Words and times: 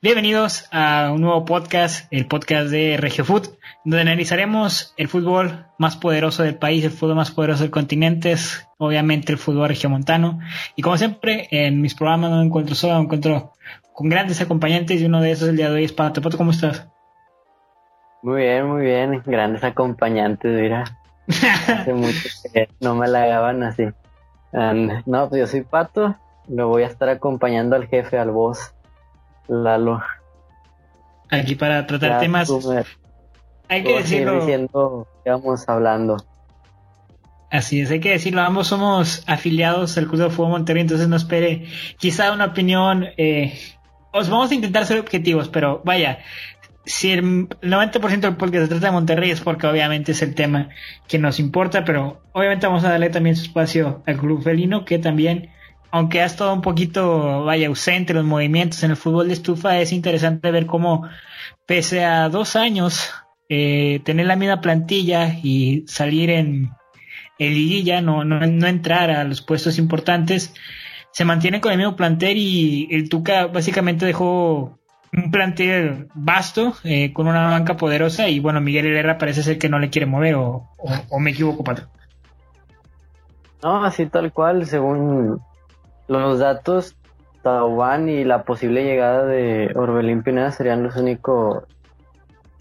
Bienvenidos 0.00 0.68
a 0.70 1.10
un 1.12 1.22
nuevo 1.22 1.44
podcast, 1.44 2.06
el 2.12 2.28
podcast 2.28 2.70
de 2.70 2.96
RegioFoot, 2.96 3.48
donde 3.84 4.02
analizaremos 4.02 4.94
el 4.96 5.08
fútbol 5.08 5.66
más 5.76 5.96
poderoso 5.96 6.44
del 6.44 6.54
país, 6.54 6.84
el 6.84 6.92
fútbol 6.92 7.16
más 7.16 7.32
poderoso 7.32 7.64
del 7.64 7.72
continente, 7.72 8.36
obviamente 8.76 9.32
el 9.32 9.38
fútbol 9.38 9.66
regiomontano. 9.66 10.38
Y 10.76 10.82
como 10.82 10.96
siempre, 10.98 11.48
en 11.50 11.80
mis 11.80 11.96
programas 11.96 12.30
no 12.30 12.36
me 12.36 12.44
encuentro 12.44 12.76
solo, 12.76 12.94
me 12.94 13.06
encuentro 13.06 13.54
con 13.92 14.08
grandes 14.08 14.40
acompañantes 14.40 15.00
y 15.00 15.06
uno 15.06 15.20
de 15.20 15.32
esos 15.32 15.48
el 15.48 15.56
día 15.56 15.68
de 15.68 15.74
hoy 15.74 15.84
es 15.84 15.92
Pato. 15.92 16.20
¿cómo 16.36 16.52
estás? 16.52 16.86
Muy 18.22 18.42
bien, 18.42 18.68
muy 18.68 18.82
bien, 18.82 19.20
grandes 19.26 19.64
acompañantes, 19.64 20.60
mira. 20.60 20.84
Hace 21.26 21.92
mucho 21.92 22.28
que 22.54 22.68
no 22.78 22.94
me 22.94 23.08
la 23.08 23.24
halagaban 23.24 23.64
así. 23.64 23.88
no, 24.52 25.28
pues 25.28 25.40
yo 25.40 25.46
soy 25.48 25.62
Pato, 25.62 26.14
lo 26.46 26.68
voy 26.68 26.84
a 26.84 26.86
estar 26.86 27.08
acompañando 27.08 27.74
al 27.74 27.88
jefe, 27.88 28.16
al 28.16 28.30
boss. 28.30 28.74
Lalo. 29.48 30.02
Aquí 31.30 31.54
para 31.54 31.86
tratar 31.86 32.20
temas. 32.20 32.50
Hay 33.68 33.82
que 33.82 33.96
decirlo. 33.96 34.40
diciendo 34.40 35.08
que 35.24 35.30
vamos 35.30 35.68
hablando. 35.68 36.16
Así 37.50 37.80
es, 37.80 37.90
hay 37.90 38.00
que 38.00 38.10
decirlo, 38.10 38.42
ambos 38.42 38.66
somos 38.66 39.24
afiliados 39.26 39.96
al 39.96 40.06
Club 40.06 40.20
de 40.20 40.30
Fútbol 40.30 40.50
Monterrey, 40.50 40.82
entonces 40.82 41.08
no 41.08 41.16
espere 41.16 41.66
quizá 41.96 42.32
una 42.32 42.46
opinión. 42.46 43.06
Eh, 43.16 43.58
os 44.12 44.28
vamos 44.28 44.50
a 44.50 44.54
intentar 44.54 44.84
ser 44.84 44.98
objetivos, 44.98 45.48
pero 45.48 45.80
vaya, 45.82 46.18
si 46.84 47.10
el 47.10 47.48
90% 47.48 48.20
del 48.20 48.36
podcast 48.36 48.64
se 48.64 48.68
trata 48.68 48.86
de 48.86 48.92
Monterrey 48.92 49.30
es 49.30 49.40
porque 49.40 49.66
obviamente 49.66 50.12
es 50.12 50.20
el 50.20 50.34
tema 50.34 50.68
que 51.06 51.18
nos 51.18 51.38
importa, 51.38 51.84
pero 51.86 52.20
obviamente 52.32 52.66
vamos 52.66 52.84
a 52.84 52.90
darle 52.90 53.08
también 53.08 53.36
su 53.36 53.44
espacio 53.44 54.02
al 54.06 54.18
Club 54.18 54.42
Felino, 54.42 54.84
que 54.84 54.98
también 54.98 55.50
aunque 55.90 56.20
ha 56.20 56.26
estado 56.26 56.52
un 56.52 56.62
poquito, 56.62 57.44
vaya, 57.44 57.68
ausente 57.68 58.14
los 58.14 58.24
movimientos 58.24 58.82
en 58.82 58.90
el 58.90 58.96
fútbol 58.96 59.28
de 59.28 59.34
estufa, 59.34 59.78
es 59.78 59.92
interesante 59.92 60.50
ver 60.50 60.66
cómo, 60.66 61.08
pese 61.66 62.04
a 62.04 62.28
dos 62.28 62.56
años, 62.56 63.10
eh, 63.48 64.00
tener 64.04 64.26
la 64.26 64.36
misma 64.36 64.60
plantilla 64.60 65.34
y 65.42 65.84
salir 65.86 66.30
en, 66.30 66.70
el 67.38 67.54
liguilla, 67.54 68.00
no, 68.00 68.24
no, 68.24 68.40
no 68.40 68.66
entrar 68.66 69.10
a 69.10 69.24
los 69.24 69.40
puestos 69.40 69.78
importantes, 69.78 70.54
se 71.12 71.24
mantiene 71.24 71.60
con 71.60 71.72
el 71.72 71.78
mismo 71.78 71.96
plantel 71.96 72.36
y 72.36 72.88
el 72.90 73.08
Tuca 73.08 73.46
básicamente 73.46 74.04
dejó 74.04 74.78
un 75.12 75.30
plantel 75.30 76.08
vasto, 76.14 76.74
eh, 76.84 77.12
con 77.12 77.28
una 77.28 77.48
banca 77.48 77.76
poderosa 77.76 78.28
y 78.28 78.40
bueno, 78.40 78.60
Miguel 78.60 78.86
Herrera 78.86 79.18
parece 79.18 79.42
ser 79.42 79.58
que 79.58 79.68
no 79.68 79.78
le 79.78 79.88
quiere 79.88 80.06
mover 80.06 80.34
o, 80.34 80.68
o 81.08 81.20
me 81.20 81.30
equivoco, 81.30 81.64
patrón. 81.64 81.88
No, 83.62 83.84
así 83.84 84.06
tal 84.06 84.32
cual, 84.32 84.66
según 84.66 85.40
los 86.08 86.38
datos, 86.38 86.96
Taiwán 87.42 88.08
y 88.08 88.24
la 88.24 88.42
posible 88.42 88.84
llegada 88.84 89.24
de 89.24 89.72
Orbelín 89.76 90.22
Pineda 90.22 90.50
serían 90.50 90.82
los 90.82 90.96
únicos 90.96 91.64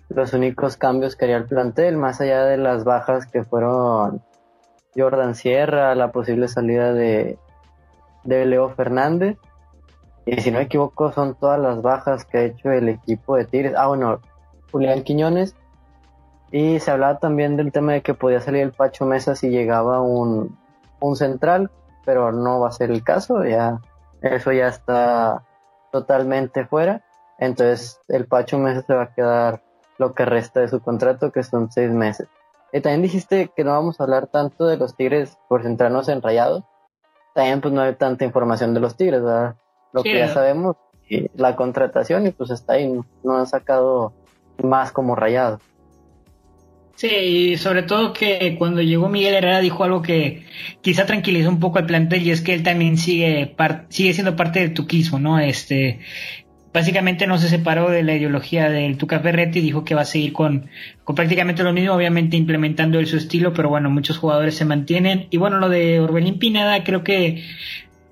los 0.09 0.33
únicos 0.33 0.77
cambios 0.77 1.15
que 1.15 1.25
haría 1.25 1.37
el 1.37 1.45
plantel, 1.45 1.97
más 1.97 2.21
allá 2.21 2.45
de 2.45 2.57
las 2.57 2.85
bajas 2.85 3.25
que 3.25 3.43
fueron 3.43 4.21
Jordan 4.95 5.35
Sierra, 5.35 5.95
la 5.95 6.11
posible 6.11 6.47
salida 6.47 6.93
de, 6.93 7.37
de 8.23 8.45
Leo 8.45 8.69
Fernández. 8.69 9.37
Y 10.25 10.41
si 10.41 10.51
no 10.51 10.59
me 10.59 10.65
equivoco, 10.65 11.11
son 11.11 11.35
todas 11.35 11.59
las 11.59 11.81
bajas 11.81 12.25
que 12.25 12.37
ha 12.37 12.43
hecho 12.43 12.71
el 12.71 12.89
equipo 12.89 13.35
de 13.35 13.45
Tigres. 13.45 13.73
Ah, 13.77 13.87
bueno, 13.87 14.21
Julián 14.71 15.03
Quiñones. 15.03 15.55
Y 16.51 16.79
se 16.79 16.91
hablaba 16.91 17.19
también 17.19 17.57
del 17.57 17.71
tema 17.71 17.93
de 17.93 18.01
que 18.01 18.13
podía 18.13 18.39
salir 18.39 18.61
el 18.61 18.71
Pacho 18.71 19.05
Mesa 19.05 19.35
si 19.35 19.49
llegaba 19.49 20.01
un, 20.01 20.57
un 21.01 21.15
central, 21.17 21.69
pero 22.07 22.31
no 22.31 22.61
va 22.61 22.69
a 22.69 22.71
ser 22.71 22.89
el 22.89 23.03
caso, 23.03 23.43
ya 23.43 23.81
eso 24.21 24.53
ya 24.53 24.69
está 24.69 25.43
totalmente 25.91 26.65
fuera. 26.65 27.03
Entonces 27.37 27.99
el 28.07 28.27
Pacho 28.27 28.57
Mesa 28.57 28.81
se 28.87 28.93
va 28.93 29.03
a 29.03 29.13
quedar 29.13 29.61
lo 29.97 30.13
que 30.13 30.23
resta 30.23 30.61
de 30.61 30.69
su 30.69 30.79
contrato, 30.79 31.33
que 31.33 31.43
son 31.43 31.69
seis 31.69 31.91
meses. 31.91 32.29
Y 32.71 32.79
también 32.79 33.01
dijiste 33.01 33.51
que 33.53 33.65
no 33.65 33.71
vamos 33.71 33.99
a 33.99 34.05
hablar 34.05 34.27
tanto 34.27 34.67
de 34.67 34.77
los 34.77 34.95
Tigres 34.95 35.37
por 35.49 35.63
centrarnos 35.63 36.07
en 36.07 36.21
Rayados. 36.21 36.63
También 37.35 37.59
pues 37.59 37.73
no 37.73 37.81
hay 37.81 37.93
tanta 37.95 38.23
información 38.23 38.73
de 38.73 38.79
los 38.79 38.95
Tigres, 38.95 39.21
¿verdad? 39.21 39.57
Lo 39.91 40.01
que 40.01 40.17
ya 40.17 40.29
sabemos, 40.29 40.77
la 41.35 41.57
contratación 41.57 42.25
y 42.25 42.31
pues 42.31 42.51
está 42.51 42.73
ahí, 42.73 43.01
no 43.21 43.37
han 43.37 43.47
sacado 43.47 44.13
más 44.63 44.93
como 44.93 45.13
Rayados. 45.13 45.61
Sí, 46.97 47.07
y 47.07 47.57
sobre 47.57 47.83
todo 47.83 48.11
que 48.11 48.55
cuando 48.57 48.81
llegó 48.81 49.07
Miguel 49.07 49.35
Herrera 49.35 49.59
dijo 49.59 49.83
algo 49.83 50.01
que 50.01 50.47
quizá 50.81 51.05
tranquilizó 51.05 51.47
un 51.49 51.59
poco 51.59 51.77
al 51.77 51.85
plantel 51.85 52.23
y 52.25 52.31
es 52.31 52.41
que 52.41 52.55
él 52.55 52.63
también 52.63 52.97
sigue 52.97 53.55
sigue 53.89 54.13
siendo 54.13 54.35
parte 54.35 54.61
del 54.61 54.73
tuquismo, 54.73 55.19
¿no? 55.19 55.37
Este 55.39 55.99
básicamente 56.73 57.27
no 57.27 57.37
se 57.37 57.49
separó 57.49 57.91
de 57.91 58.01
la 58.01 58.15
ideología 58.15 58.69
del 58.69 58.97
Tuca 58.97 59.19
Ferretti, 59.19 59.61
dijo 59.61 59.85
que 59.85 59.93
va 59.93 60.01
a 60.01 60.05
seguir 60.05 60.33
con, 60.33 60.71
con 61.03 61.15
prácticamente 61.15 61.63
lo 61.63 61.71
mismo, 61.71 61.93
obviamente 61.93 62.35
implementando 62.35 62.97
él 62.97 63.05
su 63.05 63.17
estilo, 63.17 63.53
pero 63.53 63.69
bueno, 63.69 63.91
muchos 63.91 64.17
jugadores 64.17 64.55
se 64.55 64.65
mantienen. 64.65 65.27
Y 65.29 65.37
bueno, 65.37 65.59
lo 65.59 65.69
de 65.69 65.99
Orbelín 65.99 66.39
Pineda 66.39 66.83
creo 66.83 67.03
que 67.03 67.43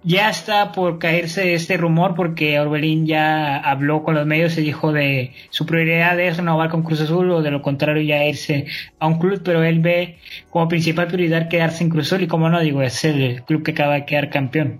ya 0.06 0.30
está 0.30 0.72
por 0.72 1.00
caerse 1.00 1.56
este 1.56 1.78
rumor 1.78 2.14
porque 2.14 2.60
Orbelín 2.60 3.08
ya 3.08 3.58
habló 3.58 4.04
con 4.04 4.14
los 4.14 4.28
medios 4.28 4.56
y 4.58 4.62
dijo 4.62 4.94
de 4.94 5.34
su 5.50 5.66
prioridad 5.66 6.20
es 6.20 6.38
renovar 6.38 6.70
con 6.70 6.84
Cruz 6.84 7.02
Azul 7.02 7.32
o 7.32 7.42
de 7.42 7.50
lo 7.50 7.64
contrario 7.64 8.04
ya 8.04 8.24
irse 8.24 8.68
a 9.00 9.08
un 9.08 9.18
club, 9.18 9.42
pero 9.44 9.64
él 9.64 9.80
ve 9.80 10.20
como 10.52 10.68
principal 10.68 11.08
prioridad 11.08 11.50
quedarse 11.50 11.84
en 11.84 11.90
Cruz 11.90 12.06
Azul 12.08 12.22
y 12.22 12.28
como 12.28 12.50
no 12.50 12.60
digo, 12.62 12.84
es 12.84 13.04
el 13.04 13.44
club 13.46 13.64
que 13.64 13.72
acaba 13.72 13.96
de 13.96 14.06
quedar 14.06 14.30
campeón. 14.30 14.80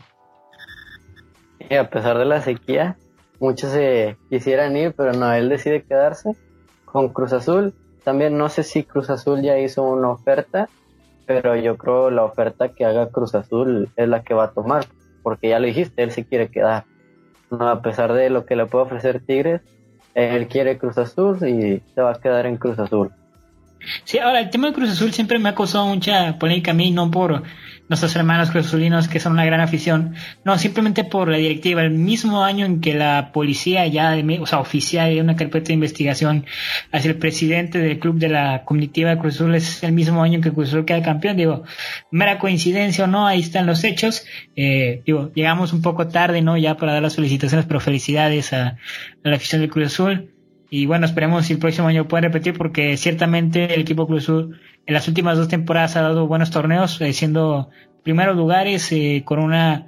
Y 1.72 1.74
a 1.74 1.90
pesar 1.90 2.20
de 2.20 2.26
la 2.26 2.42
sequía, 2.42 2.96
muchos 3.40 3.72
se 3.72 4.18
quisieran 4.30 4.78
ir, 4.78 4.94
pero 4.96 5.14
no, 5.14 5.34
él 5.34 5.50
decide 5.50 5.82
quedarse 5.82 6.34
con 6.86 7.10
Cruz 7.10 7.34
Azul. 7.34 7.74
También 8.04 8.38
no 8.38 8.50
sé 8.50 8.62
si 8.62 8.84
Cruz 8.84 9.10
Azul 9.10 9.42
ya 9.42 9.58
hizo 9.58 9.82
una 9.82 10.12
oferta, 10.12 10.70
pero 11.26 11.56
yo 11.56 11.78
creo 11.78 12.12
la 12.12 12.24
oferta 12.24 12.70
que 12.70 12.86
haga 12.86 13.10
Cruz 13.10 13.34
Azul 13.34 13.90
es 13.96 14.08
la 14.08 14.22
que 14.22 14.36
va 14.36 14.44
a 14.44 14.52
tomar 14.52 14.86
porque 15.26 15.50
ya 15.50 15.60
lo 15.60 15.66
dijiste, 15.66 16.04
él 16.04 16.12
sí 16.12 16.24
quiere 16.24 16.50
quedar. 16.50 16.86
No, 17.50 17.68
a 17.68 17.82
pesar 17.82 18.14
de 18.14 18.30
lo 18.30 18.46
que 18.46 18.56
le 18.56 18.68
puede 18.68 18.86
ofrecer 18.86 19.22
Tigres, 19.26 19.60
él 20.14 20.48
quiere 20.48 20.78
Cruz 20.78 21.00
Azul 21.00 21.38
y 21.48 21.82
se 21.96 22.02
va 22.02 22.12
a 22.12 22.22
quedar 22.22 22.46
en 22.46 22.58
Cruz 22.58 22.78
Azul. 22.78 23.12
Sí, 24.04 24.20
ahora 24.20 24.40
el 24.40 24.50
tema 24.50 24.68
de 24.68 24.74
Cruz 24.74 24.90
Azul 24.90 25.14
siempre 25.14 25.40
me 25.40 25.50
ha 25.50 25.56
mucha 25.86 26.38
polémica 26.38 26.72
a 26.72 26.74
mí, 26.74 26.92
no 26.92 27.12
por 27.12 27.44
nuestros 27.88 28.16
hermanos 28.16 28.50
cruzazulinos 28.50 29.08
que 29.08 29.20
son 29.20 29.34
una 29.34 29.46
gran 29.46 29.62
afición, 29.62 30.16
no, 30.44 30.58
simplemente 30.58 31.04
por 31.04 31.30
la 31.30 31.38
directiva. 31.38 31.82
El 31.82 31.92
mismo 31.92 32.44
año 32.44 32.66
en 32.66 32.82
que 32.82 32.94
la 32.94 33.32
policía 33.32 33.86
ya, 33.88 34.18
o 34.40 34.46
sea, 34.46 34.60
oficial 34.60 35.14
de 35.14 35.22
una 35.22 35.36
carpeta 35.36 35.68
de 35.68 35.74
investigación 35.74 36.46
hacia 36.92 37.12
el 37.12 37.18
presidente 37.18 37.80
del 37.80 38.00
club 38.00 38.18
de 38.18 38.30
la 38.30 38.64
comitiva 38.66 39.12
de 39.12 39.18
Cruz 39.18 39.36
Azul 39.36 39.56
es 39.56 39.84
el 39.84 39.92
mismo 39.92 40.24
año 40.24 40.42
que 40.42 40.52
Cruz 40.52 40.70
Azul 40.70 40.86
queda 40.86 41.02
campeón. 41.04 41.38
Digo, 41.38 41.64
mera 42.12 42.40
coincidencia 42.40 43.04
o 43.04 43.08
no, 43.08 43.28
ahí 43.28 43.40
están 43.40 43.66
los 43.66 43.84
hechos. 43.84 44.26
Eh, 44.56 45.04
digo, 45.06 45.32
llegamos 45.36 45.74
un 45.74 45.82
poco 45.82 46.08
tarde, 46.08 46.42
¿no? 46.42 46.58
Ya 46.58 46.78
para 46.78 46.94
dar 46.94 47.04
las 47.04 47.16
felicitaciones, 47.16 47.66
pero 47.66 47.80
felicidades 47.80 48.54
a, 48.54 48.68
a 48.68 48.78
la 49.24 49.36
afición 49.36 49.62
del 49.62 49.70
Cruz 49.70 49.88
Azul. 49.88 50.35
Y 50.70 50.86
bueno, 50.86 51.06
esperemos 51.06 51.46
si 51.46 51.54
el 51.54 51.60
próximo 51.60 51.88
año 51.88 52.08
puede 52.08 52.28
repetir 52.28 52.58
porque 52.58 52.98
ciertamente 52.98 53.74
el 53.74 53.82
equipo 53.82 54.08
Cruz 54.08 54.24
Azul 54.24 54.60
en 54.86 54.94
las 54.94 55.08
últimas 55.08 55.38
dos 55.38 55.48
temporadas 55.48 55.96
ha 55.96 56.02
dado 56.02 56.28
buenos 56.28 56.52
torneos, 56.52 57.00
eh, 57.02 57.14
siendo 57.14 57.70
primeros 58.04 58.36
lugares 58.36 58.92
eh, 58.92 59.24
con 59.26 59.40
una 59.40 59.88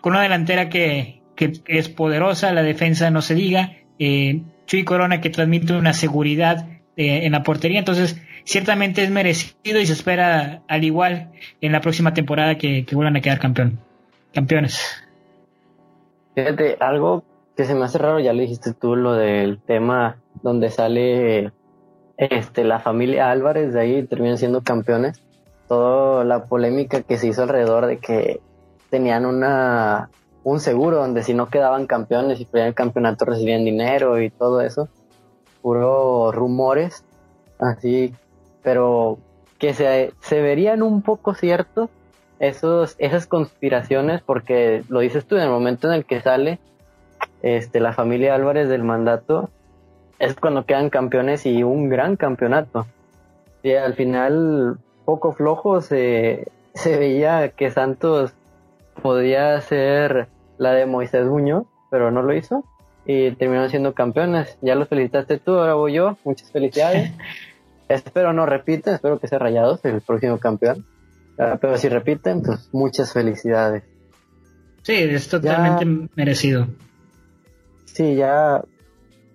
con 0.00 0.12
una 0.14 0.22
delantera 0.22 0.68
que, 0.68 1.20
que, 1.36 1.52
es 1.66 1.88
poderosa, 1.88 2.52
la 2.52 2.62
defensa 2.62 3.10
no 3.10 3.22
se 3.22 3.34
diga, 3.34 3.72
eh, 3.98 4.42
Chuy 4.66 4.84
Corona 4.84 5.20
que 5.20 5.30
transmite 5.30 5.74
una 5.74 5.92
seguridad 5.92 6.68
eh, 6.96 7.26
en 7.26 7.32
la 7.32 7.42
portería, 7.42 7.78
entonces 7.78 8.22
ciertamente 8.44 9.02
es 9.02 9.10
merecido 9.10 9.80
y 9.80 9.86
se 9.86 9.92
espera 9.92 10.62
al 10.68 10.84
igual 10.84 11.32
en 11.60 11.72
la 11.72 11.80
próxima 11.80 12.14
temporada 12.14 12.56
que, 12.56 12.84
que 12.84 12.94
vuelvan 12.94 13.16
a 13.16 13.20
quedar 13.20 13.38
campeón, 13.38 13.78
campeones. 14.32 15.04
Fíjate, 16.34 16.76
algo 16.80 17.24
que 17.60 17.66
se 17.66 17.74
me 17.74 17.84
hace 17.84 17.98
raro, 17.98 18.18
ya 18.20 18.32
le 18.32 18.44
dijiste 18.44 18.72
tú 18.72 18.96
lo 18.96 19.12
del 19.12 19.60
tema 19.60 20.16
donde 20.42 20.70
sale 20.70 21.52
este 22.16 22.64
la 22.64 22.80
familia 22.80 23.30
Álvarez 23.30 23.74
de 23.74 23.80
ahí 23.80 24.02
terminan 24.06 24.38
siendo 24.38 24.62
campeones. 24.62 25.22
Toda 25.68 26.24
la 26.24 26.46
polémica 26.46 27.02
que 27.02 27.18
se 27.18 27.26
hizo 27.26 27.42
alrededor 27.42 27.84
de 27.84 27.98
que 27.98 28.40
tenían 28.88 29.26
una 29.26 30.08
un 30.42 30.58
seguro 30.58 30.96
donde 30.96 31.22
si 31.22 31.34
no 31.34 31.50
quedaban 31.50 31.86
campeones 31.86 32.40
y 32.40 32.46
perdían 32.46 32.68
el 32.68 32.74
campeonato 32.74 33.26
recibían 33.26 33.62
dinero 33.62 34.18
y 34.22 34.30
todo 34.30 34.62
eso. 34.62 34.88
Puro 35.60 36.32
rumores, 36.32 37.04
así, 37.58 38.14
pero 38.62 39.18
que 39.58 39.74
se, 39.74 40.14
se 40.22 40.40
verían 40.40 40.82
un 40.82 41.02
poco 41.02 41.34
ciertos 41.34 41.90
esas 42.38 43.26
conspiraciones 43.26 44.22
porque 44.22 44.82
lo 44.88 45.00
dices 45.00 45.26
tú 45.26 45.36
en 45.36 45.42
el 45.42 45.50
momento 45.50 45.88
en 45.88 45.92
el 45.92 46.06
que 46.06 46.22
sale 46.22 46.58
este, 47.42 47.80
la 47.80 47.92
familia 47.92 48.34
Álvarez 48.34 48.68
del 48.68 48.82
mandato, 48.82 49.50
es 50.18 50.34
cuando 50.34 50.66
quedan 50.66 50.90
campeones 50.90 51.46
y 51.46 51.62
un 51.62 51.88
gran 51.88 52.16
campeonato. 52.16 52.86
Y 53.62 53.72
al 53.72 53.94
final, 53.94 54.78
poco 55.04 55.32
flojo, 55.32 55.80
se, 55.80 56.48
se 56.74 56.98
veía 56.98 57.50
que 57.50 57.70
Santos 57.70 58.34
podía 59.02 59.60
ser 59.60 60.28
la 60.58 60.72
de 60.72 60.86
Moisés 60.86 61.26
Muñoz, 61.26 61.66
pero 61.90 62.10
no 62.10 62.22
lo 62.22 62.34
hizo. 62.34 62.64
y 63.06 63.30
terminaron 63.32 63.70
siendo 63.70 63.94
campeones. 63.94 64.58
Ya 64.60 64.74
los 64.74 64.88
felicitaste 64.88 65.38
tú, 65.38 65.52
ahora 65.52 65.74
voy 65.74 65.94
yo. 65.94 66.18
Muchas 66.24 66.52
felicidades. 66.52 67.12
espero 67.88 68.32
no 68.32 68.46
repiten, 68.46 68.94
espero 68.94 69.18
que 69.18 69.26
sea 69.26 69.38
Rayados 69.38 69.84
el 69.84 70.00
próximo 70.00 70.38
campeón. 70.38 70.86
Ah, 71.38 71.58
pero 71.60 71.76
si 71.78 71.88
repiten, 71.88 72.42
pues 72.42 72.68
muchas 72.72 73.12
felicidades. 73.12 73.82
Sí, 74.82 74.94
es 74.94 75.28
totalmente 75.28 76.08
merecido. 76.14 76.66
Sí, 77.92 78.14
ya 78.14 78.64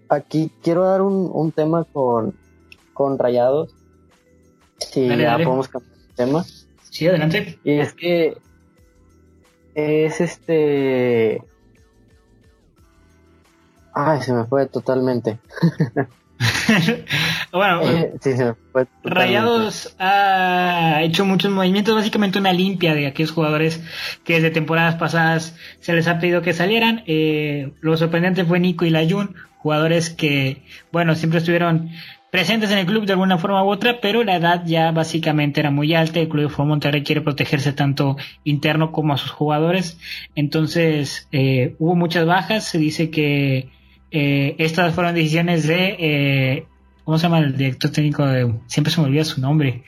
aquí 0.10 0.52
quiero 0.62 0.86
dar 0.86 1.02
un, 1.02 1.30
un 1.34 1.52
tema 1.52 1.84
con, 1.86 2.36
con 2.94 3.18
Rayados. 3.18 3.74
Sí, 4.78 5.08
ya 5.08 5.38
podemos 5.38 5.68
cambiar 5.68 5.96
de 5.96 6.14
tema. 6.16 6.46
Sí, 6.90 7.08
adelante. 7.08 7.60
Y 7.64 7.80
es 7.80 7.94
que 7.94 8.38
es 9.74 10.22
este 10.22 11.42
Ay, 13.98 14.22
se 14.22 14.34
me 14.34 14.44
fue 14.44 14.66
totalmente. 14.68 15.40
bueno, 17.52 17.82
eh, 17.84 18.14
Rayados 19.04 19.96
ha 20.00 21.02
hecho 21.04 21.26
muchos 21.26 21.52
movimientos, 21.52 21.96
básicamente 21.96 22.40
una 22.40 22.54
limpia 22.54 22.94
de 22.94 23.08
aquellos 23.08 23.32
jugadores 23.32 23.82
que 24.24 24.36
desde 24.36 24.52
temporadas 24.52 24.96
pasadas 24.96 25.56
se 25.80 25.94
les 25.94 26.08
ha 26.08 26.20
pedido 26.20 26.42
que 26.42 26.54
salieran. 26.54 27.04
Eh, 27.08 27.72
lo 27.82 27.96
sorprendente 27.98 28.44
fue 28.44 28.60
Nico 28.60 28.86
y 28.86 28.90
Layun, 28.90 29.36
jugadores 29.58 30.10
que, 30.10 30.64
bueno, 30.92 31.16
siempre 31.16 31.40
estuvieron 31.40 31.92
presentes 32.32 32.70
en 32.72 32.80
el 32.80 32.86
club 32.86 33.06
de 33.06 33.14
alguna 33.14 33.38
forma 33.38 33.64
u 33.64 33.70
otra, 33.70 34.02
pero 34.02 34.22
la 34.26 34.36
edad 34.36 34.64
ya 34.66 34.92
básicamente 34.92 35.62
era 35.62 35.72
muy 35.72 35.94
alta. 35.94 36.20
El 36.20 36.28
club 36.28 36.44
de 36.44 36.50
Fútbol 36.50 36.68
Monterrey 36.68 37.02
quiere 37.02 37.22
protegerse 37.22 37.72
tanto 37.72 38.18
interno 38.44 38.92
como 38.92 39.14
a 39.14 39.18
sus 39.18 39.32
jugadores. 39.32 39.98
Entonces, 40.36 41.30
eh, 41.32 41.76
hubo 41.80 41.96
muchas 41.96 42.26
bajas. 42.26 42.66
Se 42.66 42.78
dice 42.78 43.10
que 43.10 43.70
eh, 44.18 44.56
estas 44.60 44.96
fueron 44.96 45.14
decisiones 45.14 45.68
de, 45.68 45.96
eh, 46.00 46.66
¿cómo 47.04 47.18
se 47.18 47.24
llama 47.24 47.40
el 47.40 47.58
director 47.58 47.92
técnico? 47.92 48.26
De, 48.26 48.50
siempre 48.68 48.94
se 48.94 49.02
me 49.02 49.08
olvida 49.08 49.26
su 49.26 49.42
nombre. 49.42 49.84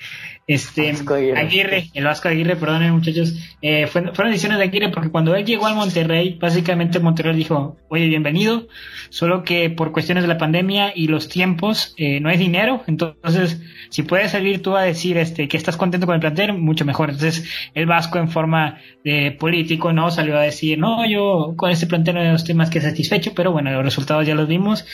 Este, 0.47 0.95
Aguirre. 1.35 1.89
el 1.93 2.05
Vasco 2.05 2.29
Aguirre, 2.29 2.55
perdonen 2.55 2.93
muchachos, 2.93 3.35
eh, 3.61 3.85
fueron, 3.85 4.13
decisiones 4.31 4.59
de 4.59 4.63
Aguirre 4.63 4.89
porque 4.91 5.09
cuando 5.09 5.35
él 5.35 5.45
llegó 5.45 5.67
al 5.67 5.75
Monterrey, 5.75 6.37
básicamente 6.39 7.01
Monterrey 7.01 7.35
dijo, 7.35 7.75
oye, 7.89 8.07
bienvenido, 8.07 8.69
solo 9.09 9.43
que 9.43 9.69
por 9.69 9.91
cuestiones 9.91 10.23
de 10.23 10.29
la 10.29 10.37
pandemia 10.37 10.93
y 10.95 11.09
los 11.09 11.27
tiempos 11.27 11.93
eh, 11.97 12.21
no 12.21 12.29
es 12.29 12.39
dinero, 12.39 12.81
entonces 12.87 13.61
si 13.89 14.03
puedes 14.03 14.31
salir 14.31 14.61
tú 14.61 14.77
a 14.77 14.83
decir 14.83 15.17
este 15.17 15.49
que 15.49 15.57
estás 15.57 15.75
contento 15.75 16.05
con 16.05 16.15
el 16.15 16.21
plantel, 16.21 16.53
mucho 16.53 16.85
mejor. 16.85 17.09
Entonces 17.09 17.51
el 17.73 17.85
Vasco 17.85 18.17
en 18.17 18.29
forma 18.29 18.79
de 19.03 19.33
político 19.33 19.91
no 19.91 20.11
salió 20.11 20.37
a 20.37 20.43
decir, 20.43 20.79
no, 20.79 21.05
yo 21.05 21.55
con 21.57 21.71
este 21.71 21.87
plantel 21.87 22.15
no 22.15 22.35
estoy 22.35 22.55
más 22.55 22.69
que 22.69 22.79
satisfecho, 22.79 23.33
pero 23.35 23.51
bueno, 23.51 23.69
los 23.73 23.83
resultados 23.83 24.25
ya 24.25 24.33
los 24.33 24.47
vimos. 24.47 24.85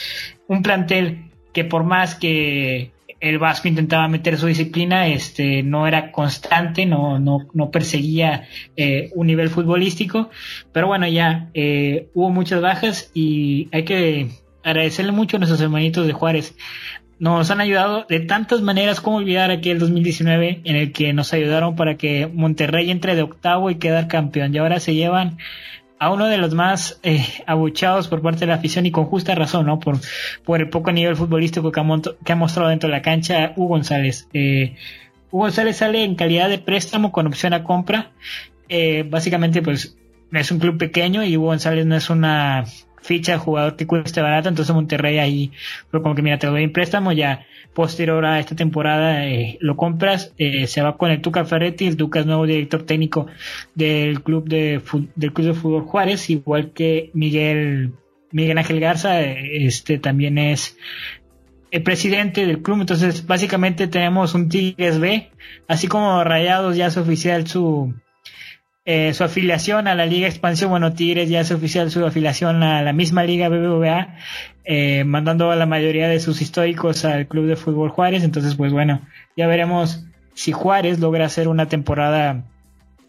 Un 0.47 0.63
plantel 0.63 1.29
que 1.53 1.63
por 1.63 1.83
más 1.83 2.15
que 2.15 2.92
el 3.23 3.39
Vasco 3.39 3.69
intentaba 3.69 4.09
meter 4.09 4.37
su 4.37 4.47
disciplina, 4.47 5.07
este, 5.07 5.63
no 5.63 5.87
era 5.87 6.11
constante, 6.11 6.85
no, 6.85 7.19
no, 7.19 7.47
no 7.53 7.71
perseguía 7.71 8.49
eh, 8.75 9.11
un 9.15 9.27
nivel 9.27 9.49
futbolístico, 9.49 10.29
pero 10.73 10.87
bueno, 10.87 11.07
ya 11.07 11.49
eh, 11.53 12.09
hubo 12.13 12.31
muchas 12.31 12.59
bajas 12.61 13.11
y 13.13 13.69
hay 13.71 13.85
que 13.85 14.27
agradecerle 14.61 15.13
mucho 15.13 15.37
a 15.37 15.39
nuestros 15.39 15.61
hermanitos 15.61 16.05
de 16.05 16.11
Juárez. 16.11 16.57
Nos 17.17 17.49
han 17.49 17.61
ayudado 17.61 18.05
de 18.09 18.19
tantas 18.19 18.61
maneras 18.61 18.99
como 18.99 19.17
olvidar 19.17 19.51
aquel 19.51 19.79
2019 19.79 20.59
en 20.65 20.75
el 20.75 20.91
que 20.91 21.13
nos 21.13 21.31
ayudaron 21.31 21.77
para 21.77 21.95
que 21.95 22.27
Monterrey 22.27 22.91
entre 22.91 23.15
de 23.15 23.21
octavo 23.21 23.69
y 23.69 23.75
quedar 23.75 24.09
campeón. 24.09 24.53
Y 24.53 24.57
ahora 24.57 24.81
se 24.81 24.95
llevan 24.95 25.37
a 26.03 26.09
uno 26.09 26.27
de 26.27 26.37
los 26.37 26.53
más 26.53 26.99
eh, 27.03 27.25
abuchados 27.45 28.09
por 28.09 28.21
parte 28.21 28.41
de 28.41 28.47
la 28.47 28.55
afición 28.55 28.85
y 28.85 28.91
con 28.91 29.05
justa 29.05 29.35
razón, 29.35 29.65
¿no? 29.65 29.79
Por, 29.79 29.99
por 30.43 30.59
el 30.59 30.69
poco 30.69 30.91
nivel 30.91 31.15
futbolístico 31.15 31.71
que 31.71 31.79
ha, 31.79 32.35
mostrado 32.35 32.69
dentro 32.69 32.89
de 32.89 32.95
la 32.95 33.01
cancha 33.01 33.53
Hugo 33.55 33.69
González. 33.69 34.27
Eh, 34.33 34.75
Hugo 35.31 35.45
González 35.45 35.77
sale 35.77 36.03
en 36.03 36.15
calidad 36.15 36.49
de 36.49 36.59
préstamo 36.59 37.13
con 37.13 37.27
opción 37.27 37.53
a 37.53 37.63
compra. 37.63 38.11
Eh, 38.67 39.05
básicamente, 39.09 39.61
pues, 39.61 39.97
es 40.33 40.51
un 40.51 40.59
club 40.59 40.77
pequeño 40.77 41.23
y 41.23 41.37
Hugo 41.37 41.47
González 41.47 41.85
no 41.85 41.95
es 41.95 42.09
una 42.09 42.65
ficha 43.01 43.33
de 43.33 43.37
jugador 43.37 43.77
que 43.77 43.87
cueste 43.87 44.21
barato, 44.21 44.49
entonces 44.49 44.75
Monterrey 44.75 45.19
ahí 45.19 45.51
fue 45.89 46.01
como 46.01 46.15
que 46.15 46.21
mira, 46.21 46.37
te 46.37 46.47
doy 46.47 46.63
en 46.63 46.73
préstamo, 46.73 47.13
ya 47.13 47.45
posterior 47.73 48.25
a 48.25 48.39
esta 48.39 48.55
temporada 48.55 49.27
eh, 49.27 49.57
lo 49.59 49.75
compras, 49.75 50.33
eh, 50.37 50.67
se 50.67 50.81
va 50.81 50.97
con 50.97 51.11
el 51.11 51.21
Tuca 51.21 51.45
Ferretti, 51.45 51.87
el 51.87 51.97
Tuca 51.97 52.19
es 52.19 52.25
nuevo 52.25 52.45
director 52.45 52.83
técnico 52.83 53.27
del 53.75 54.21
club 54.21 54.47
de 54.47 54.81
del 55.15 55.33
club 55.33 55.47
de 55.47 55.53
fútbol 55.53 55.83
Juárez, 55.83 56.29
igual 56.29 56.71
que 56.71 57.11
Miguel 57.13 57.93
Miguel 58.31 58.57
Ángel 58.57 58.79
Garza, 58.79 59.21
este 59.21 59.99
también 59.99 60.37
es 60.37 60.77
el 61.71 61.83
presidente 61.83 62.45
del 62.45 62.61
club, 62.61 62.81
entonces 62.81 63.25
básicamente 63.25 63.87
tenemos 63.87 64.35
un 64.35 64.49
Tigres 64.49 64.99
B, 64.99 65.31
así 65.67 65.87
como 65.87 66.23
Rayados 66.23 66.75
ya 66.77 66.87
es 66.87 66.97
oficial 66.97 67.47
su 67.47 67.93
eh, 68.85 69.13
su 69.13 69.23
afiliación 69.23 69.87
a 69.87 69.95
la 69.95 70.05
Liga 70.05 70.27
Expansión, 70.27 70.69
bueno, 70.69 70.93
Tigres 70.93 71.29
ya 71.29 71.39
es 71.39 71.51
oficial 71.51 71.89
su 71.89 72.05
afiliación 72.05 72.63
a 72.63 72.81
la 72.81 72.91
misma 72.91 73.23
Liga 73.23 73.47
BBVA, 73.47 74.15
eh, 74.65 75.03
mandando 75.05 75.51
a 75.51 75.55
la 75.55 75.65
mayoría 75.65 76.09
de 76.09 76.19
sus 76.19 76.41
históricos 76.41 77.05
al 77.05 77.27
Club 77.27 77.47
de 77.47 77.55
Fútbol 77.55 77.89
Juárez, 77.89 78.23
entonces 78.23 78.55
pues 78.55 78.73
bueno, 78.73 78.99
ya 79.37 79.47
veremos 79.47 80.05
si 80.33 80.51
Juárez 80.51 80.99
logra 80.99 81.25
hacer 81.25 81.47
una 81.47 81.67
temporada 81.67 82.43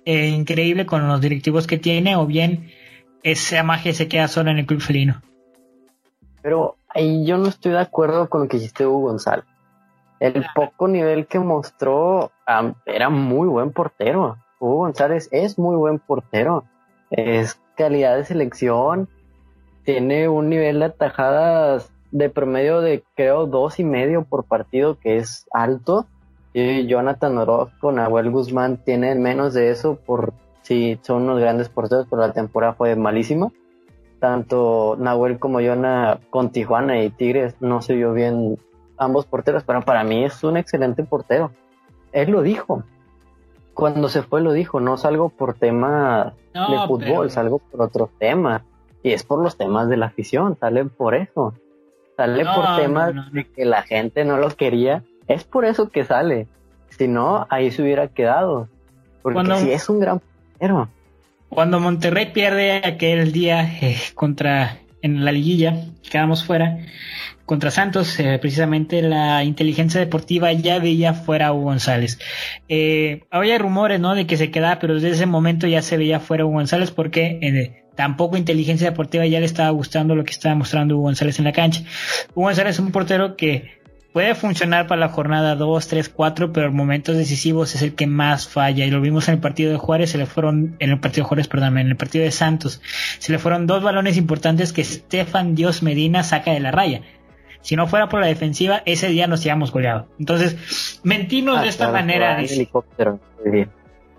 eh, 0.05 0.29
increíble 0.29 0.87
con 0.87 1.09
los 1.09 1.21
directivos 1.21 1.67
que 1.67 1.79
tiene 1.79 2.17
o 2.17 2.27
bien 2.27 2.71
esa 3.25 3.63
magia 3.63 3.95
se 3.95 4.07
queda 4.07 4.29
sola 4.29 4.53
en 4.53 4.59
el 4.59 4.67
club 4.67 4.81
felino. 4.81 5.23
Pero 6.43 6.77
ahí 6.89 7.25
yo 7.27 7.39
no 7.39 7.49
estoy 7.49 7.73
de 7.73 7.81
acuerdo 7.81 8.29
con 8.29 8.43
lo 8.43 8.49
que 8.49 8.59
hiciste 8.59 8.87
Hugo 8.87 9.09
González. 9.09 9.47
El 10.21 10.45
poco 10.55 10.87
nivel 10.87 11.27
que 11.27 11.39
mostró 11.39 12.31
era 12.87 13.09
muy 13.09 13.49
buen 13.49 13.73
portero. 13.73 14.39
Hugo 14.65 14.77
González 14.77 15.29
es 15.31 15.59
muy 15.59 15.77
buen 15.77 15.99
portero. 15.99 16.65
Es 17.11 17.61
calidad 17.77 18.17
de 18.17 18.25
selección. 18.25 19.09
Tiene 19.85 20.29
un 20.29 20.49
nivel 20.49 20.79
de 20.79 20.87
atajadas 20.87 21.93
de 22.11 22.31
promedio 22.31 22.81
de 22.81 23.05
creo 23.15 23.47
dos 23.47 23.79
y 23.79 23.85
medio 23.85 24.25
por 24.25 24.45
partido 24.45 24.99
que 24.99 25.19
es 25.19 25.47
alto. 25.53 26.07
Y 26.55 26.87
Jonathan 26.87 27.37
Orozco, 27.37 27.93
Nahuel 27.93 28.31
Guzmán 28.31 28.79
tienen 28.79 29.21
menos 29.21 29.53
de 29.53 29.71
eso 29.71 29.97
por 29.97 30.33
si 30.63 30.99
son 31.03 31.25
unos 31.25 31.41
grandes 31.41 31.69
porteros, 31.69 32.07
pero 32.09 32.23
la 32.23 32.33
temporada 32.33 32.73
fue 32.73 32.97
malísima. 32.97 33.53
Tanto 34.19 34.97
Nahuel 34.99 35.39
como 35.39 35.61
Jonah 35.61 36.21
con 36.31 36.51
Tijuana 36.51 37.03
y 37.03 37.11
Tigres 37.11 37.55
no 37.61 37.83
se 37.83 37.97
vio 37.97 38.15
bien 38.15 38.59
ambos 38.97 39.27
porteros, 39.27 39.63
pero 39.65 39.83
para 39.83 40.05
mí 40.05 40.25
es 40.25 40.43
un 40.43 40.57
excelente 40.57 41.05
portero. 41.05 41.51
Él 42.13 42.31
lo 42.31 42.41
dijo 42.41 42.85
cuando 43.75 44.09
se 44.09 44.23
fue 44.23 44.41
lo 44.41 44.53
dijo, 44.53 44.81
no 44.81 44.97
salgo 44.97 45.29
por 45.29 45.55
tema 45.55 46.35
de 46.53 46.87
fútbol, 46.87 47.31
salgo 47.31 47.59
por 47.59 47.83
otro 47.83 48.11
tema. 48.19 48.65
Y 49.03 49.13
es 49.13 49.23
por 49.23 49.43
los 49.43 49.57
temas 49.59 49.89
de 49.89 49.99
la 49.99 50.07
afición, 50.07 50.57
sale 50.59 50.85
por 50.85 51.15
eso. 51.15 51.55
Sale 52.17 52.45
por 52.45 52.77
temas 52.77 53.33
de 53.33 53.45
que 53.45 53.65
la 53.65 53.83
gente 53.83 54.25
no 54.25 54.39
lo 54.39 54.49
quería. 54.51 55.03
Es 55.27 55.45
por 55.45 55.65
eso 55.65 55.91
que 55.91 56.05
sale. 56.05 56.47
Si 56.89 57.09
no, 57.09 57.47
ahí 57.51 57.71
se 57.71 57.83
hubiera 57.83 58.09
quedado. 58.09 58.69
Porque 59.23 59.57
si 59.57 59.73
es 59.73 59.89
un 59.89 60.01
gran 60.01 60.23
pero 60.59 60.89
Cuando 61.49 61.81
Monterrey 61.81 62.33
pierde 62.33 62.77
aquel 62.77 63.33
día 63.33 63.63
eh, 63.83 63.99
contra 64.15 64.79
en 65.03 65.25
la 65.25 65.33
liguilla, 65.33 65.75
quedamos 66.11 66.45
fuera 66.45 66.79
contra 67.45 67.71
Santos, 67.71 68.19
eh, 68.19 68.39
precisamente 68.41 69.03
la 69.03 69.45
inteligencia 69.45 70.01
deportiva 70.01 70.53
ya 70.53 70.79
veía 70.79 71.15
fuera 71.15 71.49
a 71.49 71.53
Hugo 71.53 71.65
González. 71.65 72.19
Eh, 72.69 73.25
había 73.31 73.59
rumores, 73.59 74.01
¿no? 74.01 74.15
De 74.15 74.27
que 74.27 74.37
se 74.37 74.51
quedaba, 74.51 74.79
pero 74.79 74.95
desde 74.95 75.11
ese 75.11 75.27
momento 75.27 75.67
ya 75.67 75.83
se 75.83 75.97
veía 75.97 76.21
fuera 76.21 76.45
Hugo 76.45 76.55
González 76.55 76.91
porque 76.91 77.39
eh, 77.43 77.85
tampoco 77.95 78.37
inteligencia 78.37 78.91
deportiva 78.91 79.27
ya 79.27 79.41
le 79.41 79.47
estaba 79.47 79.71
gustando 79.71 80.15
lo 80.15 80.25
que 80.25 80.33
estaba 80.33 80.55
mostrando 80.55 80.95
Hugo 80.95 81.05
González 81.05 81.39
en 81.39 81.45
la 81.45 81.53
cancha. 81.53 81.83
Hugo 82.35 82.47
González 82.47 82.75
es 82.75 82.81
un 82.81 82.93
portero 82.93 83.37
que 83.37 83.85
puede 84.15 84.37
funcionar 84.37 84.87
para 84.87 85.01
la 85.01 85.09
jornada 85.09 85.57
2, 85.57 85.89
3, 85.89 86.09
4, 86.09 86.53
pero 86.53 86.69
en 86.69 86.77
momentos 86.77 87.17
decisivos 87.17 87.75
es 87.75 87.83
el 87.83 87.97
que 87.97 88.07
más 88.07 88.47
falla. 88.47 88.87
Y 88.87 88.91
lo 88.91 89.01
vimos 89.01 89.27
en 89.27 89.35
el 89.35 89.41
partido 89.41 89.73
de 89.73 89.77
Juárez, 89.77 90.11
se 90.11 90.19
le 90.19 90.27
fueron, 90.27 90.77
en 90.79 90.91
el 90.91 91.01
partido 91.01 91.25
de 91.25 91.29
Juárez, 91.29 91.49
perdón, 91.49 91.79
en 91.79 91.89
el 91.89 91.97
partido 91.97 92.25
de 92.25 92.31
Santos, 92.31 92.81
se 93.19 93.33
le 93.33 93.41
fueron 93.41 93.67
dos 93.67 93.83
balones 93.83 94.17
importantes 94.17 94.73
que 94.73 94.85
Stefan 94.85 95.57
Dios 95.57 95.83
Medina 95.83 96.23
saca 96.23 96.53
de 96.53 96.61
la 96.61 96.71
raya. 96.71 97.03
Si 97.65 97.77
no 97.77 97.87
fuera 97.87 98.11
por 98.11 98.21
la 98.21 98.27
defensiva, 98.27 98.83
ese 98.85 99.09
día 99.09 99.27
nos 99.27 99.41
habíamos 99.41 99.73
goleado. 99.73 100.07
Entonces, 100.19 101.01
mentirnos 101.03 101.63
de 101.63 101.67
ah, 101.67 101.71
esta 101.71 101.91
manera. 101.91 102.39
helicóptero. 102.39 103.19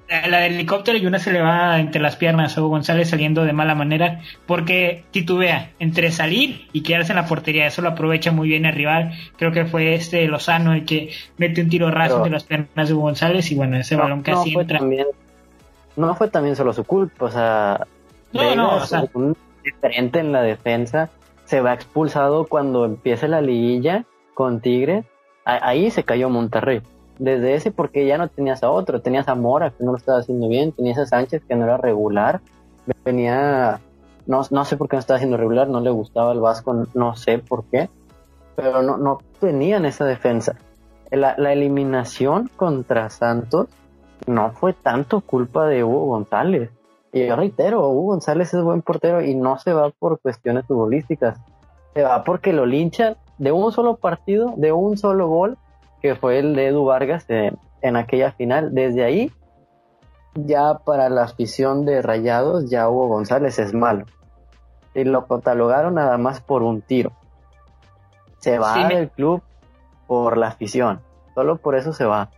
La, 0.10 0.40
del 0.40 0.56
helicóptero 0.56 0.98
y 0.98 1.06
una 1.06 1.20
se 1.20 1.32
le 1.32 1.42
va 1.42 1.80
entre 1.80 2.02
las 2.02 2.16
piernas 2.16 2.58
a 2.58 2.62
Hugo 2.62 2.70
González 2.70 3.10
saliendo 3.10 3.44
de 3.44 3.54
mala 3.54 3.76
manera 3.76 4.22
porque 4.48 5.04
titubea 5.12 5.72
entre 5.78 6.12
salir 6.12 6.68
y 6.74 6.82
quedarse 6.82 7.12
en 7.12 7.18
la 7.18 7.28
portería. 7.28 7.68
Eso 7.68 7.84
lo 7.84 7.90
aprovecha 7.90 8.32
muy 8.32 8.48
bien 8.48 8.66
el 8.66 8.74
rival. 8.74 9.14
Creo 9.38 9.52
que 9.52 9.66
fue 9.66 9.94
este 9.94 10.28
Lozano 10.28 10.74
el 10.74 10.84
que 10.84 11.12
mete 11.38 11.62
un 11.62 11.70
tiro 11.70 11.92
raso 11.92 12.18
entre 12.18 12.32
las 12.32 12.46
piernas 12.46 12.88
de 12.88 12.94
Hugo 12.96 13.04
González 13.04 13.52
y 13.52 13.56
bueno, 13.56 13.78
ese 13.78 13.96
balón 13.96 14.24
casi 14.24 14.56
no 14.56 14.62
entra. 14.62 14.80
También, 14.80 15.06
no 15.98 16.16
fue 16.16 16.30
también 16.30 16.56
solo 16.56 16.74
su 16.74 16.84
culpa, 16.84 17.26
o 17.26 17.32
sea, 17.32 17.86
no, 18.34 18.56
no, 18.56 18.76
o 18.78 18.86
sea, 18.88 19.06
un 19.14 19.38
diferente 19.64 20.20
en 20.20 20.32
la 20.32 20.42
defensa 20.42 21.12
se 21.46 21.62
va 21.62 21.74
expulsado 21.74 22.46
cuando 22.46 22.86
empieza 22.86 23.28
la 23.28 23.42
liguilla 23.42 24.06
con 24.34 24.62
Tigre. 24.62 25.06
Ahí 25.46 25.92
se 25.92 26.04
cayó 26.04 26.30
Monterrey. 26.30 26.82
Desde 27.20 27.54
ese 27.54 27.72
porque 27.72 28.06
ya 28.06 28.18
no 28.18 28.28
tenías 28.28 28.64
a 28.64 28.72
otro, 28.72 29.02
tenías 29.02 29.28
a 29.28 29.36
Mora 29.36 29.70
que 29.70 29.84
no 29.84 29.92
lo 29.92 29.98
estaba 29.98 30.20
haciendo 30.20 30.50
bien, 30.50 30.72
tenías 30.72 30.98
a 30.98 31.06
Sánchez 31.06 31.44
que 31.48 31.56
no 31.56 31.64
era 31.64 31.78
regular, 31.78 32.42
venía, 33.06 33.80
no, 34.26 34.42
no 34.50 34.66
sé 34.66 34.76
por 34.76 34.90
qué 34.90 34.98
no 34.98 35.00
estaba 35.00 35.18
haciendo 35.18 35.38
regular, 35.38 35.70
no 35.70 35.80
le 35.80 35.92
gustaba 35.92 36.34
el 36.34 36.42
Vasco, 36.42 36.88
no 36.94 37.16
sé 37.16 37.38
por 37.40 37.64
qué, 37.66 37.90
pero 38.56 38.82
no, 38.82 38.98
no 38.98 39.20
tenían 39.40 39.86
esa 39.86 40.06
defensa. 40.06 40.58
La, 41.12 41.36
la 41.38 41.54
eliminación 41.54 42.50
contra 42.56 43.10
Santos 43.10 43.68
no 44.28 44.52
fue 44.52 44.74
tanto 44.74 45.22
culpa 45.22 45.68
de 45.68 45.84
Hugo 45.84 46.08
González. 46.08 46.72
Y 47.16 47.28
yo 47.28 47.38
reitero, 47.38 47.88
Hugo 47.88 48.12
González 48.12 48.54
es 48.54 48.62
buen 48.62 48.82
portero 48.82 49.24
y 49.24 49.36
no 49.36 49.58
se 49.58 49.72
va 49.72 49.90
por 49.90 50.20
cuestiones 50.20 50.66
futbolísticas. 50.66 51.40
Se 51.94 52.04
va 52.04 52.26
porque 52.26 52.52
lo 52.52 52.66
linchan 52.66 53.16
de 53.38 53.54
un 53.54 53.72
solo 53.72 53.96
partido, 53.96 54.54
de 54.58 54.74
un 54.74 54.98
solo 54.98 55.30
gol, 55.30 55.58
que 56.02 56.16
fue 56.16 56.40
el 56.40 56.58
de 56.58 56.68
Edu 56.68 56.84
Vargas 56.84 57.26
en 57.30 57.96
aquella 57.96 58.34
final. 58.34 58.76
Desde 58.76 59.06
ahí, 59.06 59.32
ya 60.34 60.80
para 60.80 61.08
la 61.08 61.24
afición 61.24 61.86
de 61.86 62.02
Rayados, 62.02 62.70
ya 62.70 62.90
Hugo 62.90 63.08
González 63.08 63.60
es 63.60 63.74
malo. 63.74 64.04
Y 64.94 65.06
lo 65.06 65.26
catalogaron 65.26 65.94
nada 65.94 66.18
más 66.18 66.42
por 66.42 66.64
un 66.64 66.82
tiro. 66.82 67.14
Se 68.40 68.60
va 68.60 68.90
del 68.90 69.10
club 69.10 69.42
por 70.06 70.36
la 70.38 70.50
afición. 70.50 71.00
Solo 71.34 71.60
por 71.60 71.76
eso 71.78 71.94
se 71.94 72.04
va. 72.04 72.30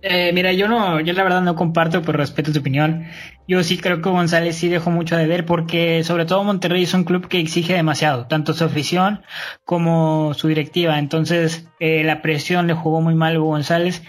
Eh, 0.00 0.30
mira, 0.32 0.52
yo 0.52 0.68
no, 0.68 1.00
yo 1.00 1.12
la 1.12 1.24
verdad 1.24 1.42
no 1.42 1.56
comparto, 1.56 2.02
por 2.02 2.16
respeto 2.16 2.50
a 2.50 2.54
tu 2.54 2.60
opinión. 2.60 3.06
Yo 3.48 3.62
sí 3.64 3.78
creo 3.78 4.00
que 4.00 4.10
González 4.10 4.56
sí 4.56 4.68
dejó 4.68 4.90
mucho 4.90 5.16
de 5.16 5.26
ver 5.26 5.44
porque 5.44 6.04
sobre 6.04 6.24
todo 6.24 6.44
Monterrey 6.44 6.84
es 6.84 6.94
un 6.94 7.04
club 7.04 7.26
que 7.28 7.40
exige 7.40 7.74
demasiado, 7.74 8.26
tanto 8.26 8.54
su 8.54 8.64
afición 8.64 9.22
como 9.64 10.34
su 10.34 10.48
directiva. 10.48 10.98
Entonces 10.98 11.68
eh, 11.80 12.04
la 12.04 12.22
presión 12.22 12.66
le 12.68 12.74
jugó 12.74 13.00
muy 13.00 13.14
mal 13.14 13.36
a 13.36 13.38
González 13.38 14.02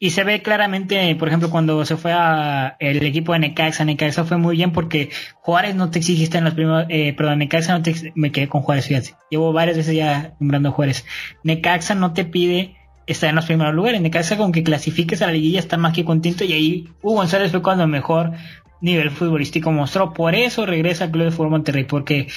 y 0.00 0.10
se 0.10 0.22
ve 0.22 0.42
claramente, 0.42 1.14
por 1.16 1.28
ejemplo, 1.28 1.50
cuando 1.50 1.84
se 1.84 1.96
fue 1.96 2.12
a 2.12 2.76
el 2.78 3.04
equipo 3.04 3.32
de 3.32 3.40
Necaxa, 3.40 3.84
Necaxa 3.84 4.24
fue 4.24 4.36
muy 4.38 4.56
bien 4.56 4.72
porque 4.72 5.10
Juárez 5.34 5.74
no 5.74 5.90
te 5.90 5.98
exigiste 5.98 6.38
en 6.38 6.44
los 6.44 6.54
primeros, 6.54 6.86
eh, 6.88 7.14
perdón, 7.14 7.40
Necaxa 7.40 7.76
no 7.76 7.82
te, 7.82 8.12
me 8.14 8.30
quedé 8.30 8.48
con 8.48 8.62
Juárez, 8.62 8.86
fíjate. 8.86 9.14
Llevo 9.28 9.52
varias 9.52 9.76
veces 9.76 9.96
ya 9.96 10.34
nombrando 10.38 10.70
Juárez. 10.70 11.04
Necaxa 11.42 11.96
no 11.96 12.12
te 12.12 12.24
pide 12.24 12.77
está 13.08 13.28
en 13.28 13.36
los 13.36 13.46
primeros 13.46 13.74
lugares. 13.74 14.00
En 14.00 14.10
casa 14.10 14.36
con 14.36 14.52
que 14.52 14.62
clasifiques 14.62 15.22
a 15.22 15.26
la 15.26 15.32
liguilla 15.32 15.58
está 15.58 15.76
más 15.76 15.94
que 15.94 16.04
contento 16.04 16.44
y 16.44 16.52
ahí 16.52 16.88
Hugo 17.02 17.16
González 17.16 17.50
fue 17.50 17.62
cuando 17.62 17.88
mejor 17.88 18.32
nivel 18.80 19.10
futbolístico 19.10 19.72
mostró. 19.72 20.12
Por 20.12 20.34
eso 20.34 20.66
regresa 20.66 21.04
al 21.04 21.10
Club 21.10 21.24
de 21.24 21.30
Fútbol 21.30 21.50
Monterrey, 21.50 21.84
porque 21.84 22.28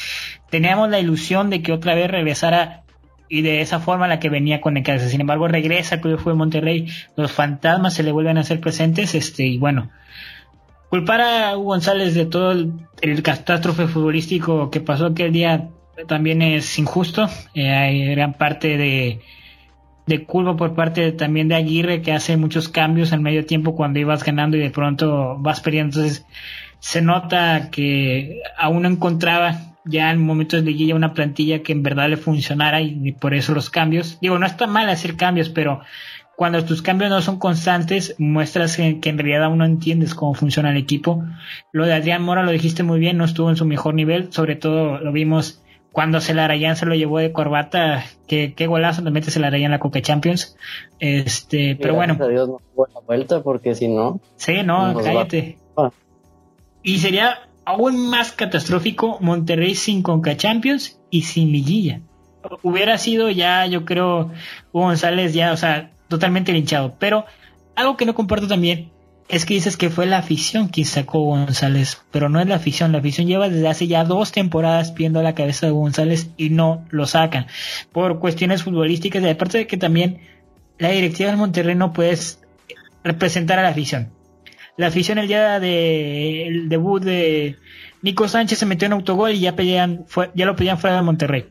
teníamos 0.49 0.89
la 0.89 0.99
ilusión 0.99 1.49
de 1.49 1.61
que 1.61 1.73
otra 1.73 1.93
vez 1.93 2.09
regresara 2.09 2.83
y 3.29 3.41
de 3.41 3.61
esa 3.61 3.79
forma 3.79 4.07
la 4.07 4.19
que 4.19 4.29
venía 4.29 4.61
con 4.61 4.73
Necaxa. 4.73 5.09
Sin 5.09 5.21
embargo, 5.21 5.47
regresa 5.47 5.95
al 5.95 6.01
Club 6.01 6.17
de 6.17 6.23
Fútbol 6.23 6.37
Monterrey, 6.37 6.87
los 7.15 7.31
fantasmas 7.31 7.93
se 7.93 8.03
le 8.03 8.11
vuelven 8.11 8.37
a 8.37 8.41
hacer 8.41 8.59
presentes, 8.59 9.13
este, 9.13 9.45
y 9.45 9.57
bueno, 9.57 9.89
culpar 10.89 11.21
a 11.21 11.57
Hugo 11.57 11.67
González 11.67 12.13
de 12.15 12.25
todo 12.25 12.51
el, 12.51 13.23
catástrofe 13.23 13.87
futbolístico 13.87 14.69
que 14.69 14.81
pasó 14.81 15.07
aquel 15.07 15.31
día 15.31 15.69
también 16.07 16.41
es 16.41 16.79
injusto. 16.79 17.29
Eh, 17.53 17.69
hay 17.69 18.05
gran 18.07 18.33
parte 18.33 18.77
de 18.77 19.21
de 20.05 20.25
culpa 20.25 20.55
por 20.57 20.75
parte 20.75 21.11
también 21.11 21.47
de 21.47 21.55
Aguirre 21.55 22.01
que 22.01 22.11
hace 22.11 22.37
muchos 22.37 22.69
cambios 22.69 23.11
en 23.11 23.21
medio 23.21 23.45
tiempo 23.45 23.75
cuando 23.75 23.99
ibas 23.99 24.23
ganando 24.23 24.57
y 24.57 24.61
de 24.61 24.71
pronto 24.71 25.37
vas 25.39 25.61
perdiendo. 25.61 25.99
Entonces 25.99 26.25
se 26.79 27.01
nota 27.01 27.69
que 27.71 28.41
aún 28.57 28.83
no 28.83 28.89
encontraba 28.89 29.75
ya 29.85 30.11
en 30.11 30.21
momentos 30.21 30.63
de 30.63 30.71
liguilla 30.71 30.95
una 30.95 31.13
plantilla 31.13 31.63
que 31.63 31.71
en 31.71 31.83
verdad 31.83 32.09
le 32.09 32.17
funcionara 32.17 32.81
y 32.81 33.13
por 33.13 33.33
eso 33.33 33.53
los 33.53 33.69
cambios. 33.69 34.19
Digo, 34.21 34.37
no 34.37 34.45
está 34.45 34.67
mal 34.67 34.89
hacer 34.89 35.15
cambios, 35.15 35.49
pero 35.49 35.81
cuando 36.41 36.65
tus 36.65 36.81
cambios 36.81 37.11
no 37.11 37.21
son 37.21 37.37
constantes, 37.37 38.15
muestras 38.17 38.75
que, 38.75 38.99
que, 38.99 39.09
en 39.09 39.19
realidad 39.19 39.43
aún 39.43 39.59
no 39.59 39.65
entiendes 39.65 40.15
cómo 40.15 40.33
funciona 40.33 40.71
el 40.71 40.77
equipo. 40.77 41.23
Lo 41.71 41.85
de 41.85 41.93
Adrián 41.93 42.23
Mora 42.23 42.41
lo 42.41 42.51
dijiste 42.51 42.81
muy 42.81 42.99
bien, 42.99 43.17
no 43.17 43.25
estuvo 43.25 43.51
en 43.51 43.57
su 43.57 43.65
mejor 43.65 43.93
nivel, 43.93 44.33
sobre 44.33 44.55
todo 44.55 44.99
lo 44.99 45.11
vimos 45.11 45.61
cuando 45.91 46.21
Celarayán 46.21 46.77
se 46.77 46.85
lo 46.85 46.95
llevó 46.95 47.19
de 47.19 47.31
corbata, 47.31 48.05
qué, 48.27 48.53
qué 48.53 48.67
golazo 48.67 49.01
le 49.01 49.11
metes 49.11 49.33
Celarayán 49.33 49.65
en 49.65 49.71
la 49.71 49.79
Coca 49.79 50.01
Champions. 50.01 50.55
Este, 50.99 51.75
pero 51.75 51.95
bueno. 51.95 52.17
A 52.19 52.27
Dios 52.27 52.47
no 52.47 52.59
la 52.93 53.01
vuelta 53.01 53.43
porque 53.43 53.75
si 53.75 53.87
no. 53.87 54.21
Sí, 54.37 54.63
no, 54.63 54.95
cállate. 54.95 55.57
Y 56.83 56.99
sería 56.99 57.39
aún 57.65 58.09
más 58.09 58.31
catastrófico 58.31 59.17
Monterrey 59.19 59.75
sin 59.75 60.01
Conca 60.01 60.37
Champions 60.37 60.99
y 61.09 61.23
sin 61.23 61.51
liguilla. 61.51 62.01
Hubiera 62.63 62.97
sido 62.97 63.29
ya, 63.29 63.67
yo 63.67 63.85
creo, 63.85 64.31
Hugo 64.71 64.85
González 64.85 65.33
ya, 65.33 65.51
o 65.51 65.57
sea, 65.57 65.91
totalmente 66.07 66.53
linchado. 66.53 66.95
Pero 66.97 67.25
algo 67.75 67.97
que 67.97 68.05
no 68.05 68.15
comparto 68.15 68.47
también 68.47 68.91
es 69.27 69.45
que 69.45 69.53
dices 69.53 69.77
que 69.77 69.89
fue 69.89 70.05
la 70.05 70.17
afición 70.17 70.67
quien 70.67 70.85
sacó 70.85 71.35
a 71.35 71.39
González, 71.45 72.01
pero 72.11 72.29
no 72.29 72.39
es 72.39 72.47
la 72.47 72.55
afición. 72.55 72.91
La 72.91 72.97
afición 72.97 73.27
lleva 73.27 73.49
desde 73.49 73.67
hace 73.67 73.87
ya 73.87 74.03
dos 74.03 74.31
temporadas 74.31 74.93
viendo 74.93 75.21
la 75.23 75.35
cabeza 75.35 75.67
de 75.67 75.71
González 75.71 76.29
y 76.37 76.49
no 76.49 76.85
lo 76.89 77.05
sacan. 77.05 77.47
Por 77.91 78.19
cuestiones 78.19 78.63
futbolísticas 78.63 79.23
y 79.23 79.29
aparte 79.29 79.59
de 79.59 79.67
que 79.67 79.77
también 79.77 80.19
la 80.77 80.89
directiva 80.89 81.29
del 81.29 81.37
Monterrey 81.37 81.75
no 81.75 81.93
puede 81.93 82.17
representar 83.03 83.59
a 83.59 83.63
la 83.63 83.69
afición. 83.69 84.09
La 84.77 84.87
afición 84.87 85.17
el 85.17 85.27
día 85.27 85.59
del 85.59 86.67
debut 86.67 87.03
de 87.03 87.57
Nico 88.01 88.27
Sánchez 88.27 88.59
se 88.59 88.65
metió 88.65 88.87
en 88.87 88.93
autogol 88.93 89.31
y 89.31 89.39
ya 89.39 89.55
pedían, 89.55 90.05
ya 90.33 90.45
lo 90.45 90.55
pedían 90.55 90.77
fuera 90.77 90.97
de 90.97 91.01
Monterrey. 91.03 91.45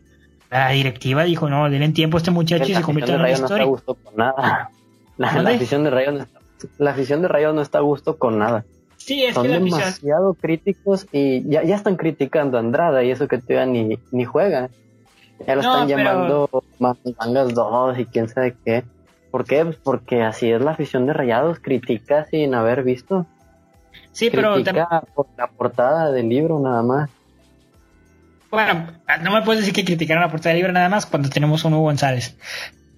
La 0.50 0.70
directiva 0.70 1.22
dijo, 1.24 1.48
no, 1.48 1.70
denle 1.70 1.88
tiempo 1.90 2.16
a 2.16 2.18
este 2.18 2.32
muchacho 2.32 2.70
y 2.70 2.74
se 2.74 2.82
convirtió 2.82 3.14
en 3.14 3.20
una 3.20 3.30
historia. 3.30 3.66
No 3.66 3.96
nada. 4.16 4.70
La, 5.16 5.28
afición 5.28 5.84
de 5.84 5.90
Rayo 5.90 6.12
no 6.12 6.22
está 6.22 6.39
la 6.78 6.90
afición 6.90 7.22
de 7.22 7.28
Rayados 7.28 7.54
no 7.54 7.62
está 7.62 7.78
a 7.78 7.82
gusto 7.82 8.18
con 8.18 8.38
nada. 8.38 8.64
Sí, 8.96 9.24
es 9.24 9.34
Son 9.34 9.44
que 9.44 9.52
demasiado 9.52 10.34
críticos 10.34 11.06
y 11.10 11.48
ya, 11.48 11.62
ya 11.62 11.76
están 11.76 11.96
criticando 11.96 12.58
a 12.58 12.60
Andrada 12.60 13.02
y 13.02 13.10
eso 13.10 13.28
que 13.28 13.38
todavía 13.38 13.66
ni, 13.66 13.98
ni 14.10 14.24
juega. 14.24 14.68
Ya 15.46 15.54
lo 15.54 15.62
están 15.62 15.88
llamando 15.88 16.50
mangas 16.78 17.54
2 17.54 17.98
y 17.98 18.04
quién 18.06 18.28
sabe 18.28 18.54
qué. 18.64 18.84
¿Por 19.30 19.44
qué? 19.44 19.64
Pues 19.64 19.76
porque 19.76 20.22
así 20.22 20.50
es 20.50 20.60
la 20.60 20.72
afición 20.72 21.06
de 21.06 21.12
Rayados, 21.12 21.60
critica 21.60 22.26
sin 22.26 22.54
haber 22.54 22.82
visto. 22.82 23.26
Sí, 24.12 24.28
pero 24.30 24.54
critica 24.54 25.02
por 25.14 25.26
la 25.38 25.46
portada 25.46 26.10
del 26.10 26.28
libro 26.28 26.58
nada 26.60 26.82
más. 26.82 27.10
Bueno, 28.50 28.88
no 29.22 29.32
me 29.32 29.42
puedes 29.42 29.60
decir 29.60 29.72
que 29.72 29.84
criticaron 29.84 30.22
la 30.22 30.30
portada 30.30 30.50
del 30.50 30.58
libro 30.58 30.72
nada 30.72 30.88
más 30.88 31.06
cuando 31.06 31.30
tenemos 31.30 31.64
un 31.64 31.74
Hugo 31.74 31.84
González. 31.84 32.36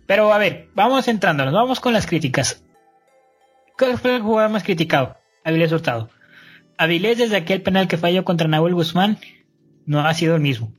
Pero 0.07 0.33
a 0.33 0.39
ver, 0.39 0.69
vamos 0.75 1.07
entrándonos, 1.09 1.53
vamos 1.53 1.81
con 1.81 1.93
las 1.93 2.07
críticas. 2.07 2.65
¿Cuál 3.83 3.99
fue 3.99 4.15
el 4.15 4.23
jugador 4.23 4.53
más 4.53 4.63
criticado? 4.63 5.17
Avilés 5.43 5.73
Hurtado. 5.73 6.09
Avilés 6.79 7.19
desde 7.19 7.35
aquel 7.35 7.63
penal 7.63 7.89
que 7.89 7.97
falló 7.97 8.23
contra 8.23 8.47
Nahuel 8.47 8.77
Guzmán 8.77 9.19
no 9.87 10.07
ha 10.07 10.15
sido 10.15 10.37
el 10.37 10.41
mismo. 10.41 10.73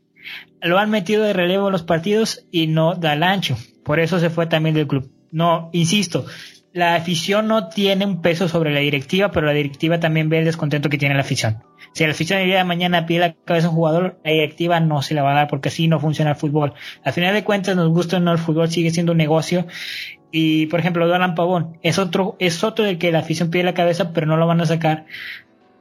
Lo 0.61 0.79
han 0.79 0.89
metido 0.89 1.21
de 1.25 1.33
relevo 1.33 1.67
en 1.67 1.73
los 1.73 1.83
partidos 1.83 2.47
y 2.49 2.67
no 2.67 2.95
da 2.95 3.11
el 3.11 3.23
ancho. 3.23 3.57
Por 3.83 3.99
eso 3.99 4.19
se 4.19 4.29
fue 4.29 4.47
también 4.47 4.73
del 4.73 4.87
club. 4.87 5.11
No, 5.33 5.69
insisto, 5.73 6.25
la 6.71 6.95
afición 6.95 7.49
no 7.49 7.67
tiene 7.67 8.05
un 8.05 8.21
peso 8.21 8.47
sobre 8.47 8.73
la 8.73 8.79
directiva, 8.79 9.31
pero 9.31 9.47
la 9.47 9.53
directiva 9.53 9.99
también 9.99 10.29
ve 10.29 10.39
el 10.39 10.45
descontento 10.45 10.87
que 10.87 10.97
tiene 10.97 11.15
la 11.15 11.23
afición. 11.23 11.61
Si 11.91 12.05
la 12.05 12.11
afición 12.11 12.39
el 12.39 12.45
día 12.45 12.59
de 12.59 12.63
mañana 12.63 13.05
pide 13.05 13.19
la 13.19 13.33
cabeza 13.33 13.67
a 13.67 13.71
un 13.71 13.75
jugador, 13.75 14.21
la 14.23 14.31
directiva 14.31 14.79
no 14.79 15.01
se 15.01 15.13
la 15.13 15.23
va 15.23 15.33
a 15.33 15.35
dar 15.35 15.47
porque 15.49 15.67
así 15.67 15.89
no 15.89 15.99
funciona 15.99 16.31
el 16.31 16.37
fútbol. 16.37 16.73
Al 17.03 17.11
final 17.11 17.33
de 17.33 17.43
cuentas, 17.43 17.75
nos 17.75 17.89
gusta 17.89 18.15
o 18.15 18.19
no 18.21 18.31
el 18.31 18.37
fútbol, 18.37 18.69
sigue 18.69 18.91
siendo 18.91 19.11
un 19.11 19.17
negocio 19.17 19.67
y 20.35 20.65
por 20.65 20.79
ejemplo, 20.79 21.07
Dolan 21.07 21.35
Pavón 21.35 21.77
es 21.83 21.99
otro, 21.99 22.35
es 22.39 22.63
otro 22.63 22.83
del 22.83 22.97
que 22.97 23.11
la 23.11 23.19
afición 23.19 23.51
pide 23.51 23.63
la 23.63 23.75
cabeza, 23.75 24.11
pero 24.13 24.25
no 24.25 24.35
lo 24.35 24.47
van 24.47 24.61
a 24.61 24.65
sacar 24.65 25.05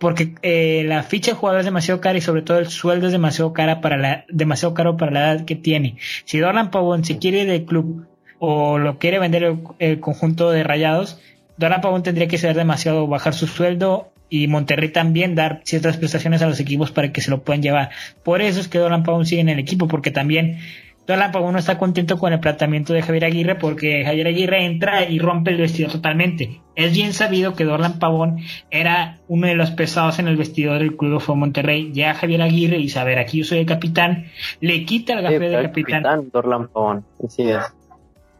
porque 0.02 0.34
eh, 0.42 0.82
la 0.84 1.04
ficha 1.04 1.30
de 1.30 1.36
jugador 1.36 1.60
es 1.60 1.64
demasiado 1.64 2.00
cara 2.00 2.18
y 2.18 2.20
sobre 2.20 2.42
todo 2.42 2.58
el 2.58 2.66
sueldo 2.66 3.06
es 3.06 3.12
demasiado 3.12 3.52
cara 3.52 3.80
para 3.80 3.96
la, 3.96 4.24
demasiado 4.28 4.74
caro 4.74 4.96
para 4.96 5.12
la 5.12 5.20
edad 5.20 5.44
que 5.44 5.54
tiene. 5.54 5.96
Si 6.24 6.38
Dolan 6.38 6.72
Pavón 6.72 7.04
se 7.04 7.18
quiere 7.18 7.46
del 7.46 7.64
club 7.64 8.04
o 8.40 8.78
lo 8.78 8.98
quiere 8.98 9.20
vender 9.20 9.56
el, 9.78 10.00
conjunto 10.00 10.50
de 10.50 10.64
rayados, 10.64 11.20
Dolan 11.56 11.80
Pavón 11.80 12.02
tendría 12.02 12.26
que 12.26 12.36
ser 12.36 12.56
demasiado 12.56 13.06
bajar 13.06 13.32
su 13.32 13.46
sueldo 13.46 14.12
y 14.28 14.48
Monterrey 14.48 14.88
también 14.88 15.36
dar 15.36 15.60
ciertas 15.64 15.98
prestaciones 15.98 16.42
a 16.42 16.48
los 16.48 16.58
equipos 16.58 16.90
para 16.90 17.12
que 17.12 17.20
se 17.20 17.30
lo 17.30 17.44
puedan 17.44 17.62
llevar. 17.62 17.90
Por 18.24 18.42
eso 18.42 18.58
es 18.58 18.66
que 18.66 18.78
Dolan 18.78 19.04
Pavón 19.04 19.24
sigue 19.24 19.40
en 19.40 19.50
el 19.50 19.60
equipo, 19.60 19.86
porque 19.86 20.10
también 20.10 20.58
Dolan 21.06 21.32
Pavón 21.32 21.54
no 21.54 21.58
está 21.58 21.78
contento 21.78 22.16
con 22.16 22.32
el 22.32 22.38
planteamiento 22.38 22.92
de 22.92 23.02
Javier 23.02 23.24
Aguirre 23.24 23.56
porque 23.56 24.04
Javier 24.04 24.28
Aguirre 24.28 24.64
entra 24.64 25.08
y 25.08 25.18
rompe 25.18 25.50
el 25.50 25.56
vestido 25.56 25.90
totalmente. 25.90 26.60
Es 26.76 26.94
bien 26.94 27.12
sabido 27.12 27.54
que 27.54 27.64
Dorlan 27.64 27.98
Pavón 27.98 28.38
era 28.70 29.18
uno 29.26 29.48
de 29.48 29.56
los 29.56 29.72
pesados 29.72 30.20
en 30.20 30.28
el 30.28 30.36
vestidor 30.36 30.78
del 30.78 30.96
Club 30.96 31.20
de 31.20 31.34
Monterrey. 31.34 31.90
Ya 31.92 32.14
Javier 32.14 32.42
Aguirre 32.42 32.78
y 32.78 32.88
saber 32.88 33.18
aquí 33.18 33.38
yo 33.38 33.44
soy 33.44 33.58
el 33.58 33.66
capitán, 33.66 34.26
le 34.60 34.84
quita 34.84 35.14
el 35.14 35.22
café 35.22 35.38
de 35.40 35.62
capitán. 35.62 36.02
capitán 36.04 36.30
Dorlan 36.32 36.68
Pavón, 36.68 37.04
así 37.24 37.50
es. 37.50 37.74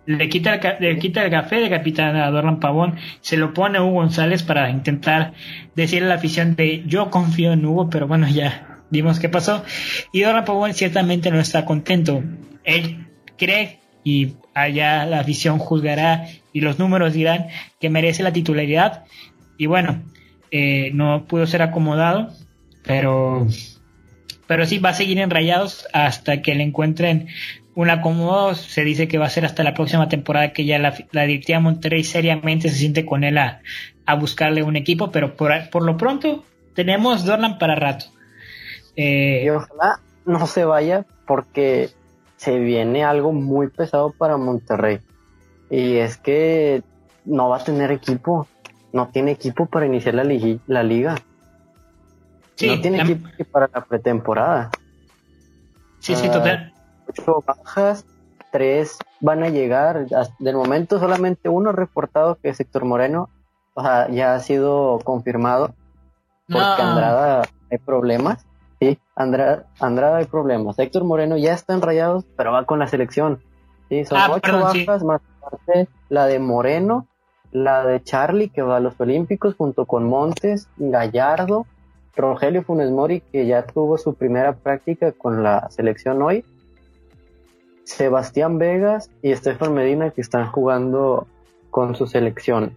Le 0.06 0.28
quita, 0.28 0.54
el, 0.54 0.76
le 0.80 0.98
quita 0.98 1.24
el 1.24 1.30
café 1.30 1.56
de 1.56 1.70
capitán 1.70 2.16
a 2.16 2.30
Dorlan 2.30 2.60
Pavón, 2.60 2.96
se 3.20 3.36
lo 3.36 3.54
pone 3.54 3.78
a 3.78 3.82
Hugo 3.82 3.94
González 3.94 4.42
para 4.42 4.70
intentar 4.70 5.32
decirle 5.76 6.06
a 6.06 6.08
la 6.10 6.14
afición 6.16 6.56
de 6.56 6.82
yo 6.86 7.10
confío 7.10 7.52
en 7.52 7.64
Hugo, 7.64 7.88
pero 7.88 8.08
bueno, 8.08 8.28
ya 8.28 8.80
vimos 8.90 9.18
qué 9.18 9.28
pasó. 9.28 9.64
Y 10.12 10.22
Dorlan 10.22 10.44
Pavón 10.44 10.74
ciertamente 10.74 11.30
no 11.30 11.40
está 11.40 11.64
contento. 11.64 12.22
Él 12.64 13.08
cree 13.36 13.80
y 14.04 14.34
allá 14.54 15.06
la 15.06 15.20
afición 15.20 15.58
juzgará 15.58 16.26
y 16.52 16.60
los 16.60 16.78
números 16.78 17.12
dirán 17.12 17.48
que 17.80 17.90
merece 17.90 18.22
la 18.22 18.32
titularidad. 18.32 19.04
Y 19.56 19.66
bueno, 19.66 20.02
eh, 20.50 20.90
no 20.92 21.24
pudo 21.26 21.46
ser 21.46 21.62
acomodado, 21.62 22.30
pero, 22.84 23.46
pero 24.46 24.66
sí 24.66 24.78
va 24.78 24.90
a 24.90 24.94
seguir 24.94 25.18
en 25.18 25.30
rayados 25.30 25.86
hasta 25.92 26.42
que 26.42 26.54
le 26.54 26.64
encuentren 26.64 27.28
un 27.74 27.90
acomodo. 27.90 28.54
Se 28.54 28.84
dice 28.84 29.08
que 29.08 29.18
va 29.18 29.26
a 29.26 29.30
ser 29.30 29.44
hasta 29.44 29.62
la 29.62 29.74
próxima 29.74 30.08
temporada 30.08 30.52
que 30.52 30.64
ya 30.64 30.78
la, 30.78 30.94
la 31.12 31.22
directiva 31.22 31.60
Monterrey 31.60 32.04
seriamente 32.04 32.68
se 32.68 32.76
siente 32.76 33.06
con 33.06 33.24
él 33.24 33.38
a, 33.38 33.62
buscarle 34.18 34.62
un 34.62 34.76
equipo, 34.76 35.10
pero 35.10 35.36
por, 35.36 35.52
por 35.70 35.84
lo 35.84 35.96
pronto 35.96 36.44
tenemos 36.74 37.24
Dorlan 37.24 37.58
para 37.58 37.76
rato. 37.76 38.06
Eh, 38.94 39.44
y 39.46 39.48
ojalá 39.48 40.00
no 40.26 40.46
se 40.46 40.66
vaya 40.66 41.06
porque 41.26 41.88
se 42.42 42.58
viene 42.58 43.04
algo 43.04 43.32
muy 43.32 43.68
pesado 43.68 44.10
para 44.10 44.36
Monterrey. 44.36 44.98
Y 45.70 45.98
es 45.98 46.16
que 46.16 46.82
no 47.24 47.48
va 47.48 47.58
a 47.58 47.64
tener 47.64 47.92
equipo. 47.92 48.48
No 48.92 49.10
tiene 49.10 49.30
equipo 49.30 49.66
para 49.66 49.86
iniciar 49.86 50.14
la, 50.14 50.24
la 50.66 50.82
liga. 50.82 51.14
no 51.14 52.80
tiene 52.80 53.00
equipo 53.00 53.28
para 53.52 53.70
la 53.72 53.84
pretemporada. 53.84 54.72
Sí, 56.00 56.16
sí, 56.16 56.26
total. 56.26 56.74
Ocho 57.08 57.44
bajas, 57.46 58.04
tres 58.50 58.98
van 59.20 59.44
a 59.44 59.48
llegar. 59.48 60.06
De 60.40 60.52
momento 60.52 60.98
solamente 60.98 61.48
uno 61.48 61.70
reportado 61.70 62.38
que 62.42 62.48
es 62.48 62.58
Héctor 62.58 62.84
Moreno. 62.84 63.30
O 63.74 63.82
sea, 63.82 64.10
ya 64.10 64.34
ha 64.34 64.40
sido 64.40 64.98
confirmado. 65.04 65.76
Porque 66.48 66.82
Andrada 66.82 67.42
hay 67.70 67.78
problemas. 67.78 68.44
Sí, 68.82 68.98
Andrada, 69.14 69.66
Andrada 69.78 70.16
hay 70.16 70.24
problemas. 70.24 70.76
Héctor 70.76 71.04
Moreno 71.04 71.36
ya 71.36 71.52
está 71.52 71.72
en 71.72 71.82
rayados, 71.82 72.24
pero 72.36 72.50
va 72.50 72.64
con 72.64 72.80
la 72.80 72.88
selección. 72.88 73.40
Sí, 73.88 74.04
son 74.04 74.18
ah, 74.18 74.28
ocho 74.32 74.58
bajas 74.58 75.04
más 75.04 75.20
parte 75.40 75.88
la 76.08 76.26
de 76.26 76.40
Moreno, 76.40 77.06
la 77.52 77.86
de 77.86 78.02
Charlie 78.02 78.48
que 78.48 78.62
va 78.62 78.78
a 78.78 78.80
los 78.80 79.00
Olímpicos 79.00 79.54
junto 79.54 79.86
con 79.86 80.08
Montes, 80.08 80.68
Gallardo, 80.78 81.64
Rogelio 82.16 82.64
Funes 82.64 82.90
Mori 82.90 83.20
que 83.20 83.46
ya 83.46 83.64
tuvo 83.64 83.98
su 83.98 84.14
primera 84.14 84.54
práctica 84.54 85.12
con 85.12 85.44
la 85.44 85.70
selección 85.70 86.20
hoy, 86.20 86.44
Sebastián 87.84 88.58
Vegas 88.58 89.12
y 89.22 89.30
Estefan 89.30 89.74
Medina 89.74 90.10
que 90.10 90.22
están 90.22 90.50
jugando 90.50 91.28
con 91.70 91.94
su 91.94 92.08
selección. 92.08 92.76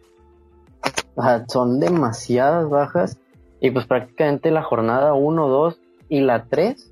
son 1.47 1.79
demasiadas 1.79 2.69
bajas 2.69 3.17
y 3.59 3.71
pues 3.71 3.87
prácticamente 3.87 4.51
la 4.51 4.61
jornada 4.61 5.15
1, 5.15 5.47
2 5.47 5.79
y 6.09 6.21
la 6.21 6.45
3, 6.45 6.91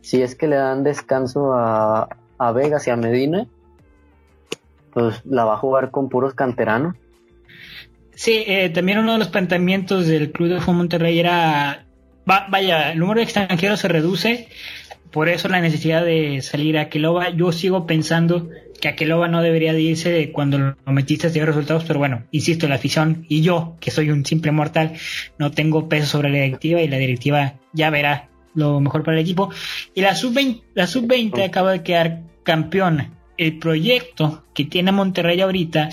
si 0.00 0.22
es 0.22 0.34
que 0.34 0.46
le 0.46 0.56
dan 0.56 0.82
descanso 0.82 1.54
a, 1.54 2.08
a 2.38 2.52
Vegas 2.52 2.86
y 2.86 2.90
a 2.90 2.96
Medina, 2.96 3.46
pues 4.92 5.22
la 5.24 5.44
va 5.44 5.54
a 5.54 5.58
jugar 5.58 5.90
con 5.90 6.08
puros 6.08 6.34
canteranos. 6.34 6.96
Sí, 8.14 8.44
eh, 8.46 8.68
también 8.70 8.98
uno 8.98 9.12
de 9.12 9.18
los 9.18 9.28
planteamientos 9.28 10.06
del 10.06 10.30
Club 10.30 10.50
de 10.50 10.60
Fútbol 10.60 10.76
Monterrey 10.76 11.18
era, 11.18 11.86
vaya, 12.26 12.92
el 12.92 12.98
número 12.98 13.20
de 13.20 13.24
extranjeros 13.24 13.80
se 13.80 13.88
reduce, 13.88 14.48
por 15.10 15.28
eso 15.28 15.48
la 15.48 15.60
necesidad 15.60 16.04
de 16.04 16.42
salir 16.42 16.76
a 16.76 16.82
Aqueloba. 16.82 17.30
Yo 17.30 17.50
sigo 17.52 17.86
pensando 17.86 18.50
que 18.80 18.88
Aqueloba 18.88 19.28
no 19.28 19.42
debería 19.42 19.72
de 19.72 19.80
irse 19.80 20.32
cuando 20.32 20.58
lo 20.58 20.92
metiste 20.92 21.28
a 21.28 21.46
resultados, 21.46 21.84
pero 21.84 21.98
bueno, 21.98 22.24
insisto, 22.30 22.68
la 22.68 22.76
afición 22.76 23.24
y 23.28 23.42
yo, 23.42 23.76
que 23.80 23.90
soy 23.90 24.10
un 24.10 24.24
simple 24.24 24.52
mortal, 24.52 24.92
no 25.38 25.50
tengo 25.50 25.88
peso 25.88 26.06
sobre 26.06 26.30
la 26.30 26.38
directiva 26.38 26.80
y 26.80 26.88
la 26.88 26.98
directiva 26.98 27.54
ya 27.72 27.90
verá 27.90 28.28
lo 28.54 28.80
mejor 28.80 29.02
para 29.02 29.16
el 29.16 29.22
equipo. 29.22 29.50
Y 29.94 30.00
la 30.00 30.14
sub-20 30.14 30.62
la 30.74 30.86
sub 30.86 31.06
-20 31.06 31.44
acaba 31.44 31.72
de 31.72 31.82
quedar 31.82 32.22
campeón. 32.42 33.08
El 33.36 33.58
proyecto 33.58 34.44
que 34.54 34.64
tiene 34.64 34.92
Monterrey 34.92 35.40
ahorita 35.40 35.88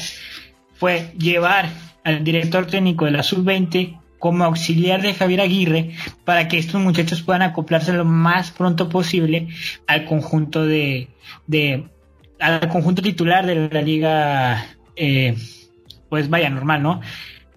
fue 0.73 1.13
llevar 1.17 1.69
al 2.03 2.23
director 2.23 2.67
técnico 2.67 3.05
de 3.05 3.11
la 3.11 3.23
sub-20 3.23 3.99
como 4.19 4.45
auxiliar 4.45 5.01
de 5.01 5.13
Javier 5.13 5.41
Aguirre 5.41 5.91
para 6.25 6.47
que 6.47 6.57
estos 6.57 6.81
muchachos 6.81 7.21
puedan 7.21 7.43
acoplarse 7.43 7.93
lo 7.93 8.05
más 8.05 8.51
pronto 8.51 8.89
posible 8.89 9.47
al 9.85 10.05
conjunto 10.05 10.65
de, 10.65 11.09
de 11.45 11.85
al 12.39 12.67
conjunto 12.69 13.01
titular 13.01 13.45
de 13.45 13.69
la 13.69 13.81
liga 13.81 14.65
eh, 14.95 15.35
pues 16.09 16.29
vaya 16.29 16.49
normal 16.49 16.81
no 16.81 17.01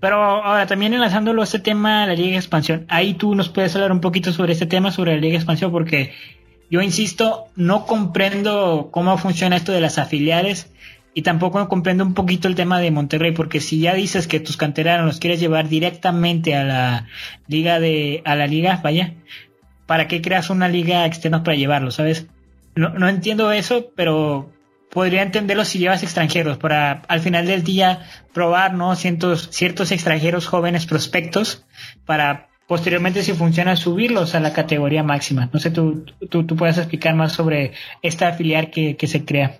pero 0.01 0.17
ahora 0.17 0.67
también 0.67 0.95
enlazándolo 0.95 1.43
a 1.43 1.45
este 1.45 1.59
tema, 1.59 2.07
la 2.07 2.15
Liga 2.15 2.33
de 2.33 2.37
Expansión, 2.37 2.87
ahí 2.89 3.15
tú 3.15 3.35
nos 3.35 3.51
puedes 3.51 3.75
hablar 3.77 3.93
un 3.93 4.01
poquito 4.01 4.33
sobre 4.33 4.55
este 4.55 4.67
tema, 4.67 4.91
sobre 4.91 5.15
la 5.15 5.21
Liga 5.21 5.33
de 5.33 5.39
Expansión, 5.39 5.71
porque 5.71 6.13
yo 6.71 6.81
insisto, 6.81 7.49
no 7.55 7.85
comprendo 7.85 8.89
cómo 8.91 9.19
funciona 9.19 9.57
esto 9.57 9.73
de 9.73 9.81
las 9.81 9.99
afiliares 9.99 10.73
y 11.13 11.23
tampoco 11.23 11.69
comprendo 11.69 12.05
un 12.05 12.15
poquito 12.15 12.49
el 12.49 12.55
tema 12.55 12.81
de 12.81 12.91
Monterrey, 12.91 13.33
porque 13.33 13.61
si 13.61 13.81
ya 13.81 13.95
dices 13.95 14.27
que 14.27 14.41
tus 14.41 14.57
canteranos 14.57 15.07
los 15.07 15.19
quieres 15.19 15.41
llevar 15.41 15.69
directamente 15.69 16.55
a 16.55 16.65
la 16.65 17.07
liga 17.49 17.81
de, 17.81 18.23
a 18.25 18.37
la 18.37 18.47
liga, 18.47 18.81
vaya, 18.83 19.15
¿para 19.87 20.09
qué 20.09 20.23
creas 20.23 20.49
una 20.49 20.69
liga 20.69 21.05
externa 21.05 21.43
para 21.43 21.57
llevarlo, 21.57 21.91
sabes? 21.91 22.27
No, 22.77 22.91
no 22.91 23.09
entiendo 23.09 23.51
eso, 23.53 23.91
pero 23.97 24.51
podría 24.93 25.23
entenderlo 25.23 25.65
si 25.65 25.79
llevas 25.79 26.03
extranjeros 26.03 26.59
para 26.59 27.03
al 27.09 27.21
final 27.21 27.47
del 27.47 27.63
día 27.63 28.01
probar 28.33 28.75
no 28.75 28.95
ciertos, 28.97 29.49
ciertos 29.51 29.93
extranjeros 29.93 30.47
jóvenes 30.47 30.87
prospectos 30.87 31.65
para 32.07 32.49
posteriormente 32.67 33.23
si 33.23 33.33
funciona 33.33 33.75
subirlos 33.75 34.35
a 34.35 34.41
la 34.41 34.53
categoría 34.53 35.03
máxima. 35.03 35.49
No 35.53 35.59
sé, 35.59 35.71
tú, 35.71 36.05
tú, 36.29 36.47
tú 36.47 36.55
puedes 36.55 36.79
explicar 36.79 37.15
más 37.15 37.33
sobre 37.33 37.73
esta 38.01 38.33
filial 38.33 38.71
que, 38.71 38.97
que 38.97 39.09
se 39.09 39.25
crea. 39.25 39.59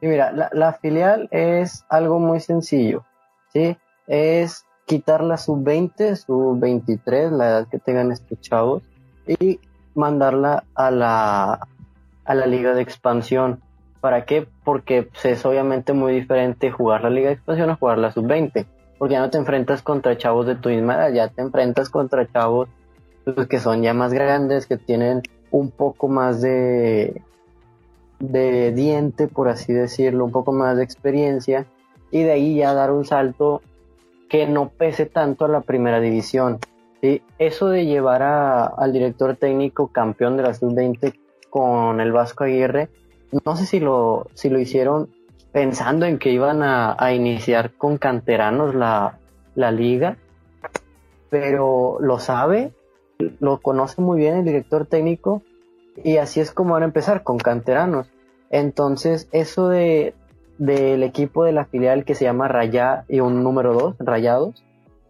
Sí, 0.00 0.06
mira, 0.06 0.32
la, 0.32 0.50
la, 0.52 0.72
filial 0.72 1.28
es 1.30 1.84
algo 1.88 2.18
muy 2.18 2.40
sencillo, 2.40 3.04
¿sí? 3.52 3.76
Es 4.08 4.64
quitar 4.86 5.22
la 5.22 5.36
sub-20, 5.36 6.16
sub-23, 6.16 7.30
la 7.30 7.48
edad 7.48 7.68
que 7.68 7.78
tengan 7.78 8.10
estos 8.10 8.40
chavos, 8.40 8.82
y 9.28 9.60
mandarla 9.94 10.64
a 10.74 10.90
la, 10.90 11.68
a 12.24 12.34
la 12.34 12.46
liga 12.46 12.74
de 12.74 12.82
expansión. 12.82 13.60
¿Para 14.00 14.24
qué? 14.24 14.46
Porque 14.64 15.02
pues, 15.04 15.24
es 15.26 15.44
obviamente 15.44 15.92
muy 15.92 16.12
diferente 16.14 16.70
jugar 16.70 17.02
la 17.02 17.10
Liga 17.10 17.28
de 17.28 17.34
Expansión 17.34 17.70
a 17.70 17.76
jugar 17.76 17.98
la 17.98 18.12
Sub-20. 18.12 18.66
Porque 18.98 19.12
ya 19.12 19.20
no 19.20 19.30
te 19.30 19.38
enfrentas 19.38 19.82
contra 19.82 20.16
chavos 20.16 20.46
de 20.46 20.56
tu 20.56 20.68
misma 20.68 20.94
edad, 20.94 21.12
ya 21.12 21.28
te 21.28 21.42
enfrentas 21.42 21.88
contra 21.88 22.30
chavos 22.30 22.68
pues, 23.24 23.46
que 23.46 23.58
son 23.58 23.82
ya 23.82 23.94
más 23.94 24.12
grandes, 24.12 24.66
que 24.66 24.76
tienen 24.76 25.22
un 25.50 25.70
poco 25.70 26.08
más 26.08 26.40
de, 26.40 27.22
de 28.18 28.72
diente, 28.72 29.26
por 29.26 29.48
así 29.48 29.72
decirlo, 29.72 30.24
un 30.24 30.32
poco 30.32 30.52
más 30.52 30.76
de 30.76 30.84
experiencia, 30.84 31.66
y 32.10 32.22
de 32.22 32.32
ahí 32.32 32.56
ya 32.56 32.74
dar 32.74 32.92
un 32.92 33.04
salto 33.04 33.62
que 34.28 34.46
no 34.46 34.68
pese 34.68 35.06
tanto 35.06 35.44
a 35.44 35.48
la 35.48 35.60
primera 35.60 36.00
división. 36.00 36.58
Eso 37.38 37.68
de 37.68 37.86
llevar 37.86 38.22
a, 38.22 38.66
al 38.66 38.92
director 38.92 39.34
técnico 39.36 39.88
campeón 39.88 40.36
de 40.36 40.42
la 40.42 40.54
sub-20 40.54 41.14
con 41.48 42.00
el 42.00 42.12
Vasco 42.12 42.44
Aguirre, 42.44 42.90
no 43.44 43.56
sé 43.56 43.66
si 43.66 43.80
lo, 43.80 44.26
si 44.34 44.48
lo 44.48 44.58
hicieron 44.58 45.10
pensando 45.52 46.06
en 46.06 46.18
que 46.18 46.30
iban 46.30 46.62
a, 46.62 47.12
iniciar 47.12 47.72
con 47.72 47.98
canteranos 47.98 48.74
la, 48.74 49.18
la, 49.54 49.72
liga, 49.72 50.16
pero 51.28 51.98
lo 52.00 52.18
sabe, 52.18 52.72
lo 53.40 53.60
conoce 53.60 54.00
muy 54.00 54.18
bien 54.18 54.36
el 54.36 54.44
director 54.44 54.86
técnico 54.86 55.42
y 56.04 56.18
así 56.18 56.40
es 56.40 56.52
como 56.52 56.74
van 56.74 56.82
a 56.82 56.86
empezar 56.86 57.22
con 57.22 57.38
canteranos. 57.38 58.08
Entonces, 58.50 59.28
eso 59.32 59.68
de 59.68 60.14
del 60.60 61.02
equipo 61.02 61.44
de 61.44 61.52
la 61.52 61.64
filial 61.64 62.04
que 62.04 62.14
se 62.14 62.26
llama 62.26 62.46
Raya 62.46 63.06
y 63.08 63.20
un 63.20 63.42
número 63.42 63.72
2, 63.72 63.96
Rayados, 63.98 64.62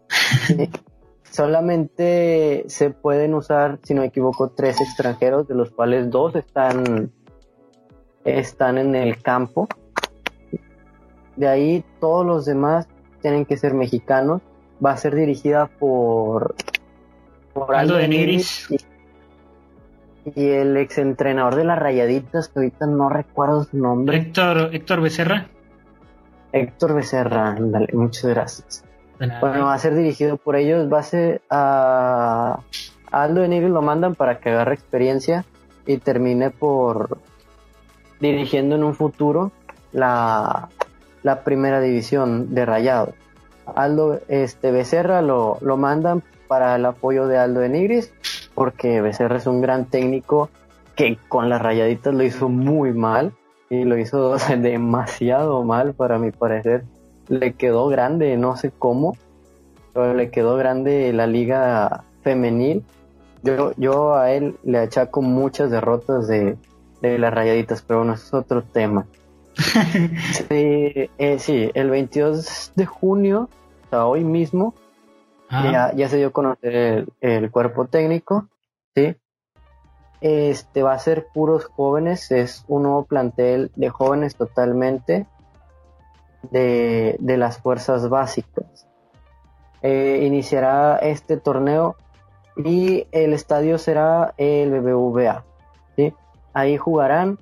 solamente 1.29 2.63
se 2.67 2.91
pueden 2.91 3.33
usar, 3.33 3.79
si 3.83 3.93
no 3.93 3.99
me 3.99 4.07
equivoco, 4.07 4.51
tres 4.51 4.79
extranjeros, 4.79 5.49
de 5.49 5.55
los 5.55 5.69
cuales 5.71 6.09
dos 6.09 6.37
están 6.37 7.11
están 8.25 8.77
en 8.77 8.95
el 8.95 9.21
campo. 9.21 9.67
De 11.35 11.47
ahí 11.47 11.83
todos 11.99 12.25
los 12.25 12.45
demás 12.45 12.87
tienen 13.21 13.45
que 13.45 13.57
ser 13.57 13.73
mexicanos. 13.73 14.41
Va 14.83 14.91
a 14.91 14.97
ser 14.97 15.15
dirigida 15.15 15.67
por, 15.67 16.55
por 17.53 17.75
Aldo 17.75 17.95
de 17.95 18.07
Nigris. 18.07 18.67
Y, 20.35 20.49
el 20.49 20.77
exentrenador 20.77 21.55
de 21.55 21.63
las 21.63 21.79
rayaditas, 21.79 22.49
que 22.49 22.59
ahorita 22.59 22.85
no 22.85 23.09
recuerdo 23.09 23.63
su 23.63 23.77
nombre. 23.77 24.17
Héctor, 24.17 24.69
Héctor 24.73 25.01
Becerra. 25.01 25.47
Héctor 26.51 26.93
Becerra, 26.93 27.55
dale, 27.59 27.87
muchas 27.93 28.25
gracias. 28.25 28.83
Bueno, 29.39 29.65
va 29.65 29.73
a 29.73 29.77
ser 29.77 29.95
dirigido 29.95 30.37
por 30.37 30.55
ellos. 30.55 30.91
Va 30.91 30.99
a 30.99 31.03
ser 31.03 31.41
a, 31.49 32.59
Aldo 33.11 33.41
de 33.41 33.47
Nigris 33.47 33.71
lo 33.71 33.81
mandan 33.81 34.15
para 34.15 34.39
que 34.39 34.49
agarre 34.49 34.73
experiencia 34.73 35.45
y 35.85 35.97
termine 35.97 36.49
por, 36.49 37.17
dirigiendo 38.21 38.75
en 38.75 38.83
un 38.83 38.93
futuro 38.93 39.51
la, 39.91 40.69
primera 41.43 41.81
división 41.81 42.53
de 42.53 42.65
Rayado. 42.65 43.13
Aldo 43.75 44.19
este, 44.27 44.71
Becerra 44.71 45.21
lo, 45.21 45.57
lo 45.61 45.77
mandan 45.77 46.23
para 46.47 46.75
el 46.75 46.85
apoyo 46.85 47.27
de 47.27 47.37
Aldo 47.37 47.61
de 47.61 47.69
Nigris, 47.69 48.13
porque 48.53 49.01
Becerra 49.01 49.37
es 49.37 49.47
un 49.47 49.61
gran 49.61 49.85
técnico 49.85 50.49
que 50.95 51.17
con 51.27 51.49
las 51.49 51.61
rayaditas 51.61 52.13
lo 52.13 52.23
hizo 52.23 52.49
muy 52.49 52.93
mal 52.93 53.33
y 53.69 53.85
lo 53.85 53.97
hizo 53.97 54.35
demasiado 54.57 55.63
mal 55.63 55.93
para 55.93 56.19
mi 56.19 56.31
parecer. 56.31 56.83
Le 57.27 57.53
quedó 57.53 57.87
grande, 57.87 58.35
no 58.37 58.57
sé 58.57 58.71
cómo, 58.77 59.15
pero 59.93 60.13
le 60.13 60.29
quedó 60.29 60.57
grande 60.57 61.13
la 61.13 61.27
liga 61.27 62.03
femenil. 62.21 62.83
Yo, 63.43 63.71
yo 63.77 64.15
a 64.15 64.31
él 64.31 64.57
le 64.63 64.77
achaco 64.79 65.21
muchas 65.21 65.71
derrotas 65.71 66.27
de, 66.27 66.57
de 67.01 67.17
las 67.17 67.33
rayaditas, 67.33 67.81
pero 67.81 67.99
bueno, 67.99 68.13
es 68.13 68.33
otro 68.33 68.63
tema. 68.63 69.05
sí, 69.55 71.09
eh, 71.17 71.39
sí, 71.39 71.69
el 71.73 71.89
22 71.89 72.73
de 72.75 72.85
junio, 72.85 73.49
o 73.85 73.89
sea, 73.89 74.05
hoy 74.05 74.23
mismo, 74.23 74.73
ya, 75.49 75.91
ya, 75.93 76.07
se 76.07 76.15
dio 76.15 76.27
a 76.27 76.31
conocer 76.31 77.07
el, 77.19 77.51
cuerpo 77.51 77.85
técnico, 77.85 78.47
¿sí? 78.95 79.17
Este 80.21 80.81
va 80.81 80.93
a 80.93 80.99
ser 80.99 81.27
puros 81.33 81.65
jóvenes, 81.65 82.31
es 82.31 82.63
un 82.69 82.83
nuevo 82.83 83.03
plantel 83.03 83.69
de 83.75 83.89
jóvenes 83.89 84.35
totalmente 84.35 85.25
de, 86.51 87.17
de 87.19 87.37
las 87.37 87.57
fuerzas 87.57 88.07
básicas. 88.07 88.87
Eh, 89.81 90.23
iniciará 90.25 90.97
este 90.97 91.37
torneo 91.37 91.95
y 92.55 93.07
el 93.11 93.33
estadio 93.33 93.77
será 93.77 94.33
el 94.37 94.79
BBVA. 94.79 95.43
Ahí 96.53 96.77
jugarán, 96.77 97.37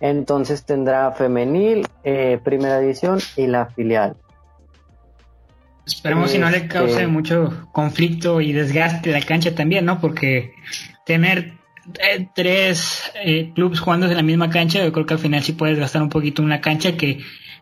entonces 0.00 0.64
tendrá 0.64 1.10
femenil, 1.12 1.86
eh, 2.04 2.38
primera 2.42 2.80
división 2.80 3.18
y 3.36 3.46
la 3.46 3.66
filial. 3.66 4.16
Esperemos 5.86 6.32
si 6.32 6.38
no 6.38 6.50
le 6.50 6.66
cause 6.66 6.92
este, 6.92 7.06
mucho 7.06 7.68
conflicto 7.72 8.40
y 8.40 8.52
desgaste 8.52 9.12
la 9.12 9.20
cancha 9.20 9.54
también, 9.54 9.84
¿no? 9.84 10.00
Porque 10.00 10.52
tener 11.04 11.52
eh, 12.00 12.28
tres 12.34 13.04
eh, 13.14 13.52
clubes 13.54 13.78
jugando 13.78 14.06
en 14.06 14.16
la 14.16 14.22
misma 14.22 14.50
cancha, 14.50 14.84
yo 14.84 14.92
creo 14.92 15.06
que 15.06 15.14
al 15.14 15.20
final 15.20 15.42
sí 15.44 15.52
puedes 15.52 15.78
gastar 15.78 16.02
un 16.02 16.08
poquito 16.08 16.42
una 16.42 16.60
cancha 16.60 16.96
que 16.96 17.20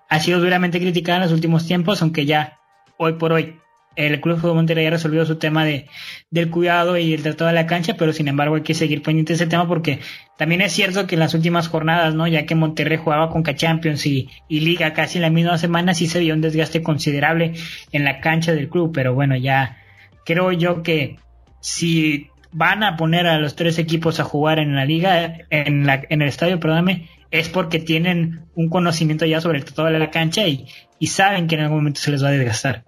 ha 0.08 0.20
sido 0.20 0.40
duramente 0.40 0.80
criticada 0.80 1.18
en 1.18 1.24
los 1.24 1.32
últimos 1.32 1.66
tiempos, 1.66 2.00
aunque 2.00 2.24
ya 2.24 2.58
hoy 2.96 3.14
por 3.14 3.32
hoy 3.32 3.58
el 3.96 4.20
Club 4.20 4.40
de 4.40 4.52
Monterrey 4.52 4.86
ha 4.86 4.90
resolvido 4.90 5.24
su 5.26 5.36
tema 5.36 5.64
de, 5.64 5.86
del 6.30 6.50
cuidado 6.50 6.96
y 6.96 7.12
el 7.12 7.22
tratado 7.22 7.48
de 7.48 7.54
la 7.54 7.66
cancha, 7.66 7.94
pero 7.96 8.12
sin 8.12 8.28
embargo 8.28 8.56
hay 8.56 8.62
que 8.62 8.74
seguir 8.74 9.02
pendiente 9.02 9.34
ese 9.34 9.46
tema 9.46 9.68
porque 9.68 10.00
también 10.36 10.62
es 10.62 10.72
cierto 10.72 11.06
que 11.06 11.14
en 11.14 11.20
las 11.20 11.34
últimas 11.34 11.68
jornadas, 11.68 12.14
¿no? 12.14 12.26
Ya 12.26 12.46
que 12.46 12.54
Monterrey 12.54 12.98
jugaba 12.98 13.30
con 13.30 13.42
K-Champions 13.42 14.06
y, 14.06 14.28
y, 14.48 14.60
Liga 14.60 14.92
casi 14.92 15.18
en 15.18 15.22
la 15.22 15.30
misma 15.30 15.58
semana, 15.58 15.94
sí 15.94 16.06
se 16.06 16.20
vio 16.20 16.34
un 16.34 16.40
desgaste 16.40 16.82
considerable 16.82 17.54
en 17.92 18.04
la 18.04 18.20
cancha 18.20 18.52
del 18.52 18.68
club, 18.68 18.92
pero 18.92 19.14
bueno, 19.14 19.36
ya 19.36 19.78
creo 20.24 20.52
yo 20.52 20.82
que 20.82 21.18
si 21.60 22.28
van 22.52 22.82
a 22.82 22.96
poner 22.96 23.26
a 23.26 23.38
los 23.38 23.56
tres 23.56 23.78
equipos 23.78 24.20
a 24.20 24.24
jugar 24.24 24.58
en 24.58 24.74
la 24.74 24.84
liga, 24.84 25.38
en, 25.50 25.86
la, 25.86 26.02
en 26.08 26.22
el 26.22 26.28
estadio, 26.28 26.60
perdóname, 26.60 27.08
es 27.30 27.48
porque 27.48 27.80
tienen 27.80 28.46
un 28.54 28.68
conocimiento 28.68 29.26
ya 29.26 29.40
sobre 29.40 29.58
el 29.58 29.64
tratado 29.64 29.88
de 29.88 29.98
la 29.98 30.10
cancha 30.10 30.46
y, 30.46 30.66
y 31.00 31.08
saben 31.08 31.48
que 31.48 31.56
en 31.56 31.62
algún 31.62 31.78
momento 31.78 32.00
se 32.00 32.12
les 32.12 32.22
va 32.22 32.28
a 32.28 32.32
desgastar. 32.32 32.84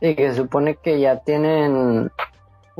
Sí, 0.00 0.14
que 0.14 0.30
se 0.30 0.36
supone 0.36 0.76
que 0.76 0.98
ya 0.98 1.20
tienen 1.20 2.10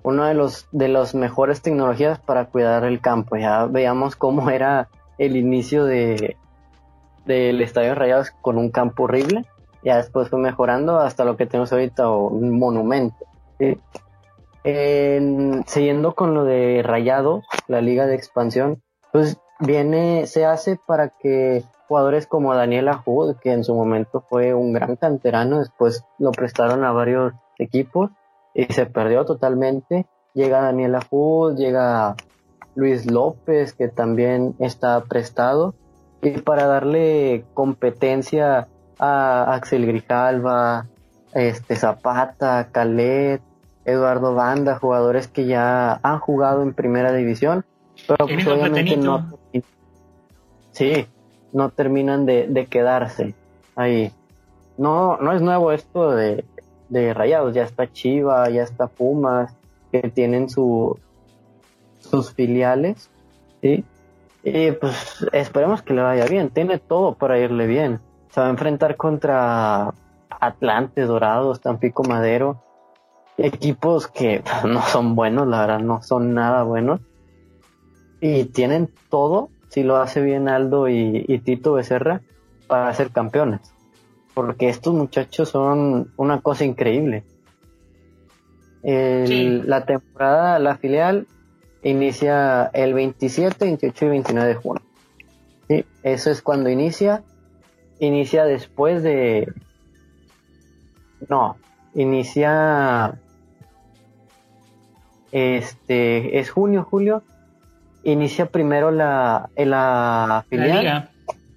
uno 0.03 0.25
de 0.25 0.35
los 0.35 0.67
de 0.73 0.89
las 0.89 1.15
mejores 1.15 1.61
tecnologías 1.63 2.19
para 2.19 2.47
cuidar 2.47 2.85
el 2.85 3.01
campo. 3.01 3.37
Ya 3.37 3.67
veíamos 3.67 4.17
cómo 4.17 4.51
era 4.51 4.89
el 5.19 5.37
inicio 5.37 5.85
de 5.85 6.37
del 7.27 7.61
Estadio 7.61 7.95
Rayados 7.95 8.31
con 8.41 8.59
un 8.59 8.71
campo 8.71 9.05
horrible. 9.05 9.45
Ya 9.83 9.97
después 9.97 10.29
fue 10.29 10.39
mejorando 10.39 10.99
hasta 10.99 11.25
lo 11.25 11.37
que 11.37 11.47
tenemos 11.47 11.73
ahorita, 11.73 12.11
un 12.11 12.59
monumento. 12.59 13.25
siguiendo 15.67 16.15
con 16.15 16.35
lo 16.35 16.45
de 16.45 16.83
Rayados, 16.83 17.45
la 17.67 17.81
liga 17.81 18.07
de 18.07 18.15
expansión, 18.15 18.83
pues 19.13 19.39
viene, 19.59 20.27
se 20.27 20.45
hace 20.45 20.79
para 20.87 21.11
que 21.11 21.65
jugadores 21.91 22.29
como 22.29 22.55
Daniel 22.55 22.87
Ajud, 22.87 23.35
que 23.43 23.53
en 23.53 23.65
su 23.65 23.75
momento 23.75 24.25
fue 24.29 24.55
un 24.55 24.73
gran 24.73 24.95
canterano, 24.95 25.59
después 25.59 26.05
lo 26.21 26.31
prestaron 26.31 26.85
a 26.85 26.93
varios 26.93 27.33
equipos 27.59 28.13
y 28.55 28.67
se 28.73 28.87
perdió 28.87 29.25
totalmente. 29.25 30.07
Llega 30.33 30.61
Daniel 30.63 30.95
Ajud, 30.95 31.57
llega 31.57 32.15
Luis 32.77 33.11
López, 33.11 33.73
que 33.73 33.89
también 33.89 34.55
está 34.61 35.01
prestado, 35.01 35.75
y 36.23 36.31
para 36.43 36.69
darle 36.69 37.45
competencia 37.55 38.69
a 39.01 39.53
Axel 39.53 39.85
Grijalva, 39.85 40.87
este 41.35 41.75
Zapata, 41.75 42.69
Calet, 42.71 43.43
Eduardo 43.85 44.33
Banda, 44.37 44.79
jugadores 44.79 45.27
que 45.27 45.47
ya 45.47 45.99
han 46.05 46.21
jugado 46.21 46.63
en 46.63 46.73
primera 46.73 47.13
división, 47.13 47.65
pero 48.07 48.29
pues 48.29 48.47
obviamente 48.47 48.97
no. 48.97 49.37
Sí, 50.71 51.09
no 51.53 51.71
terminan 51.71 52.27
de, 52.27 52.67
quedarse 52.71 53.35
ahí. 53.77 54.13
No, 54.79 55.17
no 55.19 55.33
es 55.33 55.43
nuevo 55.43 55.73
esto 55.73 56.13
de, 56.13 56.45
de 56.89 57.13
Rayados, 57.15 57.55
ya 57.55 57.65
está 57.65 57.91
Chiva, 57.91 58.49
ya 58.51 58.63
está 58.63 58.87
Pumas, 58.87 59.55
que 59.93 60.11
tienen 60.11 60.49
su, 60.49 60.99
sus 61.99 62.33
filiales, 62.33 63.11
¿sí? 63.61 63.85
Y 64.43 64.73
pues 64.73 65.27
esperemos 65.33 65.83
que 65.83 65.95
le 65.95 66.03
vaya 66.03 66.27
bien, 66.27 66.51
tiene 66.51 66.79
todo 66.79 67.15
para 67.15 67.39
irle 67.39 67.67
bien. 67.67 68.01
Se 68.31 68.41
va 68.41 68.47
a 68.47 68.51
enfrentar 68.51 68.97
contra 68.97 69.93
Atlante, 70.29 71.03
Dorados, 71.03 71.61
Tampico 71.61 72.03
Madero, 72.05 72.63
equipos 73.37 74.07
que 74.09 74.43
no 74.67 74.83
son 74.83 75.15
buenos, 75.15 75.47
la 75.47 75.61
verdad, 75.61 75.81
no 75.81 76.03
son 76.03 76.33
nada 76.33 76.63
buenos. 76.63 77.01
Y 78.21 78.45
tienen 78.47 78.91
todo 79.09 79.51
si 79.71 79.85
lo 79.85 79.97
hace 79.97 80.21
bien 80.21 80.49
Aldo 80.49 80.89
y, 80.89 81.41
Tito 81.45 81.75
Becerra 81.75 82.21
para 82.67 82.93
ser 82.93 83.11
campeones. 83.11 83.61
Porque 84.35 84.69
estos 84.69 84.95
muchachos 84.95 85.49
son 85.49 86.13
una 86.17 86.41
cosa 86.41 86.65
increíble. 86.65 87.25
La 88.83 89.85
temporada, 89.87 90.59
la 90.59 90.77
filial, 90.77 91.27
inicia 91.83 92.67
el 92.73 92.95
27, 92.95 93.65
28 93.65 94.05
y 94.05 94.09
29 94.09 94.49
de 94.49 94.55
junio. 94.55 94.83
¿Sí? 95.69 95.85
Eso 96.03 96.31
es 96.31 96.43
cuando 96.43 96.69
inicia. 96.69 97.23
Inicia 98.01 98.45
después 98.45 99.03
de... 99.03 99.53
No, 101.29 101.57
inicia... 101.95 103.21
Este, 105.31 106.41
es 106.41 106.51
junio, 106.51 106.85
julio, 106.91 107.23
inicia 108.05 108.47
primero 108.47 108.91
la, 108.91 109.49
la 109.57 110.45
filial. 110.49 110.69
La 110.69 110.81
liga. 110.81 111.11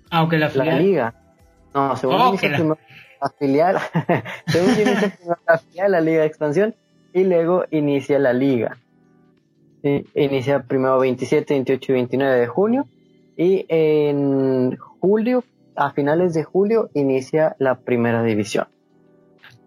Ah, 0.10 0.28
la 0.32 0.50
filial. 0.50 0.68
La 0.68 0.80
liga. 0.80 1.14
No, 1.74 1.96
según 1.96 2.16
oh, 2.16 2.30
inicia 2.30 2.50
primero 2.50 2.78
la 3.22 3.30
filial. 3.30 3.78
según 4.48 4.70
inicia 4.74 5.10
primero 5.18 5.40
la 5.48 5.58
filial, 5.58 5.92
la 5.92 6.02
liga 6.02 6.22
de 6.22 6.28
expansión, 6.28 6.76
y 7.14 7.24
luego 7.24 7.66
inicia 7.72 8.20
la 8.20 8.34
liga. 8.34 8.78
Inicia 9.84 10.64
primero 10.64 11.00
27, 11.00 11.54
28 11.54 11.92
y 11.92 11.96
29 11.96 12.40
de 12.40 12.48
junio. 12.48 12.88
Y 13.36 13.66
en 13.68 14.78
julio, 14.78 15.44
a 15.76 15.92
finales 15.92 16.34
de 16.34 16.44
julio, 16.44 16.90
inicia 16.94 17.56
la 17.60 17.76
primera 17.76 18.24
división. 18.24 18.68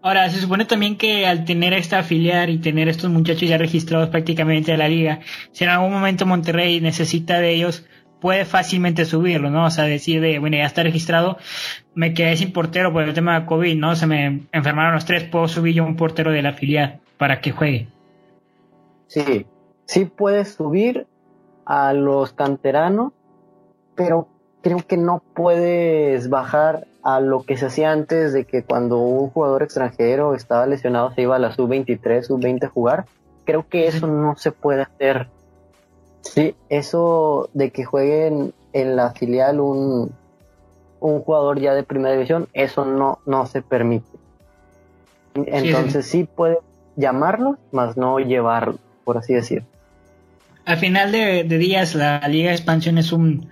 Ahora, 0.07 0.29
se 0.29 0.39
supone 0.39 0.63
también 0.63 0.97
que 0.97 1.27
al 1.27 1.43
tener 1.43 1.73
esta 1.73 1.99
afiliar 1.99 2.49
y 2.49 2.59
tener 2.59 2.87
estos 2.87 3.11
muchachos 3.11 3.49
ya 3.49 3.57
registrados 3.57 4.07
prácticamente 4.07 4.71
a 4.71 4.77
la 4.77 4.87
liga, 4.87 5.19
si 5.51 5.65
en 5.65 5.69
algún 5.69 5.91
momento 5.91 6.25
Monterrey 6.25 6.79
necesita 6.79 7.41
de 7.41 7.53
ellos, 7.53 7.85
puede 8.21 8.45
fácilmente 8.45 9.03
subirlo, 9.03 9.49
¿no? 9.49 9.65
O 9.65 9.69
sea, 9.69 9.83
decir 9.83 10.21
de, 10.21 10.39
bueno, 10.39 10.55
ya 10.55 10.65
está 10.65 10.81
registrado, 10.81 11.37
me 11.93 12.13
quedé 12.13 12.37
sin 12.37 12.53
portero 12.53 12.93
por 12.93 13.03
el 13.03 13.13
tema 13.13 13.37
de 13.37 13.45
COVID, 13.45 13.75
¿no? 13.75 13.97
Se 13.97 14.07
me 14.07 14.43
enfermaron 14.53 14.93
los 14.93 15.03
tres, 15.03 15.25
puedo 15.25 15.49
subir 15.49 15.75
yo 15.75 15.83
un 15.83 15.97
portero 15.97 16.31
de 16.31 16.41
la 16.41 16.53
filial 16.53 17.01
para 17.17 17.41
que 17.41 17.51
juegue. 17.51 17.89
Sí, 19.07 19.45
sí 19.87 20.05
puedes 20.05 20.53
subir 20.53 21.05
a 21.65 21.91
los 21.91 22.31
canteranos, 22.31 23.11
pero 23.93 24.29
creo 24.61 24.87
que 24.87 24.95
no 24.95 25.21
puedes 25.33 26.29
bajar 26.29 26.87
a 27.07 27.21
lo 27.21 27.43
que 27.43 27.55
se 27.55 27.67
hacía 27.67 27.93
antes 27.93 28.33
de 28.33 28.43
que 28.43 28.63
cuando 28.63 28.97
un 28.97 29.29
jugador 29.29 29.63
extranjero 29.63 30.35
estaba 30.35 30.65
lesionado 30.65 31.13
se 31.13 31.21
iba 31.21 31.37
a 31.37 31.39
la 31.39 31.53
sub-23, 31.53 32.23
sub-20 32.23 32.65
a 32.65 32.67
jugar. 32.67 33.05
Creo 33.45 33.65
que 33.65 33.87
eso 33.87 34.07
no 34.07 34.35
se 34.35 34.51
puede 34.51 34.81
hacer. 34.81 35.29
Sí, 36.19 36.53
eso 36.67 37.49
de 37.53 37.71
que 37.71 37.85
jueguen 37.85 38.53
en 38.73 38.97
la 38.97 39.11
filial 39.11 39.61
un, 39.61 40.11
un 40.99 41.21
jugador 41.21 41.61
ya 41.61 41.75
de 41.75 41.83
primera 41.83 42.13
división, 42.13 42.49
eso 42.51 42.83
no, 42.83 43.19
no 43.25 43.45
se 43.45 43.61
permite. 43.61 44.11
Entonces 45.33 46.05
sí, 46.07 46.25
puede 46.25 46.57
llamarlo, 46.97 47.57
más 47.71 47.95
no 47.95 48.19
llevarlo, 48.19 48.79
por 49.05 49.17
así 49.17 49.33
decir. 49.33 49.63
Al 50.65 50.75
final 50.75 51.13
de 51.13 51.43
días, 51.45 51.95
la 51.95 52.19
Liga 52.27 52.49
de 52.49 52.55
Expansión 52.55 52.97
es 52.97 53.13
un 53.13 53.47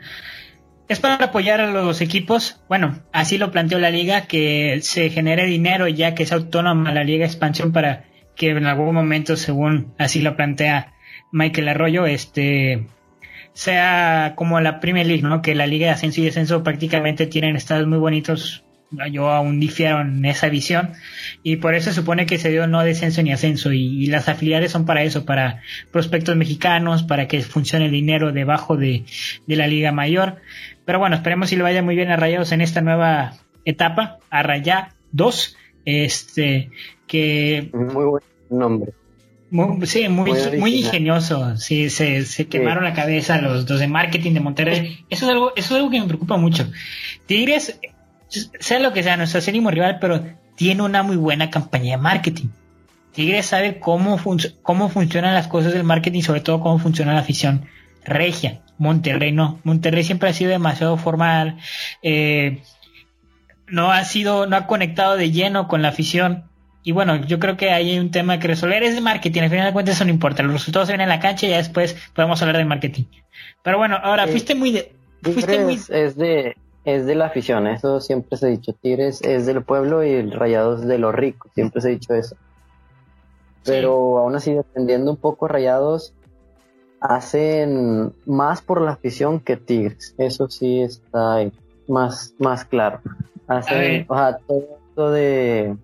es 0.88 1.00
para 1.00 1.15
apoyar 1.15 1.62
a 1.62 1.71
los 1.71 2.02
equipos. 2.02 2.62
Bueno, 2.67 3.00
así 3.12 3.38
lo 3.38 3.52
planteó 3.52 3.80
la 3.80 3.89
liga, 3.89 4.28
que 4.28 4.80
se 4.82 5.10
genere 5.10 5.45
dinero 5.45 5.88
ya 5.88 6.15
que 6.15 6.24
es 6.24 6.32
autónoma 6.32 6.91
la 6.91 7.04
liga 7.04 7.26
expansión 7.26 7.71
para 7.71 8.06
que 8.36 8.50
en 8.50 8.65
algún 8.65 8.93
momento, 8.93 9.36
según 9.38 9.93
así 9.98 10.21
lo 10.21 10.36
plantea 10.36 10.93
Michael 11.32 11.69
Arroyo, 11.69 12.06
este 12.06 12.88
sea 13.54 14.34
como 14.36 14.60
la 14.60 14.80
Premier 14.82 15.08
League, 15.08 15.24
¿no? 15.24 15.41
Que 15.41 15.56
la 15.56 15.65
Liga 15.65 15.88
de 15.88 15.93
Ascenso 15.93 16.21
y 16.21 16.26
Descenso 16.26 16.62
prácticamente 16.62 17.26
tienen 17.26 17.56
estados 17.56 17.88
muy 17.88 17.98
bonitos. 17.98 18.65
Yo 19.12 19.32
aún 19.32 19.60
difiero 19.60 20.02
en 20.02 20.24
esa 20.26 20.48
visión 20.48 20.91
y 21.41 21.58
por 21.58 21.74
eso 21.74 21.89
se 21.89 21.95
supone 21.95 22.26
que 22.26 22.38
se 22.38 22.52
dio 22.52 22.67
no 22.67 22.84
descenso 22.84 23.24
ni 23.24 23.32
ascenso 23.32 23.74
y, 23.74 24.06
las 24.08 24.30
afiliadas 24.30 24.71
son 24.71 24.86
para 24.86 25.04
eso, 25.04 25.26
para 25.26 25.62
prospectos 25.91 26.36
mexicanos, 26.36 27.04
para 27.04 27.28
que 27.28 27.41
funcione 27.41 27.86
el 27.86 27.91
dinero 27.91 28.32
debajo 28.32 28.78
de, 28.78 29.04
de 29.48 29.56
la 29.56 29.67
Liga 29.67 29.91
Mayor. 29.91 30.38
Pero 30.86 31.00
bueno, 31.00 31.15
esperemos 31.15 31.50
si 31.50 31.56
le 31.56 31.63
vaya 31.63 31.82
muy 31.82 31.95
bien 31.95 32.12
a 32.12 32.15
Rayados 32.15 32.52
en 32.52 32.62
esta 32.62 32.82
nueva 32.82 33.34
etapa, 33.65 34.19
a 34.30 34.43
Rayá 34.43 34.93
2, 35.12 35.58
este, 35.86 36.69
que... 37.08 37.69
Muy 37.74 38.06
buen 38.06 38.24
nombre. 38.50 38.93
sí, 39.86 40.08
muy, 40.10 40.32
muy, 40.60 40.76
ingenioso. 40.76 41.58
Sí, 41.58 41.89
se, 41.89 42.48
quemaron 42.48 42.84
la 42.84 42.93
cabeza 42.93 43.41
los, 43.41 43.65
dos 43.65 43.80
de 43.80 43.88
marketing 43.88 44.34
de 44.34 44.39
Monterrey. 44.39 45.06
Eso 45.10 45.26
es 45.26 45.32
algo, 45.32 45.52
eso 45.56 45.74
es 45.74 45.80
algo 45.80 45.89
que 45.89 46.00
me 46.00 46.08
preocupa 46.08 46.38
mucho. 46.38 46.69
Tigres, 47.26 47.80
sea 48.60 48.80
lo 48.80 48.93
que 48.93 49.04
sea, 49.04 49.17
nuestro 49.17 49.39
acérrimo 49.39 49.71
rival, 49.71 49.98
pero 50.00 50.24
tiene 50.56 50.84
una 50.84 51.02
muy 51.02 51.17
buena 51.17 51.50
campaña 51.50 51.98
de 51.98 52.02
marketing. 52.02 52.48
Tigres 53.13 53.48
sabe 53.48 53.80
cómo, 53.80 54.19
cómo 54.62 54.89
funcionan 54.89 55.34
las 55.34 55.48
cosas 55.48 55.74
del 55.74 55.84
marketing, 55.84 56.21
sobre 56.21 56.41
todo 56.41 56.60
cómo 56.60 56.78
funciona 56.80 57.13
la 57.13 57.21
afición 57.21 57.65
regia. 58.04 58.62
Monterrey 58.77 59.31
no. 59.31 59.59
Monterrey 59.63 60.03
siempre 60.03 60.29
ha 60.29 60.33
sido 60.33 60.51
demasiado 60.51 60.97
formal. 60.97 61.57
Eh, 62.01 62.61
no 63.67 63.91
ha 63.91 64.03
sido, 64.03 64.47
no 64.47 64.55
ha 64.55 64.67
conectado 64.67 65.15
de 65.17 65.31
lleno 65.31 65.67
con 65.67 65.81
la 65.81 65.89
afición. 65.89 66.45
Y 66.83 66.91
bueno, 66.91 67.15
yo 67.25 67.39
creo 67.39 67.57
que 67.57 67.71
ahí 67.71 67.91
hay 67.91 67.99
un 67.99 68.11
tema 68.11 68.39
que 68.39 68.47
resolver. 68.47 68.83
Es 68.83 68.93
de 68.93 69.01
marketing, 69.01 69.41
al 69.41 69.49
final 69.49 69.65
de 69.65 69.73
cuentas 69.73 69.95
eso 69.95 70.05
no 70.05 70.11
importa. 70.11 70.43
Los 70.43 70.53
resultados 70.53 70.88
se 70.88 70.93
ven 70.93 71.01
en 71.01 71.09
la 71.09 71.19
cancha 71.19 71.47
y 71.47 71.49
ya 71.49 71.57
después 71.57 71.95
podemos 72.13 72.41
hablar 72.41 72.57
de 72.57 72.65
marketing. 72.65 73.05
Pero 73.63 73.77
bueno, 73.77 73.97
ahora 74.01 74.27
fuiste 74.27 74.53
muy 74.53 74.71
de. 74.71 74.93
Fuiste 75.23 75.63
muy... 75.63 75.79
Es 75.89 76.15
de, 76.15 76.55
es 76.85 77.07
de 77.07 77.15
la 77.15 77.25
afición, 77.25 77.65
eso 77.65 77.99
siempre 77.99 78.38
se 78.38 78.45
ha 78.45 78.49
dicho. 78.49 78.73
Tigres 78.73 79.21
es 79.23 79.47
del 79.47 79.63
pueblo 79.63 80.03
y 80.03 80.11
el 80.11 80.31
Rayados 80.31 80.85
de 80.85 80.99
los 80.99 81.15
ricos, 81.15 81.51
siempre 81.55 81.81
se 81.81 81.88
ha 81.88 81.91
dicho 81.91 82.13
eso. 82.13 82.35
Pero 83.63 84.19
aún 84.19 84.35
así, 84.35 84.53
dependiendo 84.53 85.09
un 85.09 85.17
poco, 85.17 85.47
Rayados 85.47 86.13
hacen 87.01 88.13
más 88.25 88.62
por 88.62 88.81
la 88.81 88.91
afición 88.91 89.39
que 89.39 89.58
Tigres. 89.58 90.15
Eso 90.17 90.49
sí 90.49 90.81
está 90.81 91.38
más, 91.88 92.34
más 92.39 92.65
claro. 92.65 93.01
Hacen, 93.47 94.05
o 94.08 94.15
sea, 94.15 94.38
todo 94.38 94.79
esto 94.89 95.12
de 95.12 95.75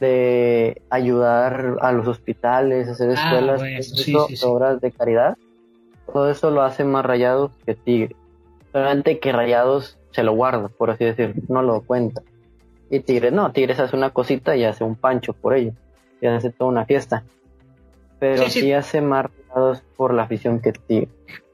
de 0.00 0.82
ayudar 0.90 1.76
a 1.80 1.92
los 1.92 2.08
hospitales, 2.08 2.88
hacer 2.88 3.10
ah, 3.10 3.14
escuelas, 3.14 4.42
obras 4.42 4.80
de 4.80 4.90
caridad. 4.90 5.36
Todo 6.12 6.30
eso 6.30 6.50
lo 6.50 6.62
hace 6.62 6.84
más 6.84 7.04
Rayados 7.04 7.52
que 7.64 7.74
Tigres. 7.74 8.16
Solamente 8.72 9.18
que 9.18 9.32
Rayados 9.32 9.98
se 10.12 10.22
lo 10.22 10.34
guarda, 10.34 10.68
por 10.68 10.90
así 10.90 11.04
decirlo, 11.04 11.42
no 11.48 11.62
lo 11.62 11.82
cuenta. 11.82 12.22
Y 12.90 13.00
Tigres 13.00 13.32
no, 13.32 13.52
Tigres 13.52 13.80
hace 13.80 13.96
una 13.96 14.10
cosita 14.10 14.56
y 14.56 14.64
hace 14.64 14.84
un 14.84 14.94
pancho 14.94 15.32
por 15.32 15.54
ello. 15.54 15.72
Y 16.20 16.26
hace 16.26 16.50
toda 16.50 16.70
una 16.70 16.84
fiesta. 16.84 17.24
Pero 18.18 18.48
sí, 18.48 18.72
hace 18.72 19.00
más 19.00 19.26
Por 19.96 20.14
la 20.14 20.22
afición 20.22 20.60
que 20.60 20.72
Tigres 20.72 21.08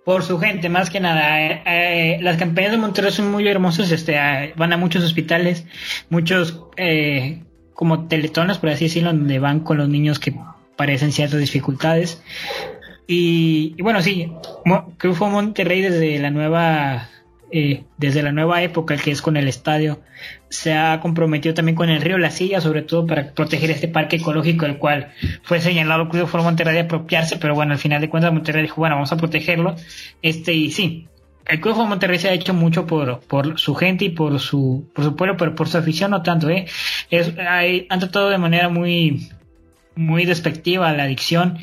por 0.05 0.23
su 0.23 0.39
gente, 0.39 0.69
más 0.69 0.91
que 0.91 1.01
nada. 1.01 1.41
Eh, 1.41 1.63
eh, 1.65 2.19
las 2.23 2.37
campañas 2.37 2.73
de 2.73 2.79
Monterrey 2.79 3.13
son 3.13 3.31
muy 3.31 3.47
hermosas, 3.47 3.91
este, 3.93 4.17
van 4.57 4.73
a 4.73 4.77
muchos 4.77 5.05
hospitales, 5.05 5.65
muchos 6.11 6.65
eh, 6.77 7.43
como 7.75 8.09
teletones, 8.09 8.59
por 8.59 8.71
así 8.71 8.87
decirlo, 8.87 9.13
donde 9.13 9.39
van 9.39 9.61
con 9.61 9.79
los 9.79 9.89
niños 9.89 10.19
que 10.19 10.35
parecen 10.77 11.13
ciertas 11.13 11.41
dificultades. 11.41 12.23
Y, 13.07 13.81
bueno, 13.83 14.01
sí, 14.01 14.33
fue 14.99 15.29
Monterrey 15.29 15.83
desde 15.83 16.19
la 16.19 16.31
nueva 16.31 17.09
eh, 17.53 17.85
desde 17.99 18.23
la 18.23 18.33
nueva 18.33 18.63
época, 18.63 18.97
que 18.97 19.11
es 19.11 19.23
con 19.23 19.37
el 19.37 19.47
estadio, 19.47 20.01
se 20.49 20.75
ha 20.75 20.99
comprometido 21.01 21.55
también 21.55 21.77
con 21.77 21.91
el 21.91 22.01
río 22.01 22.19
La 22.19 22.31
Silla, 22.31 22.61
sobre 22.61 22.83
todo 22.83 23.07
para 23.07 23.33
proteger 23.33 23.71
este 23.71 23.89
parque 23.89 24.17
ecológico, 24.17 24.67
el 24.67 24.79
cual 24.79 25.13
fue 25.43 25.61
señalado 25.61 26.09
que 26.09 26.27
fue 26.27 26.43
Monterrey 26.43 26.75
de 26.75 26.81
apropiarse, 26.81 27.37
pero 27.37 27.55
bueno, 27.55 27.73
al 27.73 27.79
final 27.79 28.01
de 28.01 28.09
cuentas 28.09 28.33
Monterrey 28.33 28.63
dijo, 28.63 28.77
bueno, 28.77 28.97
vamos 28.97 29.13
a 29.13 29.17
protegerlo. 29.17 29.77
Este, 30.23 30.55
y 30.55 30.71
sí, 30.71 31.09
el 31.47 31.61
Club 31.61 31.77
de 31.77 31.85
Monterrey 31.85 32.19
se 32.19 32.29
ha 32.29 32.33
hecho 32.33 32.55
mucho 32.55 32.87
por, 32.87 33.21
por 33.21 33.59
su 33.59 33.75
gente 33.75 34.07
y 34.07 34.11
por 34.11 34.39
su, 34.41 34.91
por 34.95 35.05
su 35.05 35.17
pueblo, 35.17 35.37
pero 35.37 35.55
por 35.55 35.69
su 35.69 35.79
afición 35.79 36.13
no 36.13 36.23
tanto, 36.23 36.49
¿eh? 36.49 36.67
Es, 37.11 37.33
han 37.39 38.01
tratado 38.01 38.31
de 38.31 38.39
manera 38.39 38.69
muy, 38.69 39.29
muy 39.95 40.25
despectiva 40.25 40.93
la 40.93 41.05
adicción. 41.05 41.59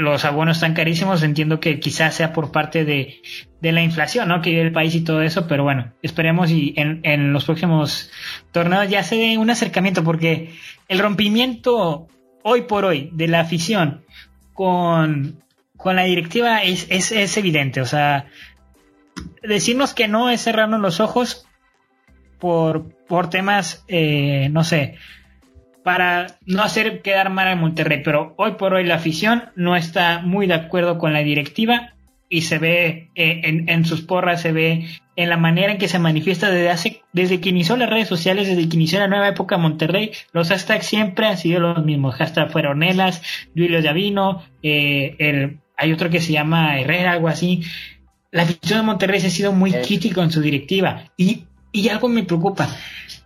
Los 0.00 0.24
abonos 0.24 0.56
están 0.56 0.74
carísimos, 0.74 1.22
entiendo 1.22 1.60
que 1.60 1.78
quizás 1.78 2.14
sea 2.14 2.32
por 2.32 2.52
parte 2.52 2.84
de, 2.84 3.20
la 3.60 3.82
inflación, 3.82 4.28
¿no? 4.28 4.40
Que 4.40 4.50
vive 4.50 4.62
el 4.62 4.72
país 4.72 4.94
y 4.94 5.04
todo 5.04 5.22
eso, 5.22 5.46
pero 5.46 5.62
bueno, 5.62 5.92
esperemos 6.02 6.50
y 6.50 6.74
en, 6.76 7.00
en 7.04 7.32
los 7.32 7.44
próximos 7.44 8.10
torneos 8.52 8.88
ya 8.88 9.02
se 9.02 9.16
dé 9.16 9.38
un 9.38 9.50
acercamiento, 9.50 10.02
porque 10.02 10.54
el 10.88 10.98
rompimiento 10.98 12.08
hoy 12.42 12.62
por 12.62 12.84
hoy 12.84 13.10
de 13.12 13.28
la 13.28 13.40
afición 13.40 14.04
con, 14.54 15.42
con 15.76 15.96
la 15.96 16.04
directiva 16.04 16.62
es, 16.62 16.86
es, 16.90 17.12
es 17.12 17.36
evidente, 17.36 17.80
o 17.80 17.86
sea, 17.86 18.26
decirnos 19.42 19.94
que 19.94 20.08
no 20.08 20.30
es 20.30 20.42
cerrarnos 20.42 20.80
los 20.80 21.00
ojos 21.00 21.46
por, 22.38 22.94
por 23.06 23.30
temas, 23.30 23.84
eh, 23.88 24.48
no 24.50 24.64
sé, 24.64 24.96
para 25.84 26.38
no 26.46 26.62
hacer 26.62 27.02
quedar 27.02 27.30
mal 27.30 27.48
a 27.48 27.56
Monterrey, 27.56 28.02
pero 28.04 28.34
hoy 28.36 28.52
por 28.52 28.74
hoy 28.74 28.84
la 28.84 28.96
afición 28.96 29.44
no 29.56 29.76
está 29.76 30.20
muy 30.20 30.46
de 30.46 30.54
acuerdo 30.54 30.98
con 30.98 31.12
la 31.12 31.20
directiva 31.20 31.94
y 32.28 32.42
se 32.42 32.58
ve 32.58 33.10
eh, 33.14 33.40
en, 33.44 33.68
en, 33.68 33.84
sus 33.84 34.02
porras, 34.02 34.42
se 34.42 34.52
ve 34.52 34.86
en 35.16 35.28
la 35.28 35.36
manera 35.36 35.72
en 35.72 35.78
que 35.78 35.88
se 35.88 35.98
manifiesta 35.98 36.50
desde 36.50 36.70
hace, 36.70 37.02
desde 37.12 37.40
que 37.40 37.48
inició 37.48 37.76
las 37.76 37.90
redes 37.90 38.08
sociales, 38.08 38.46
desde 38.46 38.68
que 38.68 38.76
inició 38.76 39.00
la 39.00 39.08
nueva 39.08 39.28
época 39.28 39.58
Monterrey, 39.58 40.12
los 40.32 40.48
hashtags 40.48 40.86
siempre 40.86 41.26
han 41.26 41.38
sido 41.38 41.60
los 41.60 41.84
mismos. 41.84 42.14
Hashtag 42.14 42.52
fueron 42.52 42.82
Elas, 42.82 43.22
Julio 43.54 43.82
Davino, 43.82 44.44
eh, 44.62 45.16
el, 45.18 45.58
hay 45.76 45.92
otro 45.92 46.08
que 46.08 46.20
se 46.20 46.32
llama 46.32 46.78
Herrera, 46.78 47.12
algo 47.12 47.28
así 47.28 47.62
la 48.32 48.42
afición 48.42 48.80
de 48.80 48.86
Monterrey 48.86 49.20
se 49.20 49.26
ha 49.26 49.30
sido 49.30 49.52
muy 49.52 49.72
crítico 49.72 50.22
en 50.22 50.30
su 50.30 50.40
directiva. 50.40 51.04
Y, 51.16 51.44
y 51.72 51.88
algo 51.88 52.08
me 52.08 52.22
preocupa. 52.22 52.68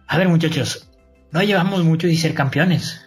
A 0.07 0.19
ver, 0.19 0.29
muchachos, 0.29 0.89
no 1.35 1.43
llevamos 1.43 1.83
mucho 1.83 2.07
de 2.07 2.17
ser 2.17 2.33
campeones. 2.33 3.01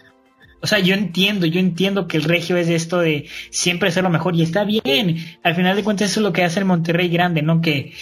O 0.60 0.66
sea, 0.66 0.78
yo 0.80 0.94
entiendo, 0.94 1.46
yo 1.46 1.60
entiendo 1.60 2.06
que 2.06 2.18
el 2.18 2.24
regio 2.24 2.56
es 2.56 2.68
esto 2.68 2.98
de 2.98 3.26
siempre 3.50 3.90
ser 3.90 4.04
lo 4.04 4.10
mejor 4.10 4.36
y 4.36 4.42
está 4.42 4.64
bien. 4.64 5.16
Al 5.42 5.54
final 5.54 5.74
de 5.74 5.82
cuentas 5.82 6.10
eso 6.10 6.20
es 6.20 6.24
lo 6.24 6.32
que 6.32 6.44
hace 6.44 6.60
el 6.60 6.66
Monterrey 6.66 7.08
grande, 7.08 7.42
¿no? 7.42 7.62
Que, 7.62 7.94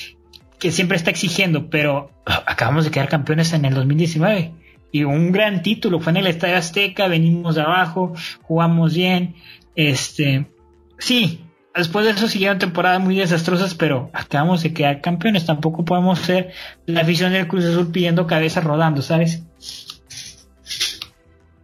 que 0.59 0.73
siempre 0.73 0.97
está 0.97 1.11
exigiendo, 1.11 1.71
pero 1.71 2.11
acabamos 2.25 2.85
de 2.85 2.91
quedar 2.91 3.09
campeones 3.09 3.53
en 3.53 3.65
el 3.67 3.75
2019 3.75 4.53
y 4.91 5.05
un 5.05 5.31
gran 5.31 5.63
título 5.63 6.01
fue 6.01 6.11
en 6.11 6.17
el 6.17 6.27
Estadio 6.27 6.57
Azteca, 6.57 7.07
venimos 7.07 7.55
de 7.55 7.63
abajo, 7.63 8.15
jugamos 8.43 8.95
bien, 8.95 9.37
este, 9.77 10.47
sí, 10.99 11.41
Después 11.77 12.07
de 12.07 12.13
eso 12.13 12.27
siguieron 12.27 12.59
temporadas 12.59 13.03
muy 13.03 13.17
desastrosas, 13.17 13.75
pero 13.75 14.09
acabamos 14.15 14.63
de 14.63 14.73
quedar 14.73 15.03
campeones. 15.03 15.45
Tampoco 15.45 15.85
podemos 15.85 16.19
ser 16.21 16.53
la 16.87 17.03
afición 17.03 17.35
del 17.35 17.49
Cruz 17.49 17.67
Azul 17.67 17.93
pidiendo 17.93 18.27
cabezas 18.27 18.65
rodando, 18.65 19.03
¿sabes? 19.03 19.45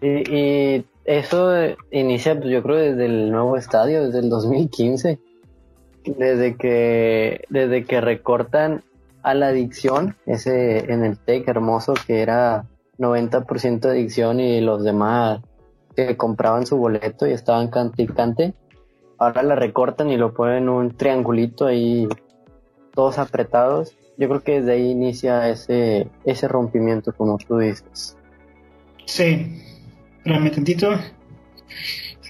Y, 0.02 0.84
eso 1.04 1.52
inicia, 1.90 2.38
pues, 2.38 2.50
yo 2.50 2.62
creo, 2.62 2.76
desde 2.76 3.06
el 3.06 3.30
nuevo 3.32 3.56
estadio, 3.56 4.04
desde 4.04 4.20
el 4.20 4.28
2015. 4.28 5.18
Desde 6.04 6.56
que, 6.56 7.44
desde 7.48 7.84
que 7.84 8.00
recortan 8.00 8.82
a 9.22 9.34
la 9.34 9.48
adicción, 9.48 10.16
ese 10.26 10.92
en 10.92 11.04
el 11.04 11.16
TEC 11.16 11.46
hermoso 11.46 11.94
que 12.06 12.22
era 12.22 12.66
90% 12.98 13.84
adicción 13.86 14.40
y 14.40 14.60
los 14.60 14.82
demás 14.82 15.40
que 15.94 16.16
compraban 16.16 16.66
su 16.66 16.76
boleto 16.76 17.26
y 17.26 17.32
estaban 17.32 17.68
cante 17.68 18.54
ahora 19.18 19.42
la 19.42 19.54
recortan 19.54 20.10
y 20.10 20.16
lo 20.16 20.34
ponen 20.34 20.68
un 20.68 20.96
triangulito 20.96 21.66
ahí, 21.66 22.08
todos 22.92 23.18
apretados. 23.18 23.96
Yo 24.18 24.28
creo 24.28 24.42
que 24.42 24.60
desde 24.60 24.72
ahí 24.72 24.90
inicia 24.90 25.48
ese, 25.48 26.08
ese 26.24 26.48
rompimiento, 26.48 27.12
como 27.12 27.38
tú 27.38 27.58
dices. 27.58 28.16
Sí, 29.06 29.62
espérame 30.22 30.50
tantito. 30.50 31.00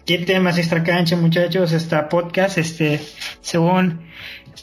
Aquí 0.01 0.19
temas 0.25 0.57
extra 0.57 0.83
cancha, 0.83 1.15
muchachos, 1.17 1.73
está 1.73 2.09
podcast, 2.09 2.57
este, 2.57 3.01
según 3.43 4.01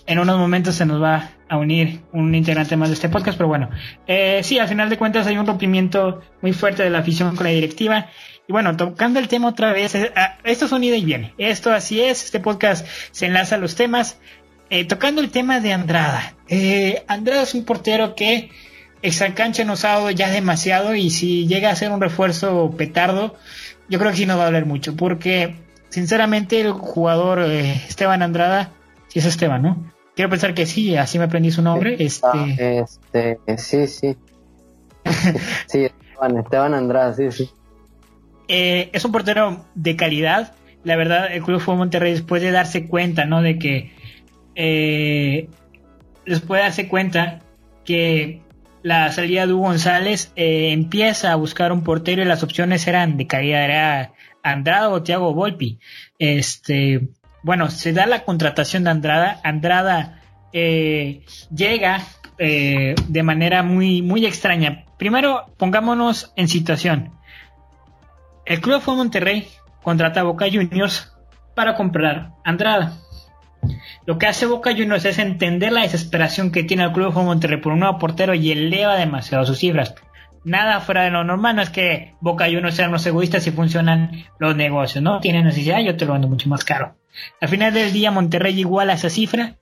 en 0.07 0.19
unos 0.19 0.39
momentos 0.39 0.75
se 0.75 0.85
nos 0.87 1.01
va 1.01 1.31
a 1.47 1.57
unir 1.57 2.01
un 2.11 2.33
integrante 2.33 2.75
más 2.75 2.89
de 2.89 2.95
este 2.95 3.07
podcast, 3.07 3.37
pero 3.37 3.47
bueno, 3.47 3.69
eh, 4.07 4.41
sí, 4.43 4.57
al 4.57 4.67
final 4.67 4.89
de 4.89 4.97
cuentas 4.97 5.27
hay 5.27 5.37
un 5.37 5.45
rompimiento 5.45 6.21
muy 6.41 6.53
fuerte 6.53 6.83
de 6.83 6.89
la 6.89 6.99
afición 6.99 7.35
con 7.35 7.45
la 7.45 7.51
directiva 7.51 8.07
y 8.47 8.51
bueno, 8.51 8.75
tocando 8.75 9.19
el 9.19 9.27
tema 9.27 9.49
otra 9.49 9.73
vez, 9.73 9.93
eh, 9.93 10.11
ah, 10.15 10.39
esto 10.43 10.65
es 10.65 10.71
un 10.71 10.83
ida 10.83 10.97
y 10.97 11.05
viene. 11.05 11.35
Esto 11.37 11.71
así 11.71 12.01
es, 12.01 12.25
este 12.25 12.39
podcast 12.39 12.87
se 13.11 13.27
enlaza 13.27 13.55
a 13.55 13.59
los 13.59 13.75
temas. 13.75 14.17
Eh, 14.71 14.85
tocando 14.85 15.21
el 15.21 15.31
tema 15.31 15.59
de 15.59 15.73
Andrada. 15.73 16.35
Eh, 16.47 17.03
Andrada 17.07 17.43
es 17.43 17.55
un 17.55 17.65
portero 17.65 18.15
que 18.15 18.51
cancha 19.35 19.63
nos 19.63 19.85
ha 19.85 19.89
dado 19.89 20.11
ya 20.11 20.29
demasiado 20.29 20.95
y 20.95 21.09
si 21.09 21.47
llega 21.47 21.69
a 21.69 21.75
ser 21.75 21.91
un 21.91 22.01
refuerzo 22.01 22.73
petardo, 22.77 23.35
yo 23.89 23.99
creo 23.99 24.11
que 24.11 24.17
sí 24.17 24.25
nos 24.25 24.37
va 24.37 24.43
a 24.43 24.45
doler 24.45 24.65
mucho 24.65 24.95
porque 24.95 25.55
sinceramente 25.89 26.59
el 26.61 26.71
jugador 26.71 27.39
eh, 27.39 27.73
Esteban 27.87 28.21
Andrada, 28.21 28.71
si 29.07 29.19
es 29.19 29.25
Esteban, 29.25 29.61
¿no? 29.61 29.91
Quiero 30.15 30.29
pensar 30.29 30.53
que 30.53 30.65
sí, 30.65 30.97
así 30.97 31.17
me 31.17 31.25
aprendí 31.25 31.49
su 31.49 31.61
nombre. 31.61 31.95
Este, 31.97 32.79
este 33.13 33.57
sí, 33.57 33.87
sí. 33.87 34.17
sí, 35.67 35.85
Esteban, 35.85 36.37
Esteban 36.37 36.73
Andrada, 36.73 37.13
sí, 37.13 37.31
sí. 37.31 37.49
Eh, 38.49 38.89
es 38.91 39.05
un 39.05 39.11
portero 39.11 39.65
de 39.75 39.95
calidad. 39.95 40.53
La 40.83 40.95
verdad, 40.95 41.31
el 41.31 41.43
Club 41.43 41.61
Fútbol 41.61 41.77
Monterrey, 41.79 42.13
después 42.13 42.41
de 42.41 42.51
darse 42.51 42.87
cuenta, 42.87 43.25
¿no? 43.25 43.41
De 43.41 43.57
que. 43.59 43.93
Eh, 44.55 45.47
después 46.25 46.59
de 46.59 46.63
darse 46.63 46.87
cuenta 46.87 47.39
que 47.85 48.41
la 48.81 49.11
salida 49.11 49.45
de 49.45 49.53
Hugo 49.53 49.67
González 49.67 50.31
eh, 50.35 50.71
empieza 50.71 51.31
a 51.31 51.35
buscar 51.35 51.71
un 51.71 51.83
portero 51.83 52.21
y 52.21 52.25
las 52.25 52.43
opciones 52.43 52.87
eran 52.87 53.17
de 53.17 53.27
calidad. 53.27 53.63
Era 53.65 54.13
Andrada 54.43 54.89
o 54.89 55.03
Thiago 55.03 55.33
Volpi. 55.33 55.79
Este. 56.17 57.09
Bueno, 57.43 57.69
se 57.69 57.93
da 57.93 58.05
la 58.05 58.23
contratación 58.25 58.83
de 58.83 58.89
Andrada. 58.91 59.39
Andrada 59.43 60.21
llega 60.51 62.03
de 62.37 63.23
manera 63.23 63.63
muy, 63.63 64.01
muy 64.01 64.25
extraña. 64.25 64.85
Primero, 64.97 65.45
pongámonos 65.57 66.33
en 66.35 66.47
situación. 66.47 67.13
El 68.45 68.61
Club 68.61 68.81
fue 68.81 68.95
Monterrey 68.95 69.47
contrata 69.83 70.21
a 70.21 70.23
Boca 70.23 70.45
Juniors 70.51 71.11
para 71.55 71.75
comprar 71.75 72.31
Andrada. 72.43 72.93
Lo 74.05 74.17
que 74.17 74.27
hace 74.27 74.45
Boca 74.45 74.71
Juniors 74.71 75.05
es 75.05 75.19
entender 75.19 75.71
la 75.71 75.81
desesperación 75.81 76.51
que 76.51 76.63
tiene 76.63 76.83
el 76.83 76.91
Club 76.91 77.13
de 77.13 77.21
Monterrey 77.21 77.57
por 77.57 77.73
un 77.73 77.79
nuevo 77.79 77.99
portero 77.99 78.33
y 78.33 78.51
eleva 78.51 78.95
demasiado 78.95 79.45
sus 79.45 79.59
cifras. 79.59 79.95
Nada 80.43 80.79
fuera 80.79 81.03
de 81.03 81.11
lo 81.11 81.23
normal, 81.23 81.57
no 81.57 81.61
es 81.61 81.69
que 81.69 82.15
Boca 82.21 82.45
Juniors 82.45 82.75
sean 82.75 82.91
los 82.91 83.05
egoístas 83.05 83.45
y 83.47 83.51
funcionan 83.51 84.25
los 84.39 84.55
negocios, 84.55 85.03
¿no? 85.03 85.19
Tienen 85.19 85.45
necesidad, 85.45 85.81
yo 85.81 85.97
te 85.97 86.05
lo 86.05 86.13
vendo 86.13 86.27
mucho 86.27 86.49
más 86.49 86.63
caro. 86.63 86.95
Al 87.41 87.49
final 87.49 87.73
del 87.73 87.91
día 87.91 88.11
Monterrey 88.11 88.57
iguala 88.57 88.93
esa 88.93 89.09
cifra. 89.09 89.57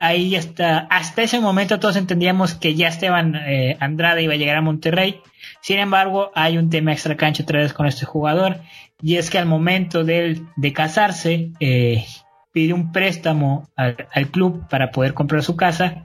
Ahí 0.00 0.34
hasta, 0.34 0.78
hasta 0.90 1.22
ese 1.22 1.38
momento 1.38 1.78
todos 1.78 1.94
entendíamos 1.94 2.54
que 2.54 2.74
ya 2.74 2.88
Esteban 2.88 3.36
eh, 3.36 3.76
Andrada 3.78 4.20
iba 4.20 4.32
a 4.32 4.36
llegar 4.36 4.56
a 4.56 4.62
Monterrey 4.62 5.20
sin 5.60 5.78
embargo, 5.78 6.30
hay 6.34 6.58
un 6.58 6.70
tema 6.70 6.92
extra 6.92 7.16
cancha 7.16 7.42
otra 7.42 7.60
vez 7.60 7.72
con 7.72 7.86
este 7.86 8.04
jugador 8.04 8.60
y 9.00 9.16
es 9.16 9.30
que 9.30 9.38
al 9.38 9.46
momento 9.46 10.04
de, 10.04 10.42
de 10.56 10.72
casarse 10.72 11.50
eh, 11.60 12.04
pide 12.52 12.72
un 12.72 12.92
préstamo 12.92 13.68
al, 13.76 13.96
club 14.30 14.68
para 14.68 14.90
poder 14.90 15.14
comprar 15.14 15.42
su 15.42 15.56
casa 15.56 16.04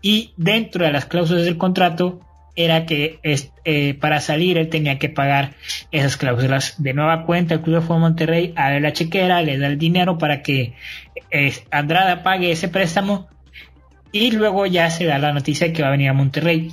y 0.00 0.32
dentro 0.36 0.84
de 0.84 0.92
las 0.92 1.06
cláusulas 1.06 1.44
del 1.44 1.58
contrato 1.58 2.20
era 2.56 2.86
que 2.86 3.20
eh, 3.22 3.94
para 3.94 4.20
salir 4.20 4.58
él 4.58 4.68
tenía 4.68 4.98
que 4.98 5.08
pagar 5.08 5.54
esas 5.92 6.16
cláusulas. 6.16 6.82
De 6.82 6.92
nueva 6.92 7.24
cuenta, 7.24 7.54
el 7.54 7.60
Club 7.60 7.76
de 7.76 7.82
Fútbol 7.82 8.00
Monterrey 8.00 8.52
a 8.56 8.70
la 8.80 8.92
chequera, 8.92 9.42
le 9.42 9.58
da 9.58 9.68
el 9.68 9.78
dinero 9.78 10.18
para 10.18 10.42
que 10.42 10.74
Andrada 11.70 12.24
pague 12.24 12.50
ese 12.50 12.68
préstamo 12.68 13.28
y 14.10 14.32
luego 14.32 14.66
ya 14.66 14.90
se 14.90 15.04
da 15.04 15.18
la 15.18 15.32
noticia 15.32 15.68
de 15.68 15.72
que 15.72 15.82
va 15.82 15.88
a 15.88 15.92
venir 15.92 16.08
a 16.08 16.14
Monterrey 16.14 16.72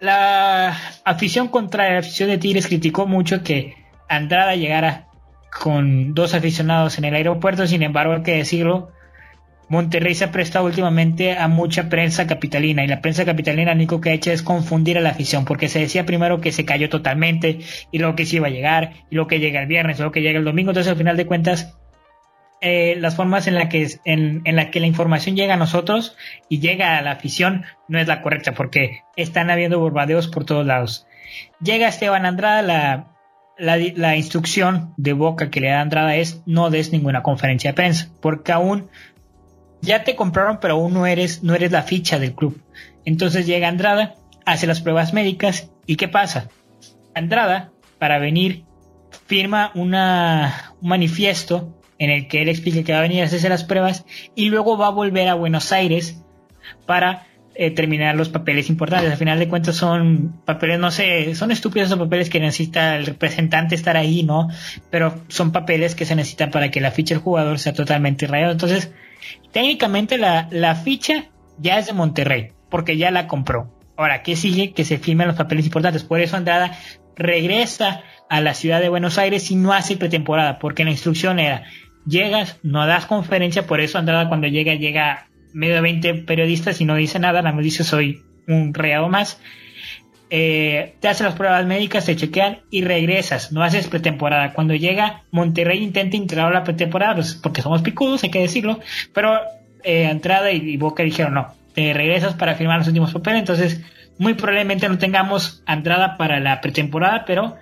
la 0.00 0.76
afición 1.04 1.48
contra 1.48 1.92
la 1.92 1.98
afición 1.98 2.30
de 2.30 2.38
Tigres 2.38 2.66
criticó 2.66 3.06
mucho 3.06 3.42
que 3.42 3.74
Andrada 4.08 4.56
llegara 4.56 5.06
con 5.50 6.14
dos 6.14 6.34
aficionados 6.34 6.98
en 6.98 7.04
el 7.04 7.14
aeropuerto, 7.14 7.66
sin 7.66 7.82
embargo, 7.82 8.14
hay 8.14 8.22
que 8.22 8.36
decirlo, 8.36 8.92
Monterrey 9.70 10.16
se 10.16 10.24
ha 10.24 10.32
prestado 10.32 10.64
últimamente 10.64 11.38
a 11.38 11.46
mucha 11.46 11.88
prensa 11.88 12.26
capitalina 12.26 12.82
y 12.82 12.88
la 12.88 13.00
prensa 13.00 13.24
capitalina 13.24 13.70
lo 13.70 13.76
único 13.76 14.00
que 14.00 14.10
ha 14.10 14.12
hecho 14.12 14.32
es 14.32 14.42
confundir 14.42 14.98
a 14.98 15.00
la 15.00 15.10
afición 15.10 15.44
porque 15.44 15.68
se 15.68 15.78
decía 15.78 16.04
primero 16.04 16.40
que 16.40 16.50
se 16.50 16.64
cayó 16.64 16.88
totalmente 16.88 17.60
y 17.92 17.98
luego 18.00 18.16
que 18.16 18.26
sí 18.26 18.36
iba 18.36 18.48
a 18.48 18.50
llegar 18.50 18.94
y 19.10 19.14
luego 19.14 19.28
que 19.28 19.38
llega 19.38 19.60
el 19.60 19.68
viernes 19.68 19.96
y 19.96 20.00
luego 20.00 20.10
que 20.10 20.22
llega 20.22 20.40
el 20.40 20.44
domingo, 20.44 20.72
entonces 20.72 20.90
al 20.90 20.98
final 20.98 21.16
de 21.16 21.24
cuentas 21.26 21.78
eh, 22.60 22.96
las 22.98 23.14
formas 23.14 23.46
en 23.46 23.54
la 23.54 23.68
que 23.68 23.86
en, 24.04 24.42
en, 24.44 24.56
la 24.56 24.72
que 24.72 24.80
la 24.80 24.88
información 24.88 25.36
llega 25.36 25.54
a 25.54 25.56
nosotros 25.56 26.16
y 26.48 26.58
llega 26.58 26.98
a 26.98 27.02
la 27.02 27.12
afición 27.12 27.64
no 27.86 28.00
es 28.00 28.08
la 28.08 28.22
correcta 28.22 28.52
porque 28.52 29.02
están 29.14 29.50
habiendo 29.50 29.78
bombardeos 29.78 30.26
por 30.26 30.44
todos 30.44 30.66
lados. 30.66 31.06
Llega 31.62 31.86
Esteban 31.86 32.26
Andrada, 32.26 32.62
la, 32.62 33.09
la, 33.60 34.16
instrucción 34.16 34.94
de 34.96 35.12
boca 35.12 35.50
que 35.50 35.60
le 35.60 35.68
da 35.68 35.80
Andrada 35.80 36.16
es 36.16 36.42
no 36.46 36.70
des 36.70 36.92
ninguna 36.92 37.22
conferencia 37.22 37.70
de 37.70 37.74
prensa 37.74 38.08
porque 38.20 38.52
aún 38.52 38.88
ya 39.82 40.02
te 40.02 40.16
compraron 40.16 40.58
pero 40.60 40.74
aún 40.74 40.94
no 40.94 41.06
eres, 41.06 41.42
no 41.42 41.54
eres 41.54 41.70
la 41.70 41.82
ficha 41.82 42.18
del 42.18 42.34
club. 42.34 42.60
Entonces 43.04 43.46
llega 43.46 43.68
Andrada, 43.68 44.14
hace 44.46 44.66
las 44.66 44.80
pruebas 44.80 45.12
médicas 45.12 45.70
y 45.86 45.96
¿qué 45.96 46.08
pasa? 46.08 46.48
Andrada, 47.14 47.70
para 47.98 48.18
venir, 48.18 48.64
firma 49.26 49.72
una, 49.74 50.74
un 50.80 50.88
manifiesto 50.88 51.76
en 51.98 52.10
el 52.10 52.28
que 52.28 52.40
él 52.42 52.48
explica 52.48 52.82
que 52.82 52.92
va 52.92 53.00
a 53.00 53.02
venir 53.02 53.20
a 53.22 53.26
hacerse 53.26 53.48
las 53.50 53.64
pruebas 53.64 54.06
y 54.34 54.48
luego 54.48 54.78
va 54.78 54.86
a 54.86 54.90
volver 54.90 55.28
a 55.28 55.34
Buenos 55.34 55.70
Aires 55.72 56.22
para 56.86 57.26
eh, 57.62 57.70
terminar 57.70 58.16
los 58.16 58.30
papeles 58.30 58.70
importantes. 58.70 59.12
Al 59.12 59.18
final 59.18 59.38
de 59.38 59.46
cuentas 59.46 59.76
son 59.76 60.40
papeles, 60.46 60.78
no 60.78 60.90
sé, 60.90 61.34
son 61.34 61.50
estúpidos 61.50 61.88
esos 61.88 61.98
papeles 61.98 62.30
que 62.30 62.40
necesita 62.40 62.96
el 62.96 63.04
representante 63.04 63.74
estar 63.74 63.98
ahí, 63.98 64.22
¿no? 64.22 64.48
Pero 64.88 65.22
son 65.28 65.52
papeles 65.52 65.94
que 65.94 66.06
se 66.06 66.16
necesitan 66.16 66.50
para 66.50 66.70
que 66.70 66.80
la 66.80 66.90
ficha 66.90 67.12
del 67.12 67.22
jugador 67.22 67.58
sea 67.58 67.74
totalmente 67.74 68.26
rayada. 68.26 68.52
Entonces, 68.52 68.94
técnicamente 69.52 70.16
la, 70.16 70.48
la 70.50 70.74
ficha 70.74 71.26
ya 71.58 71.78
es 71.78 71.86
de 71.86 71.92
Monterrey, 71.92 72.52
porque 72.70 72.96
ya 72.96 73.10
la 73.10 73.26
compró. 73.26 73.70
Ahora, 73.94 74.22
¿qué 74.22 74.36
sigue? 74.36 74.72
Que 74.72 74.86
se 74.86 74.96
firmen 74.96 75.26
los 75.26 75.36
papeles 75.36 75.66
importantes. 75.66 76.02
Por 76.02 76.20
eso 76.20 76.38
Andrada 76.38 76.78
regresa 77.14 78.00
a 78.30 78.40
la 78.40 78.54
ciudad 78.54 78.80
de 78.80 78.88
Buenos 78.88 79.18
Aires 79.18 79.50
y 79.50 79.56
no 79.56 79.74
hace 79.74 79.98
pretemporada, 79.98 80.58
porque 80.58 80.84
la 80.84 80.92
instrucción 80.92 81.38
era 81.38 81.64
llegas, 82.06 82.58
no 82.62 82.86
das 82.86 83.04
conferencia, 83.04 83.66
por 83.66 83.80
eso 83.80 83.98
Andrada 83.98 84.28
cuando 84.28 84.46
llega, 84.46 84.76
llega 84.76 85.28
medio 85.52 85.74
de 85.76 85.80
20 85.80 86.14
periodistas 86.14 86.80
y 86.80 86.84
no 86.84 86.94
dice 86.94 87.18
nada, 87.18 87.42
más 87.42 87.62
dice 87.62 87.84
soy 87.84 88.22
un 88.46 88.74
reado 88.74 89.08
más. 89.08 89.40
Eh, 90.32 90.94
te 91.00 91.08
hacen 91.08 91.26
las 91.26 91.34
pruebas 91.34 91.66
médicas, 91.66 92.06
te 92.06 92.14
chequean 92.14 92.60
y 92.70 92.82
regresas, 92.82 93.50
no 93.50 93.64
haces 93.64 93.88
pretemporada. 93.88 94.52
Cuando 94.52 94.74
llega 94.74 95.24
Monterrey 95.32 95.82
intenta 95.82 96.16
integrar 96.16 96.52
la 96.52 96.62
pretemporada, 96.62 97.16
pues, 97.16 97.34
porque 97.34 97.62
somos 97.62 97.82
picudos, 97.82 98.22
hay 98.22 98.30
que 98.30 98.40
decirlo, 98.40 98.78
pero 99.12 99.40
eh, 99.82 100.04
Entrada 100.04 100.52
y, 100.52 100.76
Boca 100.76 101.02
dijeron 101.02 101.34
no, 101.34 101.52
te 101.74 101.92
regresas 101.92 102.34
para 102.34 102.54
firmar 102.54 102.78
los 102.78 102.86
últimos 102.86 103.12
papeles, 103.12 103.40
entonces 103.40 103.80
muy 104.18 104.34
probablemente 104.34 104.88
no 104.88 104.98
tengamos 104.98 105.64
Andrada 105.66 106.16
para 106.16 106.38
la 106.38 106.60
pretemporada, 106.60 107.24
pero 107.26 107.56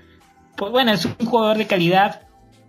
pues 0.57 0.71
bueno, 0.71 0.93
es 0.93 1.07
un 1.07 1.15
jugador 1.25 1.57
de 1.57 1.67
calidad. 1.67 2.23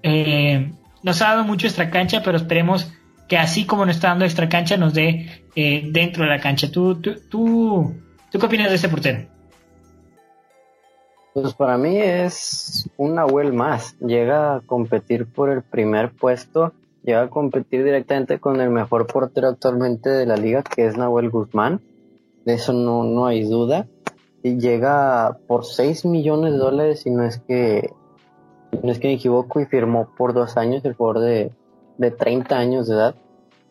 Eh, 0.04 0.72
nos 1.04 1.22
ha 1.22 1.30
dado 1.30 1.44
mucho 1.44 1.68
extra 1.68 1.90
cancha, 1.90 2.22
pero 2.24 2.38
esperemos 2.38 2.94
que 3.30 3.38
así 3.38 3.66
como 3.66 3.86
nos 3.86 3.96
está 3.96 4.10
dando 4.10 4.26
extra 4.26 4.50
cancha, 4.50 4.76
nos 4.76 4.94
dé 4.94 5.44
eh, 5.56 5.88
dentro 5.92 6.24
de 6.24 6.30
la 6.30 6.42
cancha. 6.42 6.70
¿Tú, 6.70 6.96
tú, 6.96 7.14
tú, 7.30 7.94
qué 8.32 8.46
opinas 8.46 8.70
de 8.70 8.76
este 8.76 8.90
portero? 8.90 9.30
Pues 11.34 11.54
para 11.54 11.78
mí 11.78 11.96
es 11.96 12.90
un 12.98 13.16
Nahuel 13.16 13.54
más. 13.54 13.96
Llega 14.00 14.56
a 14.56 14.62
competir 14.62 15.28
por 15.28 15.52
el 15.52 15.62
primer 15.62 16.12
puesto, 16.12 16.74
llega 17.04 17.22
a 17.22 17.30
competir 17.30 17.84
directamente 17.84 18.40
con 18.40 18.60
el 18.62 18.72
mejor 18.72 19.06
portero 19.06 19.50
actualmente 19.50 20.10
de 20.10 20.26
la 20.26 20.36
liga, 20.36 20.64
que 20.64 20.88
es 20.88 20.98
Nahuel 20.98 21.30
Guzmán. 21.30 21.82
De 22.46 22.56
eso 22.56 22.74
no, 22.74 23.04
no 23.04 23.28
hay 23.28 23.44
duda. 23.44 23.86
Y 24.42 24.58
llega 24.58 25.38
por 25.48 25.66
6 25.66 26.04
millones 26.06 26.54
de 26.54 26.58
dólares, 26.58 27.06
y 27.06 27.12
no 27.12 27.24
es 27.24 27.38
que 27.38 27.94
no 28.82 28.92
es 28.92 28.98
que 28.98 29.10
me 29.10 29.14
equivoco, 29.14 29.60
y 29.60 29.66
firmó 29.66 30.10
por 30.18 30.34
dos 30.34 30.58
años 30.58 30.84
el 30.84 30.94
jugador 30.94 31.22
de, 31.22 31.52
de 32.00 32.12
30 32.12 32.58
años 32.58 32.88
de 32.88 32.96
edad. 32.96 33.16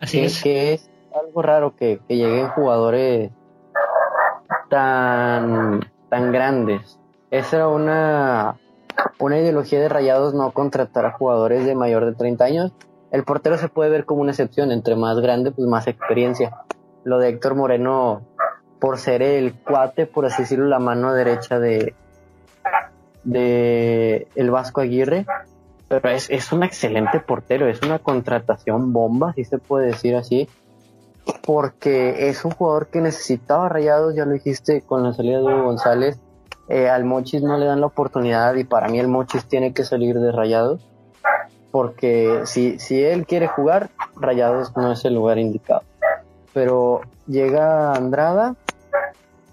Así 0.01 0.21
es. 0.21 0.43
Que 0.43 0.75
es 0.75 0.89
algo 1.19 1.43
raro 1.43 1.75
que, 1.75 1.99
que 2.07 2.17
lleguen 2.17 2.49
jugadores 2.51 3.33
tan, 4.69 5.81
tan 6.11 6.31
grandes. 6.31 7.01
Esa 7.31 7.57
era 7.57 7.69
una, 7.69 8.57
una 9.19 9.39
ideología 9.39 9.81
de 9.81 9.89
rayados 9.89 10.35
no 10.35 10.53
contratar 10.53 11.07
a 11.07 11.13
jugadores 11.13 11.65
de 11.65 11.75
mayor 11.75 12.05
de 12.05 12.13
30 12.13 12.45
años. 12.45 12.73
El 13.11 13.25
portero 13.25 13.57
se 13.57 13.69
puede 13.69 13.91
ver 13.91 14.05
como 14.05 14.21
una 14.21 14.33
excepción, 14.33 14.73
entre 14.73 14.95
más 14.95 15.19
grande, 15.21 15.51
pues 15.51 15.67
más 15.67 15.87
experiencia. 15.87 16.55
Lo 17.05 17.19
de 17.19 17.31
Héctor 17.31 17.55
Moreno, 17.55 18.23
por 18.79 18.99
ser 18.99 19.23
el 19.23 19.55
cuate, 19.55 20.05
por 20.05 20.27
así 20.27 20.43
decirlo, 20.43 20.67
la 20.67 20.79
mano 20.79 21.15
derecha 21.15 21.59
de, 21.59 21.95
de 23.25 24.29
el 24.35 24.51
Vasco 24.51 24.83
Aguirre, 24.83 25.25
pero 25.89 26.11
es, 26.11 26.29
es 26.31 26.53
un 26.53 26.63
excelente 26.63 27.21
portero, 27.21 27.67
es 27.67 27.83
una 27.83 27.99
contratación 27.99 28.93
bomba, 28.93 29.33
si 29.35 29.45
se 29.45 29.59
puede 29.59 29.87
decir 29.87 30.17
así, 30.17 30.49
porque 31.45 32.29
es 32.29 32.45
un 32.45 32.51
jugador 32.53 32.89
que 32.89 33.01
necesitaba 33.01 33.69
rayados, 33.69 34.15
ya 34.15 34.25
lo 34.25 34.33
dijiste 34.33 34.83
con 34.83 35.03
la 35.03 35.13
salida 35.13 35.39
de 35.39 35.45
Hugo 35.45 35.65
González, 35.65 36.19
eh, 36.69 36.89
al 36.89 37.05
Mochis 37.05 37.43
no 37.43 37.57
le 37.57 37.67
dan 37.67 37.81
la 37.81 37.87
oportunidad 37.87 38.55
y 38.57 38.65
para 38.65 38.89
mí 38.89 38.99
el 38.99 39.09
Mochis 39.09 39.47
tiene 39.47 39.73
que 39.73 39.85
salir 39.85 40.19
de 40.19 40.33
rayados, 40.33 40.87
porque 41.71 42.43
si, 42.45 42.79
si 42.79 43.03
él 43.03 43.27
quiere 43.27 43.47
jugar, 43.47 43.91
rayados 44.17 44.77
no 44.77 44.93
es 44.93 45.05
el 45.05 45.15
lugar 45.15 45.39
indicado. 45.39 45.83
Pero 46.53 47.03
llega 47.27 47.93
Andrada, 47.93 48.57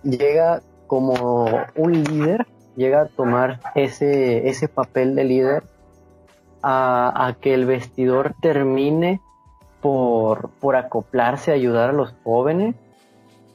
llega 0.03 0.61
como 0.87 1.45
un 1.75 2.03
líder 2.03 2.45
llega 2.75 3.01
a 3.01 3.05
tomar 3.05 3.59
ese, 3.73 4.47
ese 4.49 4.67
papel 4.67 5.15
de 5.15 5.23
líder 5.23 5.63
a, 6.67 7.27
a 7.27 7.33
que 7.35 7.53
el 7.53 7.67
vestidor 7.67 8.33
termine 8.41 9.21
por, 9.81 10.49
por 10.59 10.75
acoplarse, 10.75 11.51
ayudar 11.51 11.91
a 11.91 11.93
los 11.93 12.15
jóvenes. 12.23 12.75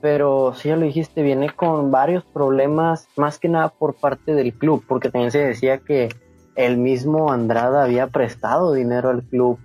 Pero 0.01 0.55
si 0.55 0.69
ya 0.69 0.77
lo 0.77 0.87
dijiste, 0.87 1.23
viene 1.23 1.51
con 1.51 1.91
varios 1.91 2.25
problemas, 2.25 3.09
más 3.17 3.41
que 3.41 3.49
nada 3.49 3.69
por 3.69 3.95
parte 3.95 4.33
del 4.33 4.55
club, 4.55 4.85
porque 4.87 5.11
también 5.11 5.33
se 5.33 5.45
decía 5.45 5.79
que 5.79 6.09
el 6.55 6.79
mismo 6.79 7.33
Andrada 7.33 7.83
había 7.83 8.07
prestado 8.07 8.73
dinero 8.73 9.11
al 9.11 9.25
club 9.25 9.59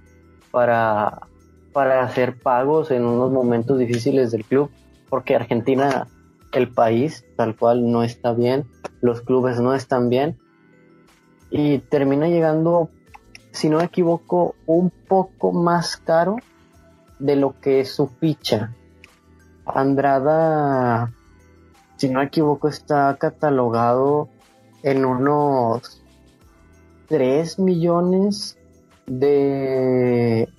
para, 0.49 1.21
para 1.71 2.01
hacer 2.01 2.39
pagos 2.39 2.89
en 2.89 3.05
unos 3.05 3.31
momentos 3.31 3.77
difíciles 3.77 4.31
del 4.31 4.43
club, 4.43 4.71
porque 5.07 5.35
Argentina, 5.35 6.07
el 6.51 6.69
país 6.69 7.23
tal 7.37 7.55
cual 7.55 7.91
no 7.91 8.01
está 8.01 8.33
bien, 8.33 8.65
los 9.01 9.21
clubes 9.21 9.59
no 9.59 9.75
están 9.75 10.09
bien, 10.09 10.37
y 11.51 11.77
termina 11.77 12.27
llegando, 12.27 12.89
si 13.55 13.69
no 13.69 13.77
me 13.77 13.85
equivoco, 13.85 14.55
un 14.65 14.89
poco 14.89 15.53
más 15.53 15.95
caro 15.95 16.35
de 17.19 17.37
lo 17.37 17.59
que 17.61 17.79
es 17.79 17.95
su 17.95 18.07
ficha. 18.07 18.73
Andrada, 19.65 21.13
si 21.95 22.09
no 22.09 22.19
me 22.19 22.25
equivoco, 22.25 22.67
está 22.67 23.15
catalogado 23.17 24.29
en 24.83 25.05
unos 25.05 26.03
3 27.07 27.59
millones 27.59 28.57
de, 29.05 30.49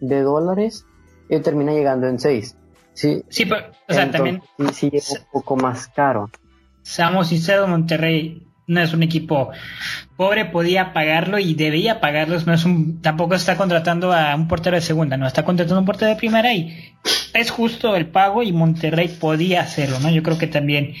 de 0.00 0.22
dólares 0.22 0.86
y 1.28 1.38
termina 1.40 1.72
llegando 1.72 2.08
en 2.08 2.18
6. 2.18 2.56
Sí, 2.94 3.22
sí 3.28 3.44
pero, 3.44 3.70
o 3.86 3.92
sea, 3.92 4.10
también. 4.10 4.40
Sí, 4.72 4.90
un 4.90 5.26
poco 5.30 5.56
más 5.56 5.88
caro. 5.88 6.30
Seamos 6.80 7.28
sinceros, 7.28 7.68
Monterrey 7.68 8.46
no 8.66 8.80
es 8.80 8.94
un 8.94 9.02
equipo 9.02 9.50
pobre, 10.16 10.46
podía 10.46 10.92
pagarlo 10.92 11.38
y 11.38 11.54
debía 11.54 12.00
pagarlo. 12.00 12.38
No 12.46 12.54
es 12.54 12.64
un, 12.64 13.00
tampoco 13.02 13.34
está 13.34 13.56
contratando 13.56 14.12
a 14.12 14.34
un 14.34 14.48
portero 14.48 14.76
de 14.76 14.82
segunda, 14.82 15.16
no 15.16 15.26
está 15.26 15.44
contratando 15.44 15.76
a 15.76 15.80
un 15.80 15.86
portero 15.86 16.10
de 16.10 16.16
primera 16.16 16.52
y 16.52 16.94
es 17.34 17.50
justo 17.50 17.96
el 17.96 18.06
pago 18.06 18.42
y 18.42 18.52
Monterrey 18.52 19.08
podía 19.08 19.62
hacerlo, 19.62 19.98
¿no? 20.00 20.10
Yo 20.10 20.22
creo 20.22 20.38
que 20.38 20.46
también 20.46 20.94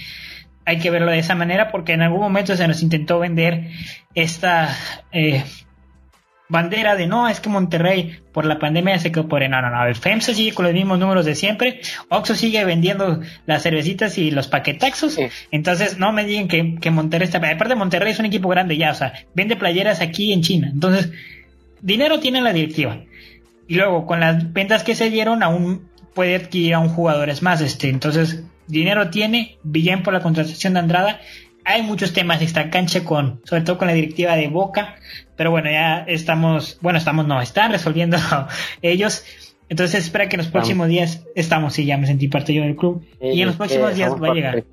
hay 0.64 0.78
que 0.78 0.90
verlo 0.90 1.10
de 1.12 1.18
esa 1.18 1.34
manera 1.34 1.70
porque 1.70 1.92
en 1.92 2.02
algún 2.02 2.20
momento 2.20 2.56
se 2.56 2.68
nos 2.68 2.82
intentó 2.82 3.18
vender 3.18 3.70
esta 4.14 4.76
eh, 5.12 5.44
bandera 6.48 6.96
de 6.96 7.06
no, 7.06 7.28
es 7.28 7.40
que 7.40 7.48
Monterrey 7.48 8.18
por 8.32 8.44
la 8.44 8.58
pandemia 8.58 8.98
se 8.98 9.12
quedó 9.12 9.28
pobre. 9.28 9.48
No, 9.48 9.60
no, 9.62 9.70
no. 9.70 9.86
El 9.86 9.94
FEMSA 9.94 10.34
sigue 10.34 10.52
con 10.54 10.64
los 10.64 10.74
mismos 10.74 10.98
números 10.98 11.24
de 11.24 11.34
siempre. 11.34 11.80
Oxxo 12.08 12.34
sigue 12.34 12.64
vendiendo 12.64 13.20
las 13.46 13.62
cervecitas 13.62 14.18
y 14.18 14.30
los 14.30 14.48
paquetaxos. 14.48 15.18
Entonces, 15.50 15.98
no 15.98 16.12
me 16.12 16.24
digan 16.24 16.48
que, 16.48 16.76
que 16.80 16.90
Monterrey 16.90 17.26
está. 17.26 17.38
Aparte, 17.38 17.74
Monterrey 17.74 18.12
es 18.12 18.18
un 18.18 18.26
equipo 18.26 18.48
grande 18.48 18.76
ya, 18.76 18.92
o 18.92 18.94
sea, 18.94 19.12
vende 19.34 19.56
playeras 19.56 20.00
aquí 20.00 20.32
en 20.32 20.42
China. 20.42 20.68
Entonces, 20.72 21.10
dinero 21.80 22.20
tiene 22.20 22.40
la 22.40 22.52
directiva. 22.52 22.98
Y 23.68 23.74
luego, 23.74 24.06
con 24.06 24.20
las 24.20 24.52
ventas 24.52 24.84
que 24.84 24.94
se 24.94 25.10
dieron, 25.10 25.42
aún 25.42 25.88
puede 26.14 26.36
adquirir 26.36 26.74
a 26.74 26.78
un 26.78 26.88
jugador. 26.88 27.28
Es 27.30 27.42
más, 27.42 27.60
este, 27.60 27.88
entonces, 27.88 28.44
dinero 28.66 29.10
tiene, 29.10 29.58
bien 29.62 30.02
por 30.02 30.14
la 30.14 30.20
contratación 30.20 30.74
de 30.74 30.80
Andrada 30.80 31.20
hay 31.66 31.82
muchos 31.82 32.12
temas 32.12 32.40
esta 32.42 32.70
cancha 32.70 33.04
con, 33.04 33.40
sobre 33.44 33.62
todo 33.62 33.76
con 33.76 33.88
la 33.88 33.92
directiva 33.92 34.36
de 34.36 34.46
Boca, 34.46 34.94
pero 35.34 35.50
bueno, 35.50 35.68
ya 35.68 36.04
estamos, 36.06 36.78
bueno, 36.80 36.98
estamos, 36.98 37.26
no, 37.26 37.42
están 37.42 37.72
resolviendo 37.72 38.16
ellos. 38.82 39.24
Entonces 39.68 40.04
espera 40.04 40.28
que 40.28 40.36
en 40.36 40.42
los 40.42 40.48
próximos 40.48 40.86
días 40.86 41.26
estamos, 41.34 41.74
sí, 41.74 41.84
ya 41.84 41.98
me 41.98 42.06
sentí 42.06 42.28
parte 42.28 42.54
yo 42.54 42.62
del 42.62 42.76
club. 42.76 43.04
y 43.20 43.40
en 43.40 43.48
los 43.48 43.56
próximos 43.56 43.96
días 43.96 44.12
va 44.12 44.28
a 44.28 44.34
llegar. 44.34 44.64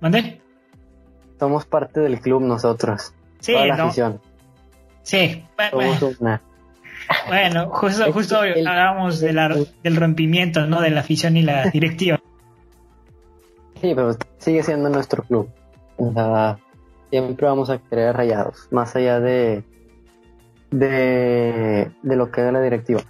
¿Mande? 0.00 0.40
Somos 1.38 1.64
parte 1.64 2.00
del 2.00 2.20
club 2.20 2.42
nosotros. 2.42 3.14
Sí, 3.38 3.52
la 3.52 3.74
afición. 3.74 4.20
Sí, 5.04 5.44
bueno, 5.72 5.98
bueno, 7.28 7.68
justo, 7.70 8.12
justo 8.12 8.38
hablábamos 8.38 9.20
del 9.20 9.96
rompimiento, 9.96 10.66
¿no? 10.66 10.80
De 10.80 10.90
la 10.90 11.00
afición 11.00 11.36
y 11.36 11.42
la 11.42 11.66
directiva. 11.72 12.20
Sí, 13.82 13.96
pero 13.96 14.14
sigue 14.38 14.62
siendo 14.62 14.88
nuestro 14.88 15.24
club. 15.24 15.48
siempre 17.10 17.46
vamos 17.46 17.68
a 17.68 17.78
querer 17.78 18.16
rayados, 18.16 18.68
más 18.70 18.94
allá 18.94 19.18
de, 19.18 19.64
de, 20.70 21.90
lo 22.04 22.30
que 22.30 22.42
haga 22.42 22.52
la 22.52 22.62
directiva. 22.62 23.02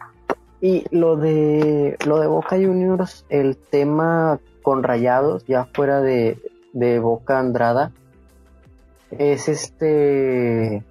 Y 0.63 0.87
lo 0.91 1.17
de 1.17 1.99
lo 2.07 2.21
de 2.21 2.27
Boca 2.27 2.57
Juniors, 2.57 3.27
el 3.29 3.59
tema 3.59 4.41
con 4.63 4.83
rayados, 4.83 5.45
ya 5.45 5.67
fuera 5.75 6.01
de, 6.01 6.39
de 6.73 6.99
Boca 7.01 7.39
Andrada, 7.39 7.93
es 9.11 9.49
este 9.49 10.83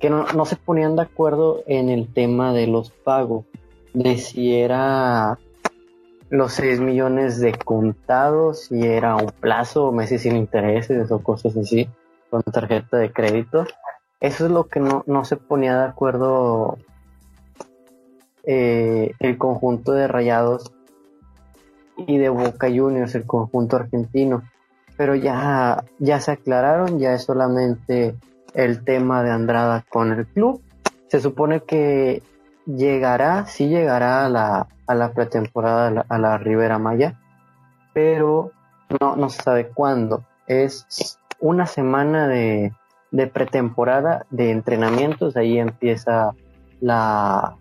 que 0.00 0.10
no, 0.10 0.24
no 0.34 0.44
se 0.44 0.56
ponían 0.56 0.96
de 0.96 1.02
acuerdo 1.02 1.62
en 1.68 1.88
el 1.88 2.12
tema 2.12 2.52
de 2.52 2.66
los 2.66 2.90
pagos, 2.90 3.44
de 3.94 4.16
si 4.18 4.56
era 4.56 5.38
los 6.30 6.52
6 6.54 6.80
millones 6.80 7.40
de 7.40 7.52
contados 7.52 8.70
y 8.70 8.86
era 8.86 9.16
un 9.16 9.32
plazo 9.40 9.92
meses 9.92 10.22
sin 10.22 10.36
intereses 10.36 11.10
o 11.10 11.22
cosas 11.22 11.56
así 11.56 11.88
con 12.30 12.42
tarjeta 12.42 12.96
de 12.96 13.12
crédito. 13.12 13.66
Eso 14.20 14.46
es 14.46 14.52
lo 14.52 14.68
que 14.68 14.78
no, 14.80 15.02
no 15.06 15.24
se 15.24 15.36
ponía 15.36 15.76
de 15.76 15.84
acuerdo 15.86 16.78
eh, 18.44 19.12
el 19.18 19.38
conjunto 19.38 19.92
de 19.92 20.06
Rayados 20.06 20.72
y 21.96 22.18
de 22.18 22.28
Boca 22.28 22.68
Juniors, 22.68 23.14
el 23.16 23.26
conjunto 23.26 23.76
argentino. 23.76 24.42
Pero 24.96 25.16
ya, 25.16 25.84
ya 25.98 26.20
se 26.20 26.30
aclararon, 26.32 26.98
ya 27.00 27.14
es 27.14 27.24
solamente 27.24 28.14
el 28.54 28.84
tema 28.84 29.24
de 29.24 29.30
Andrada 29.30 29.84
con 29.88 30.12
el 30.12 30.26
club. 30.26 30.62
Se 31.08 31.20
supone 31.20 31.62
que 31.62 32.22
llegará, 32.66 33.46
sí 33.46 33.68
llegará 33.68 34.26
a 34.26 34.28
la, 34.28 34.68
a 34.86 34.94
la 34.94 35.12
pretemporada 35.12 36.04
a 36.08 36.18
la, 36.18 36.38
Ribera 36.38 36.78
Maya, 36.78 37.18
pero 37.92 38.52
no, 39.00 39.16
no 39.16 39.28
se 39.30 39.42
sabe 39.42 39.68
cuándo. 39.68 40.24
Es 40.46 41.18
una 41.38 41.66
semana 41.66 42.28
de, 42.28 42.72
de 43.10 43.26
pretemporada, 43.26 44.26
de 44.30 44.50
entrenamientos, 44.50 45.36
ahí 45.36 45.58
empieza 45.58 46.32
la, 46.80 47.56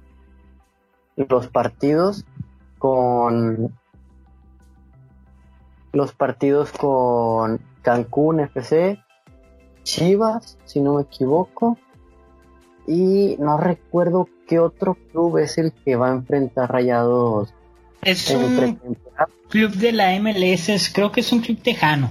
los 1.16 1.48
partidos 1.48 2.26
con 2.78 3.74
los 5.92 6.14
partidos 6.14 6.72
con 6.72 7.60
Cancún 7.82 8.40
FC, 8.42 9.00
Chivas, 9.84 10.58
si 10.66 10.82
no 10.82 10.96
me 10.96 11.02
equivoco, 11.02 11.78
y 12.86 13.36
no 13.40 13.58
recuerdo 13.58 14.28
qué 14.50 14.60
otro 14.60 14.98
club 15.12 15.38
es 15.38 15.60
el 15.60 15.72
que 15.72 15.96
va 15.96 16.10
a 16.10 16.14
enfrentar 16.14 16.72
Rayados. 16.72 17.54
Es 18.02 18.32
un 18.32 18.98
club 19.48 19.72
de 19.74 19.92
la 19.92 20.20
MLS, 20.20 20.92
creo 20.92 21.12
que 21.12 21.20
es 21.20 21.32
un 21.32 21.42
club 21.42 21.62
tejano. 21.62 22.10